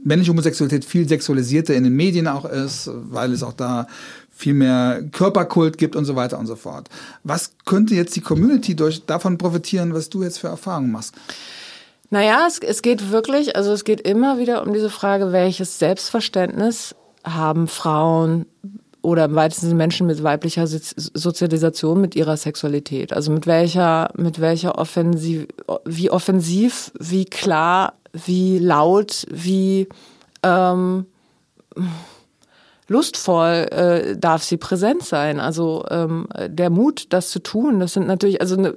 männliche 0.03 0.31
Homosexualität 0.31 0.85
viel 0.85 1.09
sexualisierter 1.09 1.75
in 1.75 1.85
den 1.85 1.95
Medien 1.95 2.27
auch 2.27 2.45
ist, 2.45 2.91
weil 2.93 3.33
es 3.33 3.43
auch 3.43 3.53
da 3.53 3.87
viel 4.31 4.55
mehr 4.55 5.03
Körperkult 5.13 5.79
gibt 5.79 5.97
und 5.97 6.05
so 6.05 6.17
weiter 6.17 6.39
und 6.39 6.47
so 6.47 6.57
fort. 6.57 6.89
Was 7.25 7.53
könnte 7.65 7.95
jetzt 7.95 8.17
die 8.17 8.23
Community 8.23 8.75
durch, 8.75 9.05
davon 9.05 9.39
profitieren, 9.39 9.95
was 9.95 10.09
du 10.09 10.23
jetzt 10.23 10.39
für 10.39 10.49
Erfahrungen 10.49 10.91
machst? 10.91 11.15
Naja, 12.09 12.47
es, 12.49 12.59
es 12.59 12.83
geht 12.83 13.11
wirklich, 13.13 13.55
also 13.55 13.73
es 13.73 13.85
geht 13.85 14.01
immer 14.01 14.39
wieder 14.39 14.67
um 14.67 14.73
diese 14.73 14.91
Frage, 14.91 15.31
welches 15.33 15.79
Selbstverständnis 15.79 16.95
haben 17.25 17.69
Frauen 17.69 18.47
oder 19.03 19.25
im 19.25 19.35
weitesten 19.35 19.67
Sinne 19.67 19.79
Menschen 19.79 20.07
mit 20.07 20.23
weiblicher 20.23 20.67
Sozialisation 20.67 22.01
mit 22.01 22.15
ihrer 22.15 22.37
Sexualität. 22.37 23.13
Also 23.13 23.33
mit 23.33 23.47
welcher, 23.47 24.11
mit 24.17 24.41
welcher 24.41 24.79
offensiv, 24.79 25.47
wie 25.85 26.11
offensiv, 26.11 26.93
wie 26.99 27.25
klar, 27.25 27.95
wie 28.13 28.59
laut, 28.59 29.27
wie 29.31 29.89
ähm, 30.43 31.07
lustvoll 32.89 33.69
äh, 33.71 34.17
darf 34.17 34.43
sie 34.43 34.57
präsent 34.57 35.05
sein. 35.05 35.41
Also 35.41 35.85
ähm, 35.91 36.27
der 36.49 36.71
Mut, 36.71 37.07
das 37.11 37.31
zu 37.31 37.39
tun, 37.39 37.81
das 37.81 37.95
sind 37.95 38.07
natürlich, 38.07 38.41
also 38.41 38.57
eine 38.57 38.75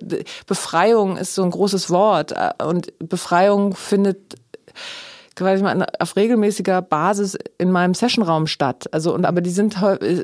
Befreiung 0.47 1.17
ist 1.17 1.35
so 1.35 1.43
ein 1.43 1.51
großes 1.51 1.89
Wort 1.89 2.31
äh, 2.31 2.63
und 2.63 2.93
Befreiung 2.99 3.75
findet 3.75 4.35
quasi 5.35 5.63
mal 5.63 5.87
auf 5.99 6.15
regelmäßiger 6.15 6.81
Basis 6.81 7.37
in 7.57 7.71
meinem 7.71 7.93
Sessionraum 7.93 8.47
statt. 8.47 8.85
Also 8.91 9.13
und 9.13 9.25
aber 9.25 9.41
die 9.41 9.49
sind 9.49 9.77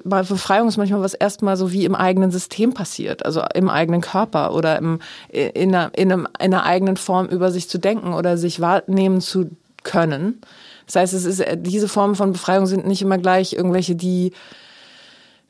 bei 0.03 0.23
Befreiung 0.23 0.67
ist 0.67 0.77
manchmal 0.77 1.01
was 1.01 1.13
erstmal 1.13 1.57
so 1.57 1.71
wie 1.71 1.85
im 1.85 1.95
eigenen 1.95 2.31
System 2.31 2.73
passiert, 2.73 3.25
also 3.25 3.41
im 3.53 3.69
eigenen 3.69 4.01
Körper 4.01 4.53
oder 4.53 4.77
im, 4.77 4.99
in, 5.29 5.73
einer, 5.75 5.91
in, 5.95 6.11
einem, 6.11 6.27
in 6.39 6.53
einer 6.53 6.63
eigenen 6.63 6.97
Form 6.97 7.27
über 7.27 7.51
sich 7.51 7.69
zu 7.69 7.77
denken 7.77 8.13
oder 8.13 8.37
sich 8.37 8.59
wahrnehmen 8.59 9.21
zu 9.21 9.49
können. 9.83 10.41
Das 10.85 10.95
heißt, 10.95 11.13
es 11.13 11.25
ist 11.25 11.43
diese 11.57 11.87
Formen 11.87 12.15
von 12.15 12.33
Befreiung 12.33 12.65
sind 12.65 12.87
nicht 12.87 13.01
immer 13.01 13.17
gleich 13.17 13.53
irgendwelche, 13.53 13.95
die 13.95 14.33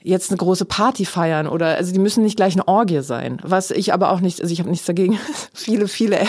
jetzt 0.01 0.31
eine 0.31 0.37
große 0.37 0.65
Party 0.65 1.05
feiern 1.05 1.47
oder 1.47 1.75
also 1.75 1.91
die 1.91 1.99
müssen 1.99 2.23
nicht 2.23 2.37
gleich 2.37 2.53
eine 2.53 2.67
Orgie 2.67 3.01
sein. 3.01 3.39
Was 3.43 3.71
ich 3.71 3.93
aber 3.93 4.11
auch 4.11 4.21
nicht, 4.21 4.41
also 4.41 4.51
ich 4.51 4.59
habe 4.59 4.69
nichts 4.69 4.85
dagegen, 4.85 5.19
viele, 5.53 5.87
viele 5.87 6.19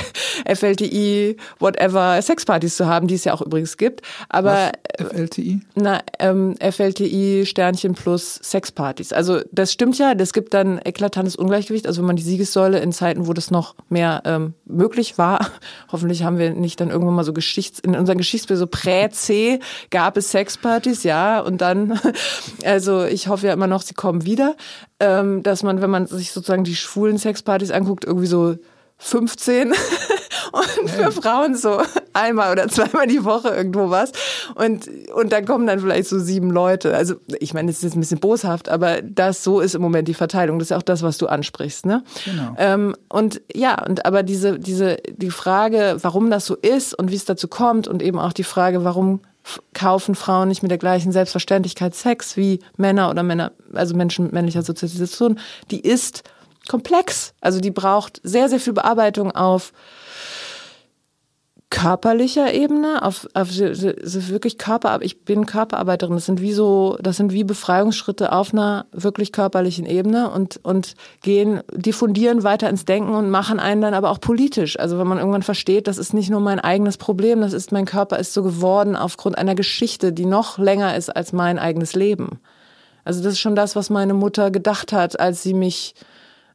FLTI, 0.53 1.37
whatever, 1.59 2.21
Sexpartys 2.21 2.77
zu 2.77 2.87
haben, 2.87 3.07
die 3.07 3.15
es 3.15 3.25
ja 3.25 3.33
auch 3.33 3.43
übrigens 3.43 3.77
gibt. 3.77 4.03
Aber 4.29 4.73
Was? 4.99 5.09
FLTI? 5.09 5.61
Na, 5.77 6.01
ähm, 6.19 6.57
FLTI 6.61 7.45
Sternchen 7.47 7.95
plus 7.95 8.41
Sexpartys. 8.43 9.13
Also 9.13 9.41
das 9.53 9.73
stimmt 9.73 9.99
ja, 9.99 10.13
es 10.13 10.33
gibt 10.33 10.53
dann 10.53 10.79
eklatantes 10.79 11.37
Ungleichgewicht. 11.37 11.87
Also 11.87 12.03
wenn 12.03 12.07
man 12.07 12.17
die 12.17 12.23
Siegessäule 12.23 12.81
in 12.81 12.93
Zeiten, 12.93 13.27
wo 13.27 13.33
das 13.33 13.51
noch 13.51 13.77
mehr 13.89 14.23
ähm, 14.25 14.55
möglich 14.65 15.17
war, 15.17 15.47
hoffentlich 15.93 16.25
haben 16.25 16.39
wir 16.39 16.51
nicht 16.55 16.81
dann 16.81 16.91
irgendwann 16.91 17.15
mal 17.15 17.25
so 17.25 17.33
Geschichts, 17.33 17.79
in 17.79 17.95
unserem 17.95 18.19
Geschichtsbild 18.19 18.59
so 18.59 18.67
Prä-C 18.67 19.61
gab 19.91 20.17
es 20.17 20.31
Sexpartys, 20.31 21.05
ja, 21.05 21.41
und 21.41 21.61
dann, 21.61 22.01
also 22.65 23.05
ich 23.05 23.29
hoffe 23.29 23.47
ja 23.47 23.60
immer 23.61 23.67
noch, 23.67 23.83
sie 23.83 23.95
kommen 23.95 24.25
wieder, 24.25 24.57
ähm, 25.01 25.43
dass 25.43 25.63
man, 25.63 25.83
wenn 25.83 25.91
man 25.91 26.07
sich 26.07 26.33
sozusagen 26.33 26.65
die 26.65 26.75
schwulen 26.75 27.19
Sexpartys 27.19 27.71
anguckt, 27.71 28.07
irgendwie 28.07 28.27
so 28.27 28.57
15 28.97 29.73
und 30.53 30.91
für 30.91 31.13
Frauen 31.13 31.55
so 31.55 31.81
einmal 32.13 32.53
oder 32.53 32.69
zweimal 32.69 33.07
die 33.07 33.25
Woche 33.25 33.49
irgendwo 33.49 33.91
was 33.91 34.13
und 34.55 34.89
und 35.15 35.33
dann 35.33 35.45
kommen 35.47 35.67
dann 35.67 35.81
vielleicht 35.81 36.09
so 36.09 36.19
sieben 36.19 36.51
Leute. 36.51 36.95
Also 36.95 37.15
ich 37.39 37.55
meine, 37.55 37.69
das 37.69 37.79
ist 37.79 37.83
jetzt 37.83 37.97
ein 37.97 38.01
bisschen 38.01 38.21
boshaft, 38.21 38.69
aber 38.69 39.01
das 39.03 39.43
so 39.43 39.61
ist 39.61 39.75
im 39.75 39.83
Moment 39.83 40.09
die 40.09 40.15
Verteilung. 40.15 40.59
Das 40.59 40.71
ist 40.71 40.77
auch 40.77 40.83
das, 40.83 41.03
was 41.03 41.19
du 41.19 41.27
ansprichst, 41.27 41.87
ne? 41.87 42.03
Genau. 42.25 42.55
Ähm, 42.59 42.95
und 43.09 43.41
ja, 43.55 43.83
und 43.83 44.05
aber 44.05 44.23
diese 44.23 44.59
diese 44.59 44.99
die 45.09 45.31
Frage, 45.31 45.97
warum 46.03 46.31
das 46.31 46.47
so 46.47 46.57
ist 46.57 46.93
und 46.93 47.11
wie 47.11 47.17
es 47.17 47.25
dazu 47.25 47.49
kommt 47.49 47.89
und 47.89 48.03
eben 48.03 48.19
auch 48.19 48.33
die 48.33 48.45
Frage, 48.45 48.85
warum 48.85 49.21
kaufen 49.75 50.15
Frauen 50.15 50.49
nicht 50.49 50.63
mit 50.63 50.71
der 50.71 50.79
gleichen 50.79 51.13
Selbstverständlichkeit 51.13 51.95
Sex 51.95 52.37
wie 52.37 52.61
Männer 52.77 53.11
oder 53.11 53.23
Männer, 53.23 53.53
also 53.73 53.95
Menschen 53.95 54.25
mit 54.27 54.33
männlicher 54.33 54.63
Sozialisation, 54.63 55.39
die 55.71 55.81
ist 55.81 56.23
komplex. 56.69 57.35
Also 57.41 57.61
die 57.61 57.71
braucht 57.71 58.21
sehr, 58.23 58.49
sehr 58.49 58.61
viel 58.61 58.73
Bearbeitung 58.73 59.33
auf 59.33 59.73
körperlicher 61.71 62.53
Ebene, 62.53 63.03
auf, 63.03 63.29
auf 63.33 63.49
wirklich 63.51 64.59
Körper, 64.59 64.99
ich 65.03 65.25
bin 65.25 65.47
Körperarbeiterin. 65.47 66.15
Das 66.15 66.27
sind 66.27 66.41
wie 66.41 66.53
so, 66.53 66.99
das 67.01 67.17
sind 67.17 67.33
wie 67.33 67.45
Befreiungsschritte 67.45 68.33
auf 68.33 68.53
einer 68.53 68.87
wirklich 68.91 69.31
körperlichen 69.31 69.87
Ebene 69.87 70.31
und, 70.31 70.59
und 70.65 70.95
gehen, 71.23 71.61
diffundieren 71.73 72.43
weiter 72.43 72.69
ins 72.69 72.85
Denken 72.85 73.15
und 73.15 73.31
machen 73.31 73.61
einen 73.61 73.81
dann 73.81 73.95
aber 73.95 74.11
auch 74.11 74.21
politisch. 74.21 74.79
Also 74.81 74.99
wenn 74.99 75.07
man 75.07 75.19
irgendwann 75.19 75.45
versteht, 75.45 75.87
das 75.87 75.97
ist 75.97 76.13
nicht 76.13 76.29
nur 76.29 76.41
mein 76.41 76.59
eigenes 76.59 76.97
Problem, 76.97 77.41
das 77.41 77.53
ist, 77.53 77.71
mein 77.71 77.87
Körper 77.87 78.19
ist 78.19 78.35
so 78.35 78.43
geworden 78.43 78.97
aufgrund 78.97 79.39
einer 79.39 79.55
Geschichte, 79.55 80.13
die 80.13 80.27
noch 80.27 80.59
länger 80.59 80.97
ist 80.97 81.15
als 81.15 81.33
mein 81.33 81.59
eigenes 81.59 81.95
Leben. 81.95 82.41
Also 83.05 83.23
das 83.23 83.35
ist 83.35 83.41
schon 83.41 83.55
das, 83.55 83.77
was 83.77 83.91
meine 83.91 84.15
Mutter 84.15 84.51
gedacht 84.51 84.93
hat, 84.93 85.21
als 85.21 85.45
sie 85.45 85.55
mich 85.55 85.95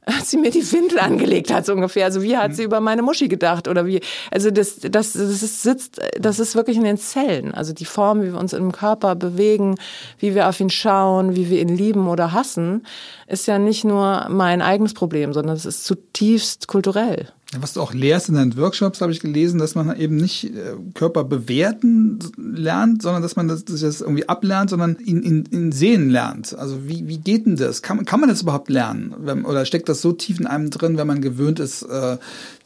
als 0.06 0.30
sie 0.32 0.38
mir 0.38 0.52
die 0.52 0.72
Windel 0.72 1.00
angelegt 1.00 1.54
hat, 1.54 1.66
so 1.66 1.74
ungefähr. 1.74 2.06
Also 2.06 2.22
wie 2.22 2.38
hat 2.38 2.56
sie 2.56 2.64
über 2.64 2.80
meine 2.80 3.02
Muschi 3.02 3.28
gedacht 3.28 3.68
oder 3.68 3.86
wie? 3.86 4.02
Also 4.32 4.52
das, 4.52 4.80
das, 4.80 5.14
das 5.14 5.14
ist, 5.14 5.64
sitzt, 5.64 6.02
das 6.20 6.40
ist 6.40 6.56
wirklich 6.56 6.78
in 6.78 6.84
den 6.84 6.98
Zellen. 6.98 7.54
Also 7.54 7.74
die 7.74 7.86
Form, 7.86 8.22
wie 8.22 8.32
wir 8.32 8.40
uns 8.40 8.54
im 8.54 8.72
Körper 8.72 9.16
bewegen, 9.16 9.76
wie 10.20 10.36
wir 10.36 10.48
auf 10.48 10.60
ihn 10.60 10.70
schauen, 10.70 11.36
wie 11.36 11.50
wir 11.50 11.62
ihn 11.62 11.76
lieben 11.76 12.08
oder 12.08 12.34
hassen, 12.34 12.86
ist 13.28 13.48
ja 13.48 13.60
nicht 13.60 13.84
nur 13.84 14.28
mein 14.30 14.62
eigenes 14.62 14.94
Problem, 14.94 15.34
sondern 15.34 15.56
es 15.56 15.66
ist 15.66 15.86
zutiefst 15.86 16.68
kulturell. 16.68 17.28
Was 17.62 17.74
du 17.74 17.82
auch 17.82 17.94
lehrst 17.94 18.30
in 18.30 18.36
deinen 18.36 18.58
Workshops, 18.58 19.02
habe 19.02 19.12
ich 19.12 19.20
gelesen, 19.20 19.60
dass 19.60 19.76
man 19.76 19.96
eben 19.98 20.16
nicht 20.16 20.46
äh, 20.46 20.76
Körper 20.94 21.24
bewerten 21.24 22.20
lernt, 22.38 23.02
sondern 23.02 23.22
dass 23.22 23.36
man 23.36 23.48
das, 23.48 23.66
das 23.66 24.02
irgendwie 24.02 24.28
ablernt, 24.28 24.70
sondern 24.70 24.98
ihn, 24.98 25.22
ihn, 25.22 25.46
ihn 25.52 25.72
sehen 25.72 26.10
lernt. 26.10 26.58
Also 26.58 26.88
wie, 26.88 27.08
wie 27.08 27.18
geht 27.18 27.46
denn 27.46 27.56
das? 27.56 27.82
Kann, 27.82 28.06
kann 28.06 28.20
man 28.20 28.30
das 28.30 28.42
überhaupt 28.42 28.70
lernen? 28.70 29.14
Oder 29.46 29.66
steckt 29.66 29.90
das 29.90 30.02
so 30.02 30.12
tief 30.12 30.40
in 30.40 30.48
einem 30.48 30.70
drin, 30.70 30.98
wenn 30.98 31.08
man 31.08 31.22
gewöhnt 31.22 31.60
ist, 31.60 31.84
äh, 31.84 32.18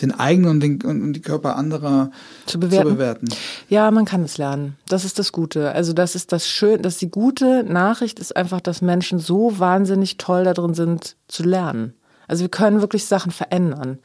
den 0.02 0.18
eigenen 0.18 0.50
und, 0.52 0.60
den, 0.62 0.82
und 0.82 1.14
die 1.14 1.22
Körper 1.22 1.56
anderer 1.56 2.12
zu 2.46 2.60
bewerten. 2.60 2.88
zu 2.88 2.94
bewerten? 2.96 3.28
Ja, 3.70 3.92
man 3.92 4.06
kann 4.06 4.24
es 4.24 4.38
lernen. 4.38 4.76
Das 4.88 5.06
ist 5.06 5.20
das 5.20 5.32
Gute. 5.32 5.72
Also 5.74 5.94
das 5.94 6.16
ist 6.16 6.32
das 6.32 6.48
Schöne, 6.48 6.80
dass 6.80 6.98
die 6.98 7.10
gute 7.10 7.64
Nachricht 7.64 8.20
ist 8.20 8.36
einfach, 8.36 8.62
dass 8.62 8.82
Menschen 8.82 9.20
so 9.20 9.60
wahnsinnig 9.60 10.18
toll 10.18 10.44
darin 10.44 10.74
sind, 10.74 11.16
zu 11.28 11.44
lernen. 11.44 11.94
Also 12.28 12.44
wir 12.44 12.50
können 12.50 12.82
wirklich 12.82 13.06
Sachen 13.06 13.32
verändern 13.32 14.00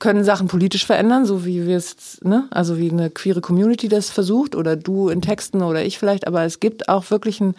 können 0.00 0.24
Sachen 0.24 0.48
politisch 0.48 0.84
verändern, 0.84 1.26
so 1.26 1.44
wie 1.44 1.66
wir 1.66 1.76
es, 1.76 2.18
ne, 2.24 2.48
also 2.50 2.78
wie 2.78 2.90
eine 2.90 3.10
queere 3.10 3.40
Community 3.40 3.88
das 3.88 4.10
versucht 4.10 4.56
oder 4.56 4.74
du 4.74 5.10
in 5.10 5.22
Texten 5.22 5.62
oder 5.62 5.84
ich 5.84 5.98
vielleicht, 5.98 6.26
aber 6.26 6.42
es 6.44 6.58
gibt 6.58 6.88
auch 6.88 7.08
wirklich 7.10 7.40
ein 7.40 7.54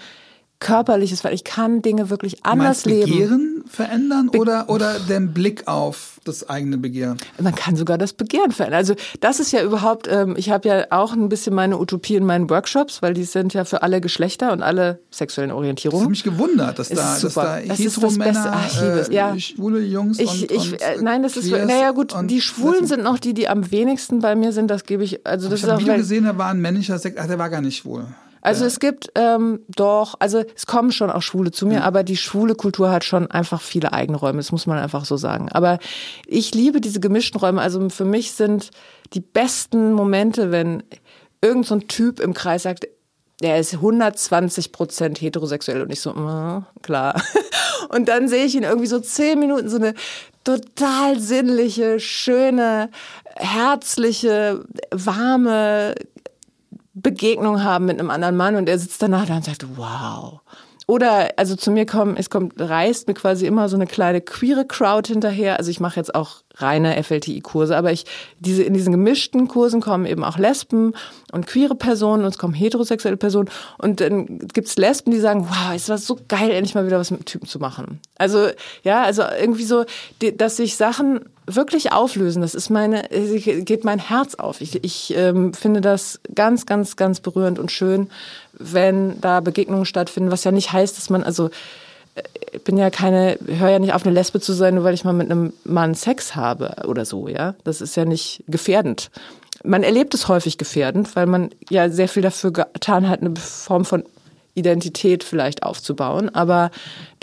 körperliches, 0.62 1.26
weil 1.26 1.34
ich 1.34 1.43
kann 1.43 1.82
Dinge 1.82 2.09
wirklich 2.09 2.45
anders 2.45 2.84
Begehren 2.84 3.09
leben. 3.09 3.20
Begehren 3.20 3.64
verändern 3.68 4.30
Be 4.32 4.38
oder, 4.38 4.70
oder 4.70 4.99
den 4.99 5.34
Blick 5.34 5.68
auf 5.68 6.20
das 6.24 6.49
eigene 6.49 6.78
Begehren? 6.78 7.18
Man 7.41 7.55
kann 7.55 7.76
sogar 7.76 7.97
das 7.97 8.14
Begehren 8.14 8.51
verändern. 8.51 8.78
Also 8.78 8.95
das 9.20 9.39
ist 9.39 9.51
ja 9.51 9.64
überhaupt, 9.64 10.07
ähm, 10.09 10.36
ich 10.38 10.49
habe 10.49 10.68
ja 10.70 10.86
auch 10.91 11.14
ein 11.14 11.28
bisschen 11.30 11.53
meine 11.53 11.80
Utopie 11.80 12.16
in 12.16 12.26
meinen 12.26 12.49
Workshops, 12.49 13.01
weil 13.01 13.14
die 13.14 13.24
sind 13.24 13.53
ja 13.53 13.66
für 13.66 13.82
alle 13.82 13.99
Geschlechter 13.99 14.53
und 14.53 14.62
alle 14.62 14.99
sexuellen 15.09 15.51
Orientierungen. 15.51 16.14
Ich 16.14 16.24
habe 16.24 16.32
mich 16.32 16.39
gewundert, 16.39 16.80
dass 16.80 16.89
da, 16.89 17.18
dass 17.20 17.34
da 17.34 17.59
das 17.59 17.80
Hetero-Männer, 17.80 18.62
äh, 18.82 19.14
ja. 19.14 19.38
schwule 19.39 19.82
Jungs 19.82 20.20
ich, 20.20 20.49
und, 20.49 20.51
ich, 20.51 20.82
äh, 20.82 21.01
Nein, 21.01 21.24
das 21.24 21.38
ist, 21.38 21.49
naja 21.49 21.91
gut, 21.91 22.14
die 22.26 22.41
Schwulen 22.41 22.86
sind 22.86 23.03
noch 23.03 23.20
die, 23.20 23.34
die 23.34 23.47
am 23.47 23.72
wenigsten 23.72 24.20
bei 24.20 24.36
mir 24.36 24.51
sind, 24.51 24.70
das 24.70 24.84
gebe 24.84 25.03
ich, 25.03 25.26
also 25.26 25.49
das 25.49 25.59
ich 25.59 25.64
ist 25.66 25.70
auch... 25.70 25.82
Habe 25.82 25.95
gesehen, 25.97 26.26
da 26.26 26.38
war 26.38 26.47
ein 26.47 26.62
männlicher 26.62 26.99
Sex, 26.99 27.18
ach, 27.20 27.28
der 27.28 27.39
war 27.39 27.49
gar 27.49 27.62
nicht 27.62 27.78
schwul. 27.78 28.05
Also 28.42 28.62
ja. 28.62 28.68
es 28.68 28.80
gibt 28.80 29.12
ähm, 29.16 29.62
doch, 29.70 30.16
also 30.20 30.44
es 30.56 30.66
kommen 30.66 30.92
schon 30.92 31.10
auch 31.10 31.22
Schwule 31.22 31.52
zu 31.52 31.68
mir, 31.68 31.80
mhm. 31.80 31.86
aber 31.86 32.04
die 32.04 32.18
schwule 32.18 32.56
Kultur 32.56 32.92
hat 32.92 33.04
schon 33.04 33.30
einfach 33.30 33.62
viele 33.62 33.94
eigene 33.94 34.18
Räume, 34.18 34.38
das 34.38 34.52
muss 34.52 34.68
man 34.68 34.80
einfach 34.80 35.06
so 35.06 35.18
sagen. 35.18 35.50
Aber 35.52 35.80
ich 36.26 36.54
liebe 36.54 36.82
diese 36.82 37.00
gemischten 37.00 37.39
Räume. 37.39 37.62
Also 37.62 37.89
für 37.89 38.06
mich 38.06 38.32
sind 38.32 38.72
die 39.14 39.22
besten 39.22 39.94
Momente, 39.94 40.52
wenn 40.52 40.84
irgend 41.42 41.66
so 41.66 41.76
ein 41.76 41.88
Typ 41.88 42.20
im 42.20 42.34
Kreis 42.34 42.64
sagt, 42.64 42.88
der 43.42 43.60
ist 43.60 43.74
120 43.74 44.72
Prozent 44.72 45.20
heterosexuell 45.20 45.82
und 45.82 45.92
ich 45.92 46.02
so, 46.02 46.14
mm, 46.14 46.66
klar. 46.82 47.22
Und 47.89 48.08
dann 48.08 48.28
sehe 48.28 48.46
ich 48.46 48.56
ihn 48.56 48.64
irgendwie 48.64 48.88
so 48.88 49.00
zehn 49.00 49.39
Minuten 49.39 49.68
so 49.68 49.78
eine 49.78 49.96
total 50.44 51.20
sinnliche, 51.20 52.00
schöne, 52.00 52.89
herzliche, 53.36 54.64
warme, 54.92 55.96
Begegnung 56.94 57.64
haben 57.64 57.86
mit 57.86 58.00
einem 58.00 58.10
anderen 58.10 58.36
Mann 58.36 58.56
und 58.56 58.68
er 58.68 58.78
sitzt 58.78 59.02
danach 59.02 59.26
da 59.26 59.38
und 59.38 59.46
sagt, 59.46 59.66
wow. 59.78 60.42
Oder 60.88 61.30
also 61.38 61.56
zu 61.56 61.72
mir 61.72 61.86
kommen, 61.86 62.18
es 62.18 62.30
kommt, 62.30 62.60
reist 62.60 63.08
mir 63.08 63.14
quasi 63.14 63.46
immer 63.46 63.70
so 63.70 63.78
eine 63.78 63.88
kleine 63.88 64.20
queere 64.20 64.66
Crowd 64.66 65.08
hinterher. 65.08 65.58
Also 65.58 65.72
ich 65.72 65.80
mache 65.80 65.98
jetzt 65.98 66.14
auch 66.14 66.42
reine 66.62 67.01
FLTI-Kurse, 67.01 67.76
aber 67.76 67.91
ich, 67.91 68.05
diese, 68.39 68.64
in 68.64 68.74
diesen 68.74 68.91
gemischten 68.91 69.47
Kursen 69.47 69.82
kommen 69.82 70.05
eben 70.05 70.24
auch 70.24 70.38
Lesben 70.38 70.93
und 71.32 71.47
queere 71.47 71.76
Personen 71.76 72.24
und 72.24 72.30
es 72.30 72.38
kommen 72.38 72.53
heterosexuelle 72.53 73.18
Personen 73.18 73.49
und 73.78 74.01
dann 74.01 74.39
gibt's 74.53 74.78
Lesben, 74.78 75.12
die 75.12 75.20
sagen, 75.20 75.47
wow, 75.49 75.74
es 75.76 75.89
war 75.89 75.97
so 75.97 76.18
geil, 76.28 76.51
endlich 76.51 76.76
mal 76.76 76.86
wieder 76.86 76.99
was 76.99 77.12
mit 77.12 77.26
Typen 77.26 77.47
zu 77.47 77.59
machen. 77.59 77.99
Also, 78.18 78.49
ja, 78.84 79.03
also 79.03 79.24
irgendwie 79.39 79.64
so, 79.64 79.86
dass 80.38 80.57
sich 80.57 80.76
Sachen 80.76 81.22
wirklich 81.47 81.91
auflösen. 81.91 82.41
Das 82.41 82.55
ist 82.55 82.70
meine, 82.70 83.03
geht 83.09 83.84
mein 83.84 83.99
Herz 83.99 84.36
auf. 84.36 84.62
Ich, 84.62 84.84
ich 84.84 85.14
ähm, 85.16 85.53
finde 85.53 85.82
das 85.82 86.20
ganz, 86.34 86.66
ganz, 86.66 86.95
ganz 86.95 87.20
berührend 87.20 87.59
und 87.59 87.72
schön, 87.72 88.09
wenn 88.53 89.20
da 89.22 89.39
Begegnungen 89.39 89.86
stattfinden, 89.86 90.32
was 90.32 90.43
ja 90.43 90.51
nicht 90.51 90.72
heißt, 90.72 90.97
dass 90.97 91.09
man, 91.09 91.24
also 91.24 91.49
bin 92.64 92.78
ja 92.78 92.89
keine, 92.89 93.38
höre 93.45 93.70
ja 93.70 93.80
nicht 93.80 93.93
auf, 93.93 94.05
eine 94.05 94.14
Lesbe 94.14 94.39
zu 94.39 94.53
sein, 94.53 94.76
nur 94.76 94.84
weil 94.84 94.93
ich 94.93 95.03
mal 95.03 95.14
mit 95.14 95.32
einem 95.32 95.53
Mann 95.64 95.95
Sex 95.95 96.36
habe 96.36 96.76
oder 96.88 97.05
so, 97.05 97.28
ja. 97.28 97.55
Das 97.64 97.82
ist 97.82 97.95
ja 97.95 98.05
nicht 98.05 98.43
gefährdend. 98.47 99.09
Man 99.64 99.84
erlebt 99.84 100.14
es 100.14 100.28
häufig 100.28 100.57
gefährdend, 100.57 101.16
weil 101.16 101.28
man 101.28 101.51
ja 101.70 101.89
sehr 101.89 102.07
viel 102.07 102.24
dafür 102.24 102.51
getan 102.51 103.07
hat, 103.07 103.22
eine 103.22 103.36
Form 103.36 103.86
von 103.86 104.03
Identität 104.53 105.24
vielleicht 105.24 105.64
aufzubauen. 105.64 106.34
Aber 106.34 106.72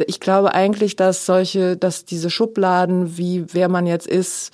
ich 0.06 0.20
glaube 0.20 0.54
eigentlich, 0.54 0.96
dass 0.96 1.26
solche, 1.26 1.76
dass 1.76 2.04
diese 2.04 2.30
Schubladen, 2.30 3.18
wie 3.18 3.52
wer 3.52 3.68
man 3.68 3.86
jetzt 3.86 4.06
ist, 4.06 4.52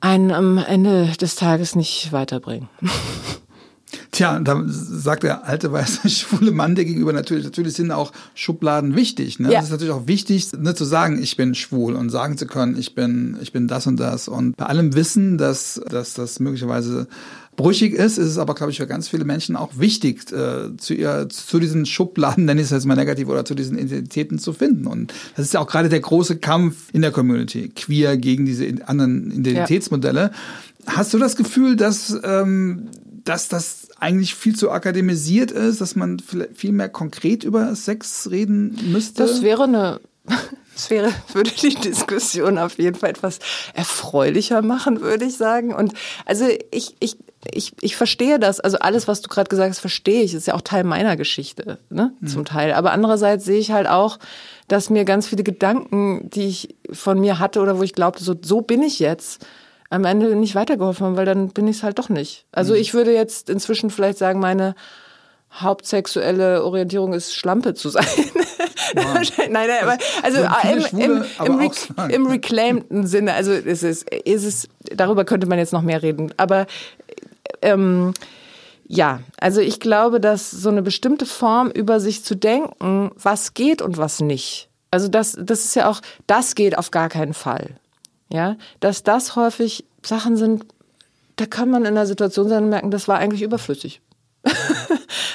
einen 0.00 0.30
am 0.30 0.58
Ende 0.58 1.12
des 1.20 1.36
Tages 1.36 1.76
nicht 1.76 2.12
weiterbringen. 2.12 2.68
Tja, 4.12 4.38
da 4.40 4.62
sagt 4.66 5.22
der 5.22 5.46
alte 5.46 5.72
weiße 5.72 6.08
schwule 6.10 6.52
Mann 6.52 6.74
dir 6.74 6.84
gegenüber 6.84 7.12
natürlich, 7.12 7.44
natürlich 7.44 7.74
sind 7.74 7.90
auch 7.90 8.12
Schubladen 8.34 8.94
wichtig. 8.96 9.38
Ne? 9.40 9.52
Ja. 9.52 9.58
Es 9.58 9.66
ist 9.66 9.70
natürlich 9.70 9.94
auch 9.94 10.06
wichtig, 10.06 10.52
ne, 10.58 10.74
zu 10.74 10.84
sagen, 10.84 11.22
ich 11.22 11.36
bin 11.36 11.54
schwul 11.54 11.94
und 11.94 12.10
sagen 12.10 12.36
zu 12.36 12.46
können, 12.46 12.76
ich 12.78 12.94
bin, 12.94 13.36
ich 13.40 13.52
bin 13.52 13.68
das 13.68 13.86
und 13.86 13.98
das. 13.98 14.28
Und 14.28 14.56
bei 14.56 14.66
allem 14.66 14.94
Wissen, 14.94 15.38
dass, 15.38 15.80
dass 15.88 16.14
das 16.14 16.40
möglicherweise 16.40 17.08
brüchig 17.56 17.92
ist, 17.92 18.18
ist 18.18 18.26
es 18.26 18.38
aber, 18.38 18.54
glaube 18.54 18.72
ich, 18.72 18.78
für 18.78 18.86
ganz 18.86 19.08
viele 19.08 19.24
Menschen 19.24 19.56
auch 19.56 19.72
wichtig, 19.76 20.32
äh, 20.32 20.76
zu, 20.76 20.94
ihr, 20.94 21.28
zu 21.28 21.58
diesen 21.58 21.84
Schubladen, 21.84 22.44
nenne 22.44 22.60
ich 22.60 22.66
es 22.66 22.70
jetzt 22.70 22.86
mal 22.86 22.96
negativ, 22.96 23.28
oder 23.28 23.44
zu 23.44 23.54
diesen 23.54 23.78
Identitäten 23.78 24.38
zu 24.38 24.52
finden. 24.52 24.86
Und 24.86 25.12
das 25.36 25.46
ist 25.46 25.54
ja 25.54 25.60
auch 25.60 25.66
gerade 25.66 25.88
der 25.88 26.00
große 26.00 26.38
Kampf 26.38 26.88
in 26.92 27.02
der 27.02 27.10
Community, 27.10 27.68
queer 27.68 28.16
gegen 28.16 28.46
diese 28.46 28.66
anderen 28.86 29.30
Identitätsmodelle. 29.30 30.30
Ja. 30.86 30.96
Hast 30.96 31.12
du 31.12 31.18
das 31.18 31.36
Gefühl, 31.36 31.76
dass, 31.76 32.18
ähm, 32.24 32.88
dass 33.24 33.48
das 33.48 33.88
eigentlich 33.98 34.34
viel 34.34 34.56
zu 34.56 34.70
akademisiert 34.70 35.50
ist, 35.50 35.80
dass 35.80 35.96
man 35.96 36.22
viel 36.54 36.72
mehr 36.72 36.88
konkret 36.88 37.44
über 37.44 37.74
Sex 37.74 38.30
reden 38.30 38.78
müsste? 38.92 39.22
Das 39.22 39.42
wäre 39.42 39.64
eine 39.64 40.00
das 40.74 40.90
wäre, 40.90 41.12
würde 41.32 41.50
die 41.50 41.74
Diskussion 41.74 42.58
auf 42.58 42.78
jeden 42.78 42.96
Fall 42.96 43.10
etwas 43.10 43.38
erfreulicher 43.74 44.62
machen, 44.62 45.00
würde 45.00 45.24
ich 45.24 45.36
sagen. 45.36 45.74
Und 45.74 45.94
also 46.26 46.46
ich, 46.70 46.94
ich, 47.00 47.16
ich, 47.52 47.72
ich 47.80 47.96
verstehe 47.96 48.38
das. 48.38 48.60
Also 48.60 48.78
alles, 48.78 49.08
was 49.08 49.22
du 49.22 49.28
gerade 49.28 49.48
gesagt 49.48 49.70
hast, 49.70 49.80
verstehe 49.80 50.22
ich. 50.22 50.32
Das 50.32 50.42
ist 50.42 50.46
ja 50.46 50.54
auch 50.54 50.60
Teil 50.60 50.84
meiner 50.84 51.16
Geschichte, 51.16 51.78
ne? 51.90 52.12
Mhm. 52.20 52.26
Zum 52.26 52.44
Teil. 52.44 52.72
Aber 52.72 52.92
andererseits 52.92 53.44
sehe 53.44 53.58
ich 53.58 53.72
halt 53.72 53.88
auch, 53.88 54.18
dass 54.68 54.90
mir 54.90 55.04
ganz 55.04 55.26
viele 55.26 55.42
Gedanken, 55.42 56.30
die 56.30 56.46
ich 56.46 56.76
von 56.92 57.18
mir 57.18 57.38
hatte 57.38 57.60
oder 57.60 57.78
wo 57.78 57.82
ich 57.82 57.94
glaubte, 57.94 58.22
so, 58.22 58.34
so 58.40 58.60
bin 58.60 58.82
ich 58.82 59.00
jetzt, 59.00 59.44
am 59.90 60.04
Ende 60.04 60.34
nicht 60.36 60.54
weitergeholfen 60.54 61.06
haben, 61.06 61.16
weil 61.16 61.26
dann 61.26 61.48
bin 61.48 61.68
ich 61.68 61.78
es 61.78 61.82
halt 61.82 61.98
doch 61.98 62.08
nicht. 62.08 62.46
Also 62.52 62.74
mhm. 62.74 62.80
ich 62.80 62.94
würde 62.94 63.12
jetzt 63.12 63.50
inzwischen 63.50 63.90
vielleicht 63.90 64.18
sagen, 64.18 64.40
meine 64.40 64.74
hauptsexuelle 65.52 66.64
Orientierung 66.64 67.12
ist 67.12 67.34
Schlampe 67.34 67.74
zu 67.74 67.90
sein. 67.90 68.06
Wow. 68.92 69.20
nein, 69.38 69.52
nein, 69.52 69.70
aber 69.82 69.98
also 70.24 70.40
im, 70.68 70.80
Schwule, 70.80 71.04
im, 71.04 71.46
im, 71.46 71.58
Re 71.60 72.12
im 72.12 72.26
reclaimten 72.26 73.06
Sinne, 73.06 73.34
also 73.34 73.52
ist 73.52 73.84
es, 73.84 74.02
ist 74.02 74.44
es, 74.44 74.68
darüber 74.92 75.24
könnte 75.24 75.46
man 75.46 75.60
jetzt 75.60 75.72
noch 75.72 75.82
mehr 75.82 76.02
reden. 76.02 76.34
Aber 76.38 76.66
ähm, 77.62 78.12
ja, 78.88 79.20
also 79.38 79.60
ich 79.60 79.78
glaube, 79.78 80.18
dass 80.18 80.50
so 80.50 80.70
eine 80.70 80.82
bestimmte 80.82 81.24
Form 81.24 81.70
über 81.70 82.00
sich 82.00 82.24
zu 82.24 82.34
denken, 82.34 83.12
was 83.14 83.54
geht 83.54 83.80
und 83.80 83.96
was 83.96 84.18
nicht. 84.18 84.68
Also 84.90 85.06
das, 85.06 85.36
das 85.40 85.64
ist 85.64 85.76
ja 85.76 85.88
auch, 85.88 86.00
das 86.26 86.56
geht 86.56 86.76
auf 86.76 86.90
gar 86.90 87.08
keinen 87.08 87.34
Fall. 87.34 87.76
Ja, 88.32 88.56
dass 88.78 89.02
das 89.02 89.36
häufig 89.36 89.84
Sachen 90.02 90.36
sind, 90.36 90.64
da 91.36 91.46
kann 91.46 91.70
man 91.70 91.82
in 91.82 91.88
einer 91.88 92.06
Situation 92.06 92.48
sein 92.48 92.64
und 92.64 92.70
merken, 92.70 92.90
das 92.90 93.08
war 93.08 93.18
eigentlich 93.18 93.42
überflüssig. 93.42 94.00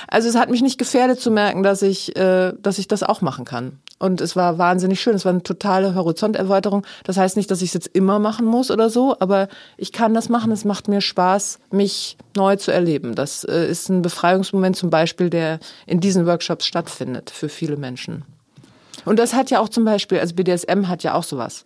also 0.07 0.29
es 0.29 0.35
hat 0.35 0.49
mich 0.49 0.61
nicht 0.61 0.77
gefährdet 0.77 1.19
zu 1.19 1.29
merken, 1.29 1.63
dass 1.63 1.81
ich, 1.81 2.15
äh, 2.15 2.53
dass 2.59 2.77
ich 2.77 2.87
das 2.87 3.03
auch 3.03 3.21
machen 3.21 3.45
kann. 3.45 3.79
Und 3.97 4.19
es 4.19 4.35
war 4.35 4.57
wahnsinnig 4.57 4.99
schön. 4.99 5.15
Es 5.15 5.25
war 5.25 5.31
eine 5.31 5.43
totale 5.43 5.95
Horizonterweiterung. 5.95 6.85
Das 7.05 7.17
heißt 7.17 7.37
nicht, 7.37 7.49
dass 7.49 7.61
ich 7.61 7.69
es 7.69 7.73
jetzt 7.73 7.87
immer 7.93 8.19
machen 8.19 8.45
muss 8.45 8.69
oder 8.69 8.89
so, 8.89 9.15
aber 9.19 9.47
ich 9.77 9.93
kann 9.93 10.13
das 10.13 10.27
machen. 10.27 10.51
Es 10.51 10.65
macht 10.65 10.87
mir 10.87 11.01
Spaß, 11.01 11.59
mich 11.71 12.17
neu 12.35 12.57
zu 12.57 12.71
erleben. 12.71 13.15
Das 13.15 13.43
äh, 13.45 13.67
ist 13.67 13.89
ein 13.89 14.01
Befreiungsmoment 14.01 14.75
zum 14.75 14.89
Beispiel, 14.89 15.29
der 15.29 15.59
in 15.85 16.01
diesen 16.01 16.25
Workshops 16.25 16.65
stattfindet 16.65 17.29
für 17.29 17.47
viele 17.47 17.77
Menschen. 17.77 18.25
Und 19.05 19.17
das 19.17 19.33
hat 19.33 19.49
ja 19.49 19.59
auch 19.59 19.69
zum 19.69 19.85
Beispiel, 19.85 20.19
also 20.19 20.35
BDSM 20.35 20.87
hat 20.87 21.03
ja 21.03 21.13
auch 21.13 21.23
sowas 21.23 21.63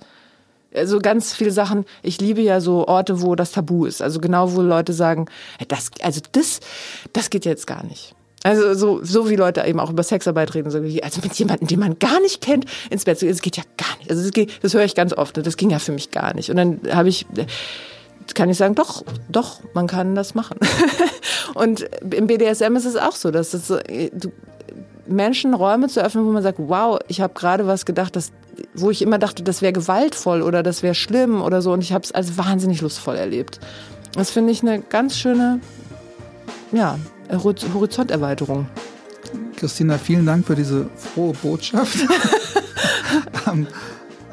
also 0.73 0.99
ganz 0.99 1.33
viele 1.33 1.51
Sachen. 1.51 1.85
Ich 2.03 2.21
liebe 2.21 2.41
ja 2.41 2.61
so 2.61 2.87
Orte, 2.87 3.21
wo 3.21 3.35
das 3.35 3.51
Tabu 3.51 3.85
ist. 3.85 4.01
Also 4.01 4.19
genau, 4.19 4.53
wo 4.55 4.61
Leute 4.61 4.93
sagen, 4.93 5.25
das, 5.67 5.91
also 6.01 6.21
das, 6.31 6.59
das 7.13 7.29
geht 7.29 7.45
jetzt 7.45 7.67
gar 7.67 7.83
nicht. 7.83 8.15
Also 8.43 8.73
so, 8.73 9.03
so 9.03 9.29
wie 9.29 9.35
Leute 9.35 9.65
eben 9.65 9.79
auch 9.79 9.89
über 9.89 10.03
Sexarbeit 10.03 10.55
reden, 10.55 10.71
so 10.71 10.81
wie, 10.83 11.03
also 11.03 11.19
mit 11.21 11.33
jemandem, 11.37 11.67
den 11.67 11.79
man 11.79 11.99
gar 11.99 12.21
nicht 12.21 12.41
kennt, 12.41 12.65
ins 12.89 13.03
Bett 13.03 13.19
zu 13.19 13.25
gehen, 13.25 13.33
das 13.33 13.41
geht 13.41 13.57
ja 13.57 13.63
gar 13.77 13.97
nicht. 13.97 14.09
Also 14.09 14.23
das, 14.23 14.31
geht, 14.31 14.63
das 14.63 14.73
höre 14.73 14.85
ich 14.85 14.95
ganz 14.95 15.11
oft. 15.13 15.35
Das 15.35 15.57
ging 15.57 15.69
ja 15.71 15.79
für 15.79 15.91
mich 15.91 16.11
gar 16.11 16.33
nicht. 16.33 16.49
Und 16.49 16.55
dann 16.55 16.79
habe 16.91 17.09
ich, 17.09 17.25
kann 18.35 18.49
ich 18.49 18.57
sagen, 18.57 18.75
doch, 18.75 19.03
doch, 19.27 19.59
man 19.73 19.87
kann 19.87 20.15
das 20.15 20.35
machen. 20.35 20.57
Und 21.55 21.89
im 22.13 22.27
BDSM 22.27 22.75
ist 22.75 22.85
es 22.85 22.95
auch 22.95 23.15
so, 23.15 23.31
dass 23.31 23.53
es 23.53 23.67
du, 23.67 24.31
Menschen 25.07 25.53
Räume 25.53 25.87
zu 25.87 26.01
öffnen, 26.03 26.25
wo 26.25 26.31
man 26.31 26.43
sagt, 26.43 26.59
wow, 26.59 26.99
ich 27.07 27.19
habe 27.19 27.33
gerade 27.33 27.67
was 27.67 27.85
gedacht, 27.85 28.15
das, 28.15 28.31
wo 28.81 28.89
ich 28.89 29.01
immer 29.01 29.17
dachte, 29.17 29.43
das 29.43 29.61
wäre 29.61 29.73
gewaltvoll 29.73 30.41
oder 30.41 30.63
das 30.63 30.83
wäre 30.83 30.95
schlimm 30.95 31.41
oder 31.41 31.61
so. 31.61 31.73
Und 31.73 31.83
ich 31.83 31.93
habe 31.93 32.03
es 32.03 32.11
als 32.11 32.37
wahnsinnig 32.37 32.81
lustvoll 32.81 33.15
erlebt. 33.15 33.59
Das 34.13 34.31
finde 34.31 34.51
ich 34.51 34.61
eine 34.61 34.81
ganz 34.81 35.17
schöne 35.17 35.59
ja, 36.71 36.97
Horizonterweiterung. 37.31 38.67
Christina, 39.55 39.97
vielen 39.97 40.25
Dank 40.25 40.47
für 40.47 40.55
diese 40.55 40.89
frohe 40.95 41.33
Botschaft. 41.33 41.97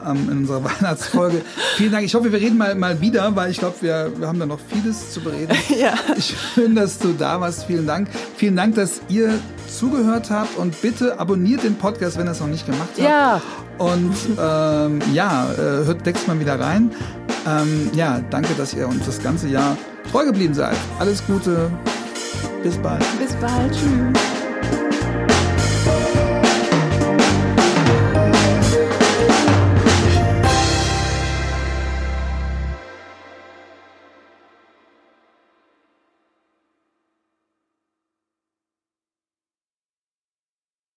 ähm, 0.06 0.28
in 0.30 0.38
unserer 0.38 0.64
Weihnachtsfolge. 0.64 1.42
Vielen 1.76 1.92
Dank. 1.92 2.04
Ich 2.04 2.14
hoffe, 2.14 2.32
wir 2.32 2.40
reden 2.40 2.56
mal, 2.56 2.74
mal 2.74 3.00
wieder, 3.00 3.34
weil 3.34 3.50
ich 3.50 3.58
glaube, 3.58 3.76
wir, 3.80 4.12
wir 4.16 4.26
haben 4.28 4.38
da 4.38 4.46
noch 4.46 4.60
vieles 4.70 5.12
zu 5.12 5.20
bereden. 5.20 5.56
ja. 5.78 5.94
Schön, 6.54 6.74
dass 6.74 6.98
du 6.98 7.12
da 7.12 7.40
warst. 7.40 7.64
Vielen 7.64 7.86
Dank. 7.86 8.08
Vielen 8.36 8.56
Dank, 8.56 8.74
dass 8.74 9.00
ihr 9.08 9.38
zugehört 9.68 10.30
habt 10.30 10.56
und 10.56 10.80
bitte 10.80 11.18
abonniert 11.18 11.64
den 11.64 11.76
Podcast, 11.76 12.18
wenn 12.18 12.26
ihr 12.26 12.32
es 12.32 12.40
noch 12.40 12.46
nicht 12.46 12.66
gemacht 12.66 12.88
habt. 12.96 12.98
Ja. 12.98 13.42
Und 13.78 14.14
ähm, 14.40 15.00
ja, 15.12 15.50
äh, 15.52 15.84
hört 15.84 16.06
nächstes 16.06 16.26
Mal 16.26 16.40
wieder 16.40 16.58
rein. 16.58 16.90
Ähm, 17.46 17.90
ja, 17.94 18.20
danke, 18.30 18.54
dass 18.56 18.74
ihr 18.74 18.88
uns 18.88 19.04
das 19.04 19.22
ganze 19.22 19.48
Jahr 19.48 19.76
treu 20.10 20.24
geblieben 20.24 20.54
seid. 20.54 20.76
Alles 20.98 21.24
Gute. 21.26 21.70
Bis 22.62 22.76
bald. 22.78 23.04
Bis 23.18 23.34
bald. 23.34 23.72
Tschüss. 23.72 24.45